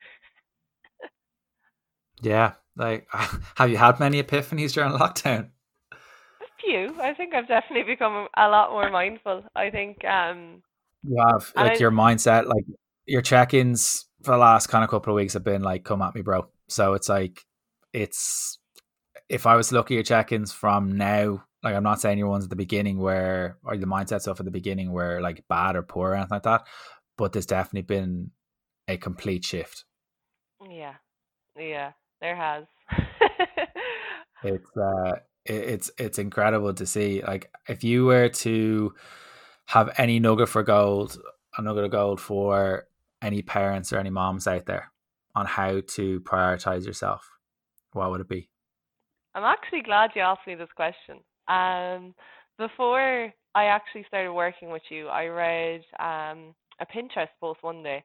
yeah, 2.22 2.54
like 2.76 3.08
have 3.56 3.70
you 3.70 3.78
had 3.78 4.00
many 4.00 4.22
epiphanies 4.22 4.74
during 4.74 4.92
lockdown? 4.94 5.50
A 5.92 6.46
few. 6.60 6.96
I 7.02 7.14
think 7.14 7.34
I've 7.34 7.48
definitely 7.48 7.92
become 7.92 8.28
a 8.38 8.48
lot 8.50 8.72
more 8.72 8.90
mindful. 8.90 9.44
I 9.56 9.70
think 9.70 10.04
um 10.06 10.64
you 11.04 11.18
have 11.18 11.52
like 11.56 11.74
I, 11.74 11.78
your 11.78 11.92
mindset 11.92 12.46
like 12.46 12.66
your 13.06 13.22
check-ins 13.22 14.06
for 14.24 14.32
the 14.32 14.38
last 14.38 14.68
kind 14.68 14.84
of 14.84 14.90
couple 14.90 15.14
of 15.14 15.16
weeks 15.16 15.34
have 15.34 15.44
been 15.44 15.64
like, 15.64 15.84
"Come 15.84 16.02
at 16.02 16.16
me, 16.16 16.22
bro." 16.22 16.48
So 16.70 16.94
it's 16.94 17.10
like, 17.10 17.46
it's 17.94 18.60
if 19.28 19.46
I 19.46 19.56
was 19.56 19.70
to 19.70 19.76
look 19.76 19.92
at 19.92 19.96
your 19.96 20.04
check-ins 20.04 20.54
from 20.54 20.98
now, 20.98 21.44
like 21.64 21.76
I'm 21.76 21.84
not 21.84 22.02
saying 22.02 22.18
your 22.18 22.30
ones 22.30 22.46
at 22.46 22.50
the 22.50 22.56
beginning 22.56 23.00
where 23.00 23.58
or 23.64 23.78
the 23.78 23.86
mindset 23.86 24.22
stuff 24.22 24.40
at 24.40 24.46
the 24.46 24.52
beginning 24.52 24.92
were 24.92 25.20
like 25.22 25.44
bad 25.50 25.76
or 25.76 25.84
poor 25.84 26.12
or 26.12 26.16
anything 26.16 26.36
like 26.36 26.44
that, 26.44 26.68
but 27.18 27.34
there's 27.34 27.46
definitely 27.46 27.82
been 27.82 28.32
a 28.88 28.98
complete 28.98 29.44
shift. 29.44 29.86
Yeah, 30.70 30.96
yeah, 31.58 31.92
there 32.22 32.36
has. 32.36 32.66
it's 34.44 34.78
uh, 34.78 35.16
it's 35.46 35.92
it's 35.98 36.20
incredible 36.20 36.74
to 36.74 36.86
see. 36.86 37.22
Like 37.24 37.52
if 37.68 37.84
you 37.84 38.06
were 38.06 38.30
to 38.30 38.94
have 39.66 39.94
any 39.98 40.20
nugget 40.20 40.50
for 40.50 40.64
gold, 40.64 41.18
a 41.58 41.62
nugget 41.62 41.86
of 41.86 41.92
gold 41.92 42.22
for 42.22 42.88
any 43.22 43.42
parents 43.42 43.92
or 43.92 43.98
any 43.98 44.10
moms 44.10 44.48
out 44.48 44.66
there 44.66 44.92
on 45.36 45.46
how 45.46 45.82
to 45.88 46.20
prioritize 46.22 46.86
yourself, 46.86 47.30
what 47.94 48.12
would 48.12 48.22
it 48.22 48.30
be? 48.30 48.50
I'm 49.34 49.44
actually 49.44 49.82
glad 49.82 50.12
you 50.16 50.22
asked 50.22 50.46
me 50.46 50.56
this 50.56 50.70
question. 50.76 51.20
Um, 51.48 52.14
before 52.58 53.34
I 53.56 53.66
actually 53.66 54.06
started 54.08 54.34
working 54.34 54.70
with 54.70 54.82
you, 54.90 55.08
I 55.08 55.28
read 55.28 55.82
um, 56.00 56.54
a 56.80 56.86
Pinterest 56.86 57.30
post 57.40 57.64
one 57.64 57.82
day, 57.82 58.04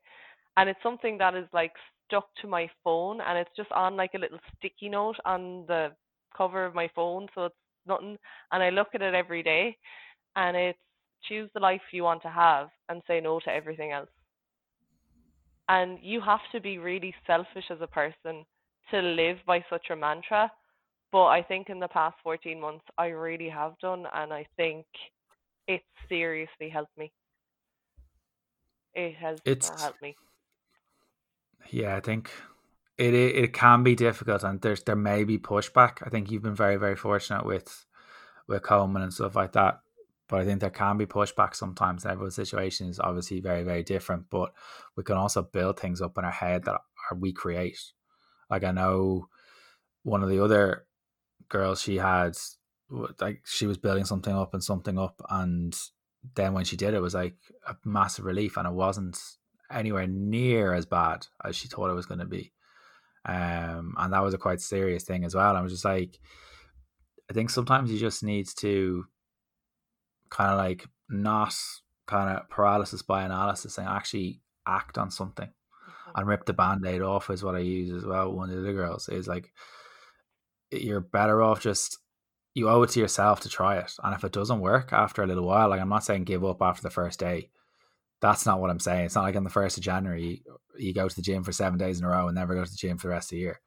and 0.57 0.69
it's 0.69 0.83
something 0.83 1.19
that 1.19 1.35
is 1.35 1.47
like 1.53 1.73
stuck 2.07 2.29
to 2.43 2.49
my 2.49 2.69
phone, 2.85 3.21
and 3.21 3.39
it's 3.39 3.51
just 3.57 3.71
on 3.73 3.97
like 3.97 4.15
a 4.15 4.19
little 4.19 4.39
sticky 4.57 4.89
note 4.89 5.17
on 5.25 5.65
the 5.67 5.93
cover 6.37 6.65
of 6.65 6.75
my 6.75 6.89
phone, 6.95 7.29
so 7.35 7.47
it's 7.47 7.55
nothing. 7.87 8.17
And 8.53 8.63
I 8.63 8.71
look 8.71 8.89
at 8.95 9.03
it 9.03 9.15
every 9.15 9.43
day, 9.43 9.77
and 10.37 10.57
it's 10.57 10.79
choose 11.29 11.51
the 11.55 11.61
life 11.61 11.81
you 11.93 12.03
want 12.03 12.23
to 12.23 12.29
have 12.29 12.69
and 12.89 13.03
say 13.07 13.21
no 13.21 13.41
to 13.41 13.51
everything 13.51 13.93
else 13.93 14.09
and 15.69 15.99
you 16.03 16.21
have 16.21 16.41
to 16.53 16.61
be 16.61 16.79
really 16.79 17.15
selfish 17.27 17.65
as 17.71 17.79
a 17.81 17.87
person 17.87 18.45
to 18.91 19.01
live 19.01 19.39
by 19.47 19.65
such 19.69 19.87
a 19.91 19.97
mantra 19.97 20.51
but 21.13 21.27
i 21.27 21.43
think 21.43 21.69
in 21.69 21.81
the 21.81 21.89
past 21.89 22.17
14 22.23 22.61
months 22.61 22.85
i 22.99 23.07
really 23.07 23.49
have 23.49 23.73
done 23.81 24.05
and 24.15 24.33
i 24.33 24.47
think 24.57 24.87
it 25.67 25.83
seriously 26.09 26.69
helped 26.69 26.97
me 26.97 27.11
it 28.95 29.15
has 29.17 29.39
uh, 29.39 29.51
it's, 29.51 29.83
helped 29.83 30.03
me 30.03 30.15
yeah 31.71 31.97
i 31.97 32.01
think 32.01 32.31
it, 32.99 33.15
it 33.15 33.37
it 33.37 33.53
can 33.53 33.83
be 33.83 33.95
difficult 33.95 34.43
and 34.43 34.61
there's 34.61 34.83
there 34.85 34.97
may 34.97 35.25
be 35.25 35.39
pushback 35.39 36.07
i 36.07 36.09
think 36.09 36.31
you've 36.31 36.43
been 36.43 36.55
very 36.55 36.77
very 36.77 36.97
fortunate 36.97 37.45
with 37.45 37.87
with 38.49 38.63
coleman 38.63 39.03
and 39.03 39.13
stuff 39.13 39.37
like 39.37 39.53
that 39.53 39.81
but 40.29 40.41
I 40.41 40.45
think 40.45 40.61
there 40.61 40.71
can 40.71 40.97
be 40.99 41.07
pushback 41.07 41.55
sometimes. 41.55 42.05
Everyone's 42.05 42.35
situation 42.35 42.89
is 42.89 42.99
obviously 42.99 43.41
very, 43.41 43.63
very 43.63 43.83
different, 43.83 44.27
but 44.31 44.53
we 44.97 45.05
can 45.05 45.17
also 45.17 45.43
build 45.43 45.79
things 45.79 46.01
up 46.01 46.19
in 46.19 46.25
our 46.25 46.33
head 46.33 46.65
that 46.65 46.81
are 47.11 47.17
we 47.17 47.33
create. 47.33 47.79
Like 48.51 48.65
I 48.65 48.73
know 48.73 49.29
one 50.03 50.23
of 50.23 50.29
the 50.29 50.43
other 50.43 50.87
girls 51.49 51.81
she 51.81 51.97
had, 51.97 52.37
like 53.21 53.43
she 53.45 53.67
was 53.67 53.79
building 53.79 54.05
something 54.05 54.35
up 54.35 54.53
and 54.53 54.63
something 54.63 54.99
up, 54.99 55.21
and 55.31 55.77
then 56.35 56.55
when 56.55 56.65
she 56.65 56.77
did 56.77 56.95
it, 56.95 56.97
it 56.97 57.03
was 57.03 57.15
like 57.15 57.37
a 57.69 57.77
massive 57.85 58.25
relief, 58.25 58.57
and 58.57 58.67
it 58.67 58.75
wasn't 58.75 59.19
anywhere 59.71 60.07
near 60.07 60.73
as 60.73 60.87
bad 60.87 61.27
as 61.45 61.57
she 61.57 61.69
thought 61.69 61.91
it 61.91 61.95
was 61.95 62.07
going 62.07 62.21
to 62.21 62.27
be. 62.27 62.53
Um, 63.25 63.95
and 63.99 64.13
that 64.13 64.23
was 64.23 64.35
a 64.35 64.39
quite 64.39 64.61
serious 64.61 65.05
thing 65.05 65.25
as 65.25 65.35
well. 65.35 65.57
I 65.57 65.61
was 65.61 65.73
just 65.73 65.85
like, 65.85 66.19
I 67.29 67.33
think 67.33 67.51
sometimes 67.51 67.91
you 67.91 67.99
just 67.99 68.23
need 68.23 68.49
to 68.59 69.05
kind 70.31 70.51
of 70.51 70.59
like 70.59 70.87
not 71.09 71.55
kind 72.07 72.37
of 72.37 72.49
paralysis 72.49 73.03
by 73.03 73.25
analysis 73.25 73.79
and 73.79 73.89
actually 73.89 74.41
act 74.67 74.97
on 74.99 75.11
something 75.11 75.49
mm-hmm. 75.49 76.11
and 76.15 76.27
rip 76.29 76.47
the 76.47 76.53
band-aid 76.53 77.03
off 77.03 77.31
is 77.31 77.43
what 77.43 77.57
I 77.57 77.61
use 77.61 77.93
as 77.93 78.05
well. 78.05 78.33
One 78.33 78.51
of 78.51 78.63
the 78.63 78.73
girls 78.73 79.09
is 79.09 79.27
like 79.27 79.53
you're 80.71 81.01
better 81.01 81.43
off 81.43 81.61
just 81.61 81.99
you 82.55 82.69
owe 82.69 82.83
it 82.83 82.91
to 82.91 83.01
yourself 83.01 83.41
to 83.41 83.49
try 83.49 83.77
it. 83.77 83.93
And 84.03 84.15
if 84.15 84.25
it 84.25 84.33
doesn't 84.33 84.61
work 84.61 84.93
after 84.93 85.23
a 85.23 85.27
little 85.27 85.47
while, 85.47 85.69
like 85.69 85.81
I'm 85.81 85.91
not 85.91 86.05
saying 86.05 86.25
give 86.25 86.45
up 86.45 86.63
after 86.63 86.83
the 86.83 86.91
first 86.91 87.21
day. 87.21 87.51
That's 88.21 88.47
not 88.47 88.61
what 88.61 88.71
I'm 88.71 88.81
saying. 88.81 89.07
It's 89.07 89.15
not 89.15 89.25
like 89.25 89.37
on 89.37 89.45
the 89.45 89.51
first 89.51 89.77
of 89.77 89.85
January 89.85 90.43
you 90.79 90.95
go 90.95 91.09
to 91.09 91.17
the 91.17 91.23
gym 91.23 91.43
for 91.45 91.53
seven 91.53 91.79
days 91.79 91.99
in 91.99 92.05
a 92.05 92.09
row 92.09 92.27
and 92.27 92.35
never 92.35 92.55
go 92.55 92.65
to 92.65 92.71
the 92.71 92.77
gym 92.77 92.99
for 92.99 93.09
the 93.09 93.13
rest 93.13 93.27
of 93.27 93.37
the 93.37 93.41
year. 93.41 93.61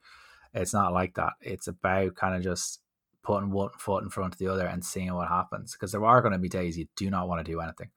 It's 0.53 0.73
not 0.73 0.93
like 0.93 1.15
that. 1.15 1.33
It's 1.41 1.67
about 1.67 2.15
kind 2.15 2.35
of 2.35 2.41
just 2.41 2.81
putting 3.23 3.51
one 3.51 3.69
foot 3.77 4.03
in 4.03 4.09
front 4.09 4.33
of 4.33 4.39
the 4.39 4.47
other 4.47 4.65
and 4.65 4.83
seeing 4.83 5.13
what 5.13 5.27
happens 5.27 5.73
because 5.73 5.91
there 5.91 6.05
are 6.05 6.21
going 6.21 6.31
to 6.31 6.39
be 6.39 6.49
days 6.49 6.77
you 6.77 6.87
do 6.95 7.09
not 7.09 7.27
want 7.27 7.45
to 7.45 7.51
do 7.51 7.59
anything 7.59 7.89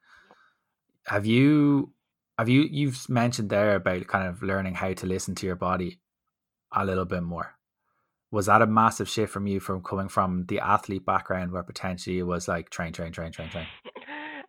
have 1.07 1.27
you 1.27 1.93
have 2.39 2.49
you 2.49 2.63
you've 2.63 3.09
mentioned 3.09 3.51
there 3.51 3.77
about 3.77 4.07
kind 4.07 4.29
of 4.29 4.43
learning 4.43 4.75
how 4.75 4.93
to 4.93 5.07
listen 5.07 5.35
to 5.35 5.47
your 5.47 5.57
body 5.57 6.01
a 6.73 6.85
little 6.85 7.05
bit 7.05 7.23
more 7.23 7.55
was 8.31 8.47
that 8.47 8.63
a 8.63 8.67
massive 8.67 9.09
shift 9.09 9.33
from 9.33 9.47
you 9.47 9.61
from 9.61 9.83
coming 9.83 10.09
from 10.09 10.45
the 10.47 10.59
athlete 10.61 11.05
background 11.05 11.53
where 11.53 11.63
potentially 11.63 12.19
it 12.19 12.25
was 12.25 12.49
like 12.49 12.71
train 12.71 12.93
train 12.93 13.13
train 13.13 13.31
train 13.33 13.49
train 13.49 13.67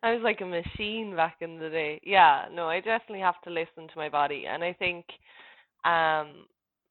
I 0.04 0.14
was 0.14 0.22
like 0.24 0.41
a 0.41 0.45
machine 0.45 1.16
back 1.16 1.38
in 1.41 1.60
the 1.60 1.70
day. 1.70 1.99
Yeah, 2.04 2.45
no, 2.51 2.68
I 2.70 2.80
definitely 2.80 3.22
have 3.22 3.41
to 3.43 3.49
listen 3.49 3.88
to 3.88 3.97
my 3.97 4.10
body. 4.10 4.45
And 4.47 4.64
I 4.64 4.74
think 4.74 5.06
um, 5.86 6.45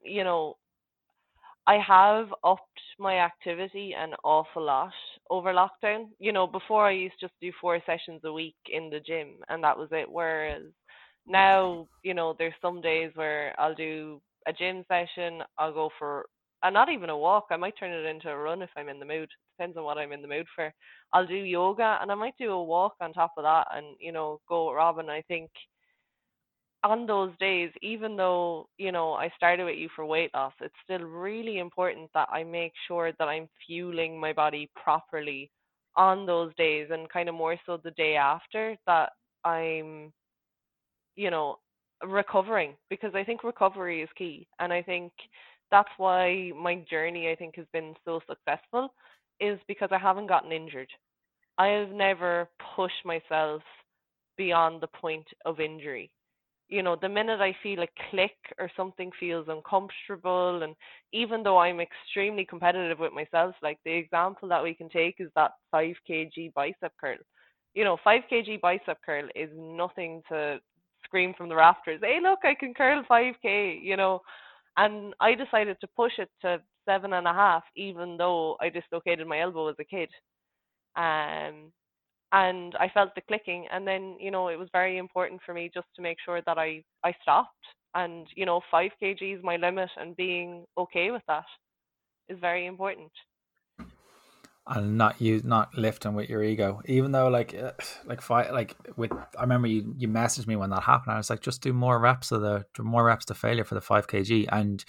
you 0.04 0.24
know, 0.24 0.56
I 1.66 1.78
have 1.78 2.32
upped 2.44 2.80
my 2.98 3.18
activity 3.20 3.94
an 3.94 4.14
awful 4.24 4.62
lot 4.64 4.92
over 5.30 5.52
lockdown. 5.52 6.08
You 6.18 6.32
know, 6.32 6.46
before 6.46 6.86
I 6.86 6.92
used 6.92 7.18
to 7.20 7.26
just 7.26 7.40
do 7.40 7.52
four 7.60 7.80
sessions 7.86 8.22
a 8.24 8.32
week 8.32 8.56
in 8.72 8.90
the 8.90 9.00
gym 9.00 9.36
and 9.48 9.62
that 9.62 9.78
was 9.78 9.88
it. 9.92 10.10
Whereas 10.10 10.64
now, 11.26 11.88
you 12.02 12.14
know, 12.14 12.34
there's 12.38 12.54
some 12.60 12.80
days 12.80 13.12
where 13.14 13.54
I'll 13.58 13.74
do 13.74 14.20
a 14.46 14.52
gym 14.52 14.84
session, 14.88 15.42
I'll 15.58 15.72
go 15.72 15.90
for 15.98 16.26
and 16.64 16.74
not 16.74 16.88
even 16.90 17.10
a 17.10 17.18
walk. 17.18 17.46
I 17.50 17.56
might 17.56 17.76
turn 17.78 17.92
it 17.92 18.06
into 18.06 18.30
a 18.30 18.36
run 18.36 18.62
if 18.62 18.70
I'm 18.76 18.88
in 18.88 18.98
the 19.00 19.04
mood. 19.06 19.28
Depends 19.62 19.78
on 19.78 19.84
what 19.84 19.96
I'm 19.96 20.10
in 20.10 20.22
the 20.22 20.26
mood 20.26 20.46
for. 20.56 20.74
I'll 21.12 21.24
do 21.24 21.36
yoga 21.36 21.98
and 22.02 22.10
I 22.10 22.16
might 22.16 22.34
do 22.36 22.50
a 22.50 22.64
walk 22.64 22.94
on 23.00 23.12
top 23.12 23.30
of 23.36 23.44
that 23.44 23.68
and, 23.72 23.94
you 24.00 24.10
know, 24.10 24.40
go 24.48 24.72
Robin. 24.72 25.08
I 25.08 25.22
think 25.28 25.50
on 26.82 27.06
those 27.06 27.30
days, 27.38 27.70
even 27.80 28.16
though, 28.16 28.66
you 28.76 28.90
know, 28.90 29.12
I 29.12 29.30
started 29.36 29.64
with 29.64 29.76
you 29.78 29.88
for 29.94 30.04
weight 30.04 30.30
loss, 30.34 30.52
it's 30.60 30.74
still 30.82 31.06
really 31.06 31.60
important 31.60 32.10
that 32.12 32.28
I 32.32 32.42
make 32.42 32.72
sure 32.88 33.12
that 33.16 33.28
I'm 33.28 33.48
fueling 33.64 34.18
my 34.18 34.32
body 34.32 34.68
properly 34.74 35.48
on 35.94 36.26
those 36.26 36.52
days 36.56 36.88
and 36.90 37.08
kind 37.08 37.28
of 37.28 37.36
more 37.36 37.56
so 37.64 37.76
the 37.76 37.92
day 37.92 38.16
after 38.16 38.76
that 38.88 39.10
I'm, 39.44 40.12
you 41.14 41.30
know, 41.30 41.60
recovering 42.04 42.74
because 42.90 43.14
I 43.14 43.22
think 43.22 43.44
recovery 43.44 44.02
is 44.02 44.08
key. 44.18 44.48
And 44.58 44.72
I 44.72 44.82
think 44.82 45.12
that's 45.70 45.88
why 45.98 46.50
my 46.60 46.84
journey, 46.90 47.30
I 47.30 47.36
think, 47.36 47.54
has 47.58 47.66
been 47.72 47.94
so 48.04 48.20
successful 48.28 48.92
is 49.42 49.58
because 49.66 49.88
I 49.92 49.98
haven't 49.98 50.28
gotten 50.28 50.52
injured. 50.52 50.90
I 51.58 51.68
have 51.68 51.90
never 51.90 52.48
pushed 52.76 53.04
myself 53.04 53.62
beyond 54.36 54.80
the 54.80 54.86
point 54.86 55.26
of 55.44 55.60
injury 55.60 56.10
you 56.72 56.82
know, 56.82 56.96
the 56.96 57.08
minute 57.08 57.42
I 57.42 57.54
feel 57.62 57.82
a 57.82 57.88
click 58.10 58.36
or 58.58 58.70
something 58.74 59.10
feels 59.20 59.46
uncomfortable, 59.48 60.62
and 60.62 60.74
even 61.12 61.42
though 61.42 61.58
I'm 61.58 61.80
extremely 61.80 62.46
competitive 62.46 62.98
with 62.98 63.12
myself, 63.12 63.54
like 63.62 63.78
the 63.84 63.92
example 63.92 64.48
that 64.48 64.62
we 64.62 64.72
can 64.72 64.88
take 64.88 65.16
is 65.18 65.28
that 65.36 65.50
5 65.70 65.94
kg 66.08 66.54
bicep 66.54 66.92
curl. 66.98 67.18
You 67.74 67.84
know, 67.84 67.98
5 68.02 68.22
kg 68.32 68.58
bicep 68.62 68.96
curl 69.04 69.28
is 69.34 69.50
nothing 69.54 70.22
to 70.30 70.60
scream 71.04 71.34
from 71.36 71.50
the 71.50 71.54
rafters, 71.56 72.00
hey, 72.02 72.20
look, 72.22 72.38
I 72.42 72.54
can 72.54 72.72
curl 72.72 73.04
5k, 73.10 73.82
you 73.82 73.98
know. 73.98 74.22
And 74.78 75.12
I 75.20 75.34
decided 75.34 75.76
to 75.82 75.88
push 75.94 76.12
it 76.16 76.30
to 76.40 76.58
seven 76.88 77.12
and 77.12 77.26
a 77.26 77.32
half, 77.32 77.64
even 77.76 78.16
though 78.16 78.56
I 78.60 78.68
dislocated 78.68 79.26
my 79.26 79.40
elbow 79.40 79.68
as 79.68 79.76
a 79.78 79.84
kid. 79.84 80.10
Um, 80.96 81.72
and 82.32 82.74
I 82.80 82.88
felt 82.92 83.14
the 83.14 83.20
clicking 83.20 83.66
and 83.70 83.86
then 83.86 84.16
you 84.18 84.30
know 84.30 84.48
it 84.48 84.58
was 84.58 84.68
very 84.72 84.98
important 84.98 85.40
for 85.44 85.54
me 85.54 85.70
just 85.72 85.86
to 85.96 86.02
make 86.02 86.16
sure 86.24 86.40
that 86.46 86.58
I 86.58 86.82
I 87.04 87.14
stopped. 87.22 87.50
And 87.94 88.26
you 88.34 88.46
know 88.46 88.60
5 88.70 88.90
kg 89.02 89.38
is 89.38 89.44
my 89.44 89.56
limit 89.56 89.90
and 89.98 90.16
being 90.16 90.64
okay 90.78 91.10
with 91.10 91.22
that 91.28 91.44
is 92.28 92.38
very 92.40 92.66
important. 92.66 93.12
And 94.66 94.96
not 94.96 95.20
you 95.20 95.42
not 95.44 95.76
lifting 95.76 96.14
with 96.14 96.30
your 96.30 96.42
ego. 96.42 96.80
Even 96.86 97.12
though 97.12 97.28
like 97.28 97.54
uh, 97.54 97.72
like 98.06 98.22
fight 98.22 98.52
like 98.52 98.76
with 98.96 99.12
i 99.12 99.42
remember 99.42 99.66
you 99.66 99.94
you 99.98 100.08
messaged 100.08 100.46
me 100.46 100.56
when 100.56 100.70
that 100.70 100.84
happened. 100.84 101.12
I 101.12 101.18
was 101.18 101.30
like 101.30 101.40
just 101.40 101.62
do 101.62 101.72
more 101.72 101.98
reps 101.98 102.32
of 102.32 102.40
the 102.40 102.64
more 102.78 103.04
reps 103.04 103.26
to 103.26 103.34
failure 103.34 103.64
for 103.64 103.74
the 103.74 103.80
5 103.80 104.06
kg. 104.06 104.48
And 104.50 104.84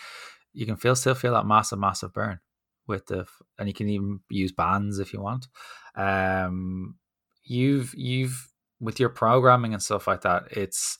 you 0.53 0.65
can 0.65 0.75
feel 0.77 0.95
still 0.95 1.15
feel 1.15 1.33
that 1.33 1.45
massive 1.45 1.79
massive 1.79 2.13
burn 2.13 2.39
with 2.87 3.05
the 3.07 3.25
and 3.57 3.67
you 3.67 3.73
can 3.73 3.89
even 3.89 4.19
use 4.29 4.51
bands 4.51 4.99
if 4.99 5.13
you 5.13 5.21
want. 5.21 5.47
Um 5.95 6.95
you've 7.43 7.93
you've 7.95 8.49
with 8.79 8.99
your 8.99 9.09
programming 9.09 9.73
and 9.73 9.81
stuff 9.81 10.07
like 10.07 10.21
that, 10.21 10.43
it's 10.51 10.97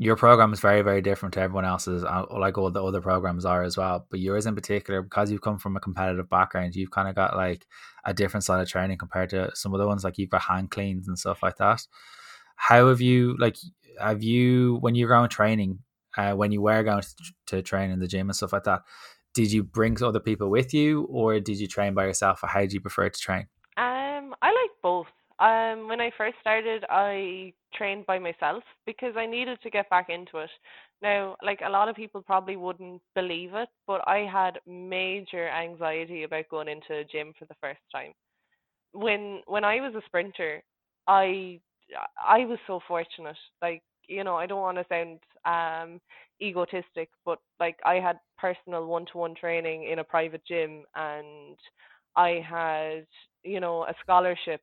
your 0.00 0.14
program 0.14 0.52
is 0.52 0.60
very 0.60 0.82
very 0.82 1.02
different 1.02 1.34
to 1.34 1.40
everyone 1.40 1.64
else's 1.64 2.04
uh, 2.04 2.24
like 2.30 2.56
all 2.56 2.70
the 2.70 2.82
other 2.82 3.00
programs 3.00 3.44
are 3.44 3.62
as 3.62 3.76
well. 3.76 4.06
But 4.10 4.20
yours 4.20 4.46
in 4.46 4.54
particular 4.54 5.02
because 5.02 5.30
you've 5.30 5.42
come 5.42 5.58
from 5.58 5.76
a 5.76 5.80
competitive 5.80 6.30
background 6.30 6.74
you've 6.74 6.90
kind 6.90 7.08
of 7.08 7.14
got 7.14 7.36
like 7.36 7.66
a 8.04 8.14
different 8.14 8.44
style 8.44 8.60
of 8.60 8.68
training 8.68 8.98
compared 8.98 9.30
to 9.30 9.50
some 9.54 9.74
of 9.74 9.80
the 9.80 9.86
ones 9.86 10.04
like 10.04 10.18
you've 10.18 10.30
got 10.30 10.42
hang 10.42 10.68
cleans 10.68 11.08
and 11.08 11.18
stuff 11.18 11.42
like 11.42 11.56
that. 11.56 11.82
How 12.56 12.88
have 12.88 13.00
you 13.00 13.36
like 13.38 13.56
have 14.00 14.22
you 14.22 14.78
when 14.80 14.94
you're 14.94 15.08
going 15.08 15.28
training 15.28 15.80
uh, 16.18 16.34
when 16.34 16.52
you 16.52 16.60
were 16.60 16.82
going 16.82 17.00
to, 17.00 17.32
to 17.46 17.62
train 17.62 17.90
in 17.90 17.98
the 17.98 18.06
gym 18.06 18.28
and 18.28 18.36
stuff 18.36 18.52
like 18.52 18.64
that 18.64 18.82
did 19.34 19.50
you 19.50 19.62
bring 19.62 19.96
other 20.02 20.20
people 20.20 20.50
with 20.50 20.74
you 20.74 21.04
or 21.04 21.40
did 21.40 21.58
you 21.58 21.66
train 21.66 21.94
by 21.94 22.04
yourself 22.04 22.42
or 22.42 22.48
how 22.48 22.60
do 22.60 22.74
you 22.74 22.80
prefer 22.80 23.08
to 23.08 23.20
train 23.20 23.46
um 23.78 24.34
i 24.42 24.48
like 24.48 24.74
both 24.82 25.06
um, 25.40 25.86
when 25.86 26.00
I 26.00 26.10
first 26.18 26.36
started, 26.40 26.84
I 26.90 27.52
trained 27.72 28.06
by 28.06 28.18
myself 28.18 28.64
because 28.86 29.14
I 29.16 29.26
needed 29.26 29.58
to 29.62 29.70
get 29.70 29.88
back 29.88 30.08
into 30.08 30.38
it. 30.38 30.50
Now, 31.00 31.36
like 31.44 31.60
a 31.64 31.70
lot 31.70 31.88
of 31.88 31.94
people 31.94 32.22
probably 32.22 32.56
wouldn't 32.56 33.00
believe 33.14 33.54
it, 33.54 33.68
but 33.86 34.00
I 34.08 34.28
had 34.30 34.58
major 34.66 35.48
anxiety 35.48 36.24
about 36.24 36.48
going 36.50 36.66
into 36.66 36.92
a 36.92 37.04
gym 37.04 37.34
for 37.38 37.44
the 37.44 37.54
first 37.60 37.78
time. 37.92 38.12
When 38.92 39.42
when 39.46 39.64
I 39.64 39.76
was 39.76 39.94
a 39.94 40.02
sprinter, 40.06 40.60
I 41.06 41.60
I 42.20 42.44
was 42.44 42.58
so 42.66 42.80
fortunate. 42.88 43.36
Like, 43.62 43.82
you 44.08 44.24
know, 44.24 44.36
I 44.36 44.46
don't 44.46 44.60
want 44.62 44.78
to 44.78 44.86
sound 44.88 45.20
um 45.44 46.00
egotistic, 46.42 47.10
but 47.24 47.38
like 47.60 47.76
I 47.84 47.96
had 47.96 48.18
personal 48.38 48.86
one-to-one 48.86 49.34
training 49.34 49.84
in 49.90 49.98
a 50.00 50.04
private 50.04 50.42
gym 50.46 50.84
and 50.94 51.56
I 52.16 52.42
had, 52.48 53.06
you 53.44 53.60
know, 53.60 53.84
a 53.84 53.94
scholarship 54.02 54.60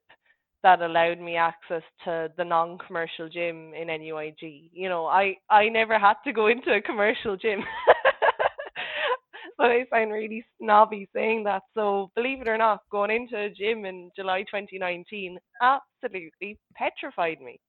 that 0.63 0.81
allowed 0.81 1.19
me 1.19 1.35
access 1.37 1.83
to 2.05 2.31
the 2.37 2.43
non-commercial 2.43 3.29
gym 3.29 3.73
in 3.73 3.87
NUIG. 3.87 4.69
You 4.73 4.89
know, 4.89 5.05
I 5.05 5.35
I 5.49 5.69
never 5.69 5.99
had 5.99 6.15
to 6.25 6.33
go 6.33 6.47
into 6.47 6.73
a 6.73 6.81
commercial 6.81 7.37
gym. 7.37 7.63
but 9.57 9.71
I 9.71 9.85
sound 9.91 10.11
really 10.11 10.43
snobby 10.59 11.07
saying 11.13 11.43
that. 11.45 11.63
So 11.73 12.11
believe 12.15 12.41
it 12.41 12.47
or 12.47 12.57
not, 12.57 12.81
going 12.91 13.11
into 13.11 13.37
a 13.37 13.49
gym 13.49 13.85
in 13.85 14.11
July 14.15 14.43
2019 14.43 15.37
absolutely 15.61 16.57
petrified 16.75 17.41
me. 17.41 17.59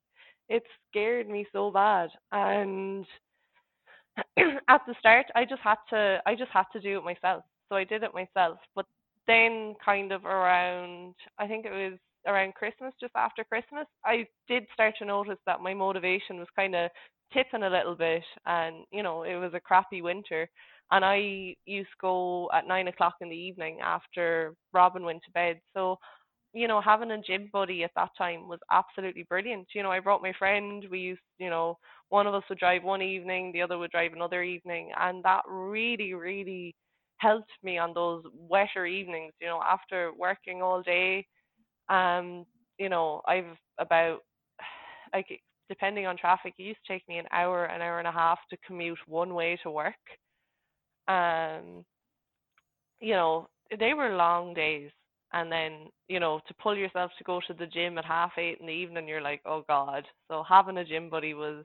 It 0.48 0.62
scared 0.88 1.28
me 1.28 1.46
so 1.52 1.70
bad, 1.70 2.10
and 2.32 3.04
at 4.68 4.80
the 4.86 4.94
start, 4.98 5.26
I 5.34 5.44
just 5.44 5.62
had 5.62 5.76
to 5.90 6.20
I 6.26 6.34
just 6.34 6.50
had 6.52 6.64
to 6.72 6.80
do 6.80 6.98
it 6.98 7.04
myself. 7.04 7.44
So 7.68 7.76
I 7.76 7.84
did 7.84 8.02
it 8.02 8.14
myself. 8.14 8.58
But 8.74 8.86
then, 9.26 9.74
kind 9.84 10.12
of 10.12 10.24
around, 10.24 11.14
I 11.38 11.46
think 11.48 11.66
it 11.66 11.72
was 11.72 11.98
around 12.26 12.54
Christmas, 12.54 12.92
just 13.00 13.12
after 13.16 13.44
Christmas, 13.44 13.86
I 14.04 14.26
did 14.48 14.64
start 14.72 14.94
to 14.98 15.04
notice 15.04 15.38
that 15.46 15.60
my 15.60 15.74
motivation 15.74 16.38
was 16.38 16.48
kind 16.56 16.74
of 16.74 16.90
tipping 17.32 17.62
a 17.64 17.70
little 17.70 17.94
bit, 17.94 18.22
and 18.46 18.84
you 18.92 19.02
know, 19.02 19.22
it 19.24 19.36
was 19.36 19.52
a 19.54 19.60
crappy 19.60 20.02
winter. 20.02 20.48
And 20.92 21.04
I 21.04 21.54
used 21.66 21.88
to 21.88 22.00
go 22.00 22.48
at 22.54 22.68
nine 22.68 22.86
o'clock 22.86 23.14
in 23.20 23.28
the 23.28 23.36
evening 23.36 23.78
after 23.82 24.54
Robin 24.72 25.04
went 25.04 25.22
to 25.24 25.32
bed. 25.32 25.60
So, 25.74 25.98
you 26.56 26.66
know, 26.68 26.80
having 26.80 27.10
a 27.10 27.20
gym 27.20 27.50
buddy 27.52 27.84
at 27.84 27.90
that 27.96 28.10
time 28.16 28.48
was 28.48 28.60
absolutely 28.70 29.24
brilliant. 29.28 29.68
You 29.74 29.82
know, 29.82 29.90
I 29.90 30.00
brought 30.00 30.22
my 30.22 30.32
friend. 30.38 30.84
We 30.90 31.00
used, 31.00 31.20
you 31.38 31.50
know, 31.50 31.76
one 32.08 32.26
of 32.26 32.34
us 32.34 32.44
would 32.48 32.58
drive 32.58 32.82
one 32.82 33.02
evening, 33.02 33.52
the 33.52 33.60
other 33.60 33.78
would 33.78 33.90
drive 33.90 34.14
another 34.14 34.42
evening, 34.42 34.90
and 34.98 35.22
that 35.24 35.42
really, 35.46 36.14
really 36.14 36.74
helped 37.18 37.50
me 37.62 37.76
on 37.76 37.92
those 37.94 38.24
wetter 38.34 38.86
evenings. 38.86 39.34
You 39.40 39.48
know, 39.48 39.60
after 39.68 40.12
working 40.18 40.62
all 40.62 40.82
day, 40.82 41.26
um, 41.90 42.46
you 42.78 42.88
know, 42.88 43.20
I've 43.28 43.56
about 43.78 44.20
like 45.14 45.40
depending 45.68 46.06
on 46.06 46.16
traffic, 46.16 46.54
it 46.58 46.62
used 46.62 46.80
to 46.86 46.92
take 46.94 47.06
me 47.08 47.18
an 47.18 47.26
hour, 47.32 47.66
an 47.66 47.82
hour 47.82 47.98
and 47.98 48.08
a 48.08 48.12
half 48.12 48.38
to 48.50 48.56
commute 48.66 48.98
one 49.06 49.34
way 49.34 49.58
to 49.62 49.70
work. 49.70 49.94
Um, 51.08 51.84
you 53.00 53.14
know, 53.14 53.48
they 53.78 53.94
were 53.94 54.16
long 54.16 54.54
days. 54.54 54.90
And 55.36 55.52
then, 55.52 55.88
you 56.08 56.18
know, 56.18 56.40
to 56.48 56.54
pull 56.54 56.74
yourself 56.74 57.10
to 57.18 57.24
go 57.24 57.40
to 57.46 57.52
the 57.52 57.66
gym 57.66 57.98
at 57.98 58.06
half 58.06 58.32
eight 58.38 58.56
in 58.58 58.66
the 58.66 58.72
evening, 58.72 59.06
you're 59.06 59.20
like, 59.20 59.42
oh 59.44 59.64
God. 59.68 60.04
So 60.30 60.42
having 60.48 60.78
a 60.78 60.84
gym 60.84 61.10
buddy 61.10 61.34
was 61.34 61.62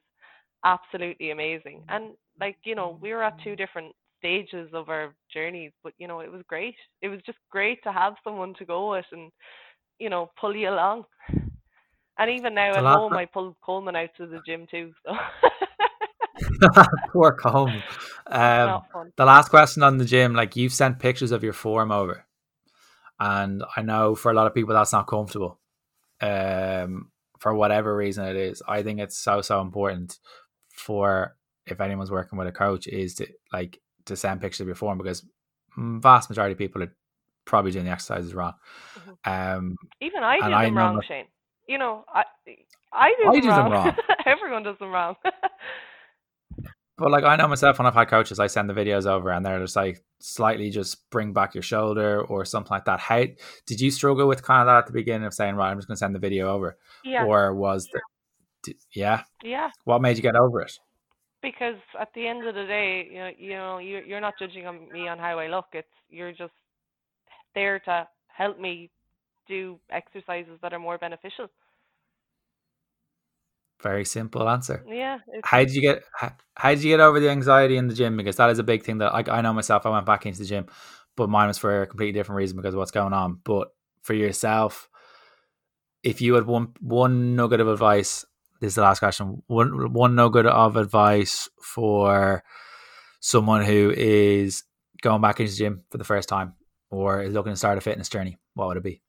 absolutely 0.65 1.31
amazing. 1.31 1.83
And 1.87 2.15
like, 2.37 2.57
you 2.65 2.75
know, 2.75 2.99
we 3.01 3.13
were 3.13 3.23
at 3.23 3.41
two 3.43 3.55
different 3.55 3.95
stages 4.19 4.69
of 4.73 4.89
our 4.89 5.15
journeys, 5.33 5.71
but 5.83 5.93
you 5.97 6.07
know, 6.09 6.19
it 6.19 6.29
was 6.29 6.41
great. 6.49 6.75
It 7.01 7.07
was 7.07 7.21
just 7.25 7.37
great 7.49 7.81
to 7.83 7.93
have 7.93 8.15
someone 8.25 8.53
to 8.59 8.65
go 8.65 8.91
with 8.91 9.05
and 9.13 9.31
you 10.01 10.09
know, 10.09 10.31
pull 10.39 10.55
you 10.55 10.69
along. 10.69 11.05
And 12.17 12.29
even 12.31 12.55
now 12.55 12.73
the 12.73 12.79
at 12.79 12.85
home, 12.85 13.13
I 13.13 13.25
pull 13.25 13.55
Coleman 13.63 13.95
out 13.95 14.09
to 14.17 14.27
the 14.27 14.41
gym 14.45 14.65
too. 14.69 14.91
So. 15.05 15.13
Poor 17.13 17.31
Coleman. 17.31 17.81
Um, 18.27 18.81
the 19.17 19.25
last 19.25 19.49
question 19.49 19.83
on 19.83 19.97
the 19.97 20.05
gym, 20.05 20.33
like 20.33 20.55
you've 20.55 20.71
sent 20.71 20.99
pictures 20.99 21.33
of 21.33 21.43
your 21.43 21.51
form 21.51 21.91
over, 21.91 22.25
and 23.21 23.63
I 23.77 23.83
know 23.83 24.15
for 24.15 24.31
a 24.31 24.33
lot 24.33 24.47
of 24.47 24.55
people 24.55 24.73
that's 24.73 24.91
not 24.91 25.07
comfortable. 25.07 25.59
Um, 26.19 27.11
for 27.39 27.53
whatever 27.53 27.95
reason 27.95 28.25
it 28.25 28.35
is, 28.35 28.63
I 28.67 28.81
think 28.81 28.99
it's 28.99 29.17
so 29.17 29.41
so 29.41 29.61
important 29.61 30.17
for 30.73 31.35
if 31.67 31.79
anyone's 31.79 32.09
working 32.09 32.39
with 32.39 32.47
a 32.47 32.51
coach 32.51 32.87
is 32.87 33.15
to 33.15 33.27
like 33.53 33.79
to 34.05 34.15
send 34.15 34.41
pictures 34.41 34.61
of 34.61 34.67
your 34.67 34.75
form 34.75 34.97
because 34.97 35.23
vast 35.77 36.29
majority 36.29 36.53
of 36.53 36.57
people 36.57 36.81
are 36.81 36.95
probably 37.45 37.71
doing 37.71 37.85
the 37.85 37.91
exercises 37.91 38.33
wrong. 38.33 38.53
Mm-hmm. 38.99 39.31
Um, 39.31 39.75
Even 40.01 40.23
I 40.23 40.37
do 40.37 40.41
them 40.43 40.53
I 40.53 40.69
wrong, 40.69 41.01
Shane. 41.07 41.25
You 41.67 41.77
know, 41.77 42.03
I 42.11 42.23
I 42.91 43.15
do, 43.21 43.29
I 43.29 43.33
them, 43.33 43.41
do 43.41 43.47
wrong. 43.49 43.63
them 43.63 43.71
wrong. 43.71 43.95
Everyone 44.25 44.63
does 44.63 44.79
them 44.79 44.91
wrong. 44.91 45.15
but 47.01 47.11
like 47.11 47.23
I 47.23 47.35
know 47.35 47.47
myself 47.47 47.77
when 47.77 47.85
I've 47.85 47.93
had 47.93 48.07
coaches, 48.07 48.39
I 48.39 48.47
send 48.47 48.69
the 48.69 48.73
videos 48.73 49.05
over 49.05 49.31
and 49.31 49.45
they're 49.45 49.59
just 49.59 49.75
like 49.75 50.03
slightly 50.19 50.69
just 50.69 51.09
bring 51.09 51.33
back 51.33 51.55
your 51.55 51.63
shoulder 51.63 52.21
or 52.21 52.45
something 52.45 52.71
like 52.71 52.85
that. 52.85 52.99
How 52.99 53.25
did 53.65 53.81
you 53.81 53.91
struggle 53.91 54.27
with 54.27 54.43
kind 54.43 54.61
of 54.61 54.67
that 54.67 54.79
at 54.79 54.85
the 54.87 54.93
beginning 54.93 55.25
of 55.25 55.33
saying, 55.33 55.55
right, 55.55 55.71
I'm 55.71 55.77
just 55.77 55.87
going 55.87 55.95
to 55.95 55.99
send 55.99 56.15
the 56.15 56.19
video 56.19 56.53
over? 56.53 56.77
Yeah. 57.03 57.25
Or 57.25 57.53
was 57.53 57.87
yeah. 57.93 57.99
the 58.63 58.75
yeah 58.93 59.23
yeah 59.43 59.69
what 59.85 60.01
made 60.01 60.15
you 60.17 60.23
get 60.23 60.35
over 60.35 60.61
it? 60.61 60.71
Because 61.41 61.77
at 61.99 62.09
the 62.13 62.27
end 62.27 62.47
of 62.47 62.53
the 62.53 62.65
day, 62.65 63.07
you 63.11 63.17
know, 63.17 63.31
you 63.37 63.49
know, 63.49 63.77
you're 63.79 64.03
you're 64.03 64.21
not 64.21 64.35
judging 64.39 64.65
me 64.93 65.07
on 65.07 65.17
how 65.17 65.39
I 65.39 65.47
look. 65.47 65.65
It's 65.73 65.87
you're 66.09 66.31
just 66.31 66.53
there 67.55 67.79
to 67.79 68.07
help 68.27 68.59
me 68.59 68.91
do 69.47 69.79
exercises 69.89 70.59
that 70.61 70.73
are 70.73 70.79
more 70.79 70.97
beneficial. 70.97 71.47
Very 73.81 74.05
simple 74.05 74.47
answer. 74.47 74.85
Yeah. 74.87 75.19
How 75.43 75.59
did 75.59 75.73
you 75.73 75.81
get 75.81 76.03
how, 76.13 76.33
how, 76.55 76.69
did 76.69 76.83
you 76.83 76.91
get 76.91 76.99
over 76.99 77.19
the 77.19 77.29
anxiety 77.29 77.77
in 77.77 77.87
the 77.87 77.93
gym? 77.93 78.17
Because 78.17 78.35
that 78.35 78.49
is 78.49 78.59
a 78.59 78.63
big 78.63 78.83
thing 78.83 78.99
that 78.99 79.13
like 79.13 79.29
I 79.29 79.41
know 79.41 79.53
myself. 79.53 79.85
I 79.85 79.89
went 79.89 80.05
back 80.05 80.25
into 80.25 80.39
the 80.39 80.45
gym, 80.45 80.67
but 81.15 81.29
mine 81.29 81.47
was 81.47 81.57
for 81.57 81.81
a 81.81 81.87
completely 81.87 82.13
different 82.13 82.37
reason 82.37 82.57
because 82.57 82.73
of 82.73 82.77
what's 82.77 82.91
going 82.91 83.13
on. 83.13 83.39
But 83.43 83.69
for 84.03 84.13
yourself, 84.13 84.87
if 86.03 86.21
you 86.21 86.35
had 86.35 86.45
one 86.45 86.73
one 86.79 87.35
nugget 87.35 87.59
of 87.59 87.67
advice, 87.67 88.25
this 88.59 88.69
is 88.69 88.75
the 88.75 88.81
last 88.81 88.99
question. 88.99 89.41
One 89.47 89.93
one 89.93 90.15
nugget 90.15 90.45
of 90.45 90.75
advice 90.75 91.49
for 91.61 92.43
someone 93.19 93.63
who 93.63 93.91
is 93.95 94.63
going 95.01 95.21
back 95.21 95.39
into 95.39 95.51
the 95.51 95.57
gym 95.57 95.83
for 95.89 95.97
the 95.97 96.03
first 96.03 96.29
time 96.29 96.53
or 96.89 97.23
is 97.23 97.33
looking 97.33 97.53
to 97.53 97.57
start 97.57 97.77
a 97.77 97.81
fitness 97.81 98.09
journey, 98.09 98.37
what 98.53 98.67
would 98.67 98.77
it 98.77 98.83
be? 98.83 99.01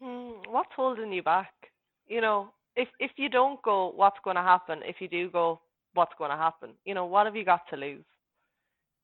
Hmm, 0.00 0.32
what's 0.50 0.65
holding 0.76 1.12
you 1.12 1.22
back? 1.22 1.52
You 2.06 2.20
know, 2.20 2.50
if 2.76 2.88
if 3.00 3.12
you 3.16 3.28
don't 3.28 3.60
go, 3.62 3.92
what's 3.96 4.18
going 4.22 4.36
to 4.36 4.42
happen? 4.42 4.80
If 4.84 4.96
you 5.00 5.08
do 5.08 5.30
go, 5.30 5.60
what's 5.94 6.14
going 6.18 6.30
to 6.30 6.36
happen? 6.36 6.70
You 6.84 6.94
know, 6.94 7.06
what 7.06 7.26
have 7.26 7.36
you 7.36 7.44
got 7.44 7.62
to 7.70 7.76
lose? 7.76 8.04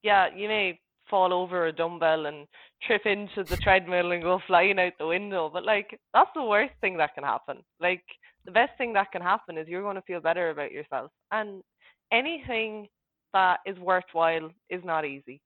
Yeah, 0.03 0.29
you 0.35 0.49
may 0.49 0.79
fall 1.11 1.33
over 1.33 1.67
a 1.67 1.73
dumbbell 1.73 2.27
and 2.27 2.47
trip 2.87 3.03
into 3.07 3.45
the 3.45 3.57
treadmill 3.57 4.13
and 4.13 4.23
go 4.23 4.41
flying 4.47 4.79
out 4.79 4.93
the 4.99 5.07
window, 5.07 5.51
but 5.53 5.65
like 5.65 5.99
that's 6.15 6.31
the 6.35 6.43
worst 6.43 6.75
thing 6.81 6.97
that 6.99 7.15
can 7.15 7.25
happen. 7.25 7.59
Like 7.81 8.05
the 8.45 8.53
best 8.53 8.73
thing 8.79 8.93
that 8.95 9.13
can 9.13 9.23
happen 9.23 9.59
is 9.59 9.69
you're 9.69 9.83
going 9.83 9.97
to 9.97 10.03
feel 10.03 10.21
better 10.21 10.51
about 10.51 10.73
yourself. 10.73 11.11
And 11.31 11.63
anything 12.13 12.89
that 13.33 13.61
is 13.67 13.79
worthwhile 13.79 14.51
is 14.69 14.83
not 14.85 15.05
easy, 15.05 15.41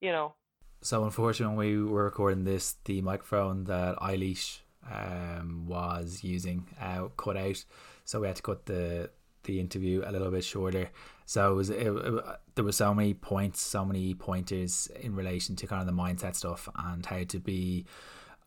you 0.00 0.12
know. 0.12 0.34
So 0.82 1.04
unfortunately, 1.04 1.56
when 1.56 1.84
we 1.84 1.90
were 1.90 2.04
recording 2.04 2.44
this, 2.44 2.76
the 2.84 3.02
microphone 3.02 3.64
that 3.64 3.96
I 4.00 4.16
Eilish 4.16 4.60
um, 4.90 5.66
was 5.66 6.22
using 6.22 6.66
uh, 6.80 7.08
cut 7.16 7.36
out, 7.36 7.64
so 8.04 8.20
we 8.20 8.26
had 8.26 8.36
to 8.36 8.42
cut 8.42 8.66
the 8.66 9.10
the 9.44 9.58
interview 9.58 10.02
a 10.04 10.12
little 10.12 10.30
bit 10.30 10.44
shorter. 10.44 10.90
So 11.26 11.52
it 11.52 11.54
was 11.54 11.70
it, 11.70 11.86
it, 11.86 12.24
there 12.54 12.64
were 12.64 12.72
so 12.72 12.92
many 12.94 13.14
points, 13.14 13.60
so 13.60 13.84
many 13.84 14.14
pointers 14.14 14.88
in 15.00 15.14
relation 15.14 15.56
to 15.56 15.66
kind 15.66 15.80
of 15.80 15.86
the 15.86 16.02
mindset 16.02 16.34
stuff 16.34 16.68
and 16.76 17.04
how 17.04 17.24
to 17.24 17.38
be 17.38 17.86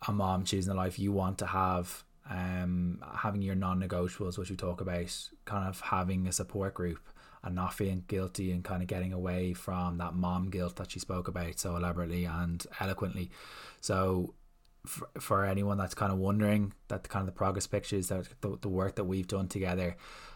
a 0.07 0.11
mom 0.11 0.43
choosing 0.43 0.69
the 0.69 0.77
life 0.77 0.99
you 0.99 1.11
want 1.11 1.37
to 1.39 1.45
have 1.45 2.03
um, 2.29 3.03
having 3.15 3.41
your 3.41 3.55
non-negotiables, 3.55 4.37
which 4.37 4.49
we 4.49 4.55
talk 4.55 4.81
about, 4.81 5.29
kind 5.45 5.67
of 5.67 5.79
having 5.81 6.27
a 6.27 6.31
support 6.31 6.73
group 6.73 6.99
and 7.43 7.55
not 7.55 7.73
feeling 7.73 8.03
guilty 8.07 8.51
and 8.51 8.63
kind 8.63 8.81
of 8.81 8.87
getting 8.87 9.11
away 9.11 9.53
from 9.53 9.97
that 9.97 10.13
mom 10.13 10.49
guilt 10.49 10.77
that 10.77 10.91
she 10.91 10.99
spoke 10.99 11.27
about 11.27 11.59
so 11.59 11.75
elaborately 11.75 12.23
and 12.23 12.65
eloquently. 12.79 13.29
So 13.81 14.33
for, 14.85 15.07
for 15.19 15.45
anyone 15.45 15.77
that's 15.77 15.95
kind 15.95 16.11
of 16.11 16.17
wondering 16.17 16.73
that 16.89 17.03
the 17.03 17.09
kind 17.09 17.21
of 17.21 17.27
the 17.27 17.37
progress 17.37 17.67
pictures 17.67 18.07
that 18.09 18.27
the, 18.41 18.57
the 18.61 18.69
work 18.69 18.95
that 18.95 19.05
we've 19.05 19.27
done 19.27 19.47
together 19.47 19.95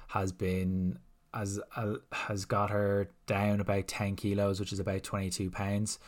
has 0.09 0.31
been 0.31 0.99
has 1.33 1.59
uh, 1.75 1.95
has 2.11 2.45
got 2.45 2.69
her 2.69 3.09
down 3.25 3.59
about 3.59 3.87
10 3.87 4.15
kilos 4.15 4.59
which 4.59 4.71
is 4.71 4.79
about 4.79 5.03
22 5.03 5.51
pounds 5.51 5.99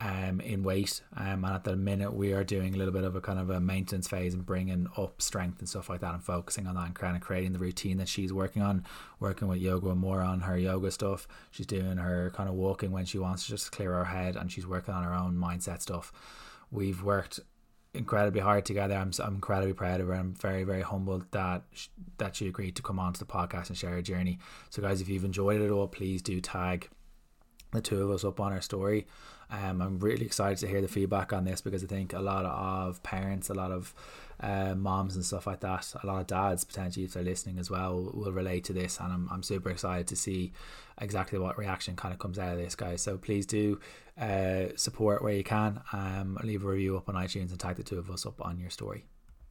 um, 0.00 0.40
in 0.40 0.62
weight. 0.62 1.00
Um, 1.16 1.44
and 1.44 1.54
at 1.54 1.64
the 1.64 1.76
minute, 1.76 2.12
we 2.12 2.32
are 2.32 2.44
doing 2.44 2.74
a 2.74 2.76
little 2.76 2.92
bit 2.92 3.04
of 3.04 3.16
a 3.16 3.20
kind 3.20 3.38
of 3.38 3.50
a 3.50 3.60
maintenance 3.60 4.08
phase 4.08 4.34
and 4.34 4.46
bringing 4.46 4.86
up 4.96 5.20
strength 5.20 5.58
and 5.58 5.68
stuff 5.68 5.88
like 5.88 6.00
that 6.00 6.14
and 6.14 6.22
focusing 6.22 6.66
on 6.66 6.76
that 6.76 6.86
and 6.86 6.94
kind 6.94 7.16
of 7.16 7.22
creating 7.22 7.52
the 7.52 7.58
routine 7.58 7.98
that 7.98 8.08
she's 8.08 8.32
working 8.32 8.62
on, 8.62 8.84
working 9.18 9.48
with 9.48 9.58
yoga 9.58 9.94
more 9.94 10.20
on 10.20 10.40
her 10.40 10.56
yoga 10.56 10.90
stuff. 10.90 11.26
She's 11.50 11.66
doing 11.66 11.96
her 11.96 12.30
kind 12.34 12.48
of 12.48 12.54
walking 12.54 12.92
when 12.92 13.06
she 13.06 13.18
wants 13.18 13.44
to 13.44 13.50
just 13.50 13.72
clear 13.72 13.92
her 13.92 14.04
head 14.04 14.36
and 14.36 14.52
she's 14.52 14.66
working 14.66 14.94
on 14.94 15.02
her 15.02 15.14
own 15.14 15.36
mindset 15.36 15.80
stuff. 15.80 16.12
We've 16.70 17.02
worked 17.02 17.40
incredibly 17.94 18.40
hard 18.40 18.64
together. 18.64 18.94
I'm, 18.94 19.12
I'm 19.22 19.36
incredibly 19.36 19.74
proud 19.74 20.00
of 20.00 20.08
her. 20.08 20.14
I'm 20.14 20.34
very, 20.34 20.64
very 20.64 20.82
humbled 20.82 21.26
that 21.32 21.62
she, 21.72 21.88
that 22.18 22.36
she 22.36 22.48
agreed 22.48 22.76
to 22.76 22.82
come 22.82 22.98
onto 22.98 23.18
the 23.18 23.24
podcast 23.24 23.68
and 23.68 23.76
share 23.76 23.92
her 23.92 24.02
journey. 24.02 24.38
So, 24.70 24.82
guys, 24.82 25.00
if 25.00 25.08
you've 25.08 25.24
enjoyed 25.24 25.60
it 25.60 25.64
at 25.64 25.70
all, 25.70 25.88
please 25.88 26.22
do 26.22 26.40
tag 26.40 26.88
the 27.72 27.80
two 27.80 28.02
of 28.02 28.10
us 28.10 28.24
up 28.24 28.40
on 28.40 28.52
our 28.52 28.60
story. 28.60 29.06
Um, 29.50 29.80
I'm 29.80 29.98
really 29.98 30.26
excited 30.26 30.58
to 30.58 30.66
hear 30.66 30.82
the 30.82 30.88
feedback 30.88 31.32
on 31.32 31.44
this 31.44 31.60
because 31.60 31.82
I 31.82 31.86
think 31.86 32.12
a 32.12 32.20
lot 32.20 32.44
of 32.44 33.02
parents, 33.02 33.48
a 33.48 33.54
lot 33.54 33.72
of 33.72 33.94
uh, 34.40 34.74
moms 34.74 35.16
and 35.16 35.24
stuff 35.24 35.46
like 35.46 35.60
that, 35.60 35.94
a 36.02 36.06
lot 36.06 36.20
of 36.20 36.26
dads 36.26 36.64
potentially, 36.64 37.04
if 37.04 37.14
they're 37.14 37.22
listening 37.22 37.58
as 37.58 37.70
well, 37.70 38.10
will 38.14 38.32
relate 38.32 38.64
to 38.64 38.72
this. 38.72 38.98
And 39.00 39.12
I'm, 39.12 39.28
I'm 39.30 39.42
super 39.42 39.70
excited 39.70 40.06
to 40.08 40.16
see 40.16 40.52
exactly 41.00 41.38
what 41.38 41.58
reaction 41.58 41.96
kind 41.96 42.12
of 42.12 42.20
comes 42.20 42.38
out 42.38 42.52
of 42.52 42.58
this, 42.58 42.74
guys. 42.74 43.00
So 43.00 43.16
please 43.16 43.46
do 43.46 43.80
uh, 44.20 44.66
support 44.76 45.22
where 45.22 45.34
you 45.34 45.44
can. 45.44 45.80
Um, 45.92 46.38
leave 46.42 46.64
a 46.64 46.68
review 46.68 46.96
up 46.96 47.08
on 47.08 47.14
iTunes 47.14 47.50
and 47.50 47.58
tag 47.58 47.76
the 47.76 47.82
two 47.82 47.98
of 47.98 48.10
us 48.10 48.26
up 48.26 48.44
on 48.44 48.58
your 48.58 48.70
story. 48.70 49.04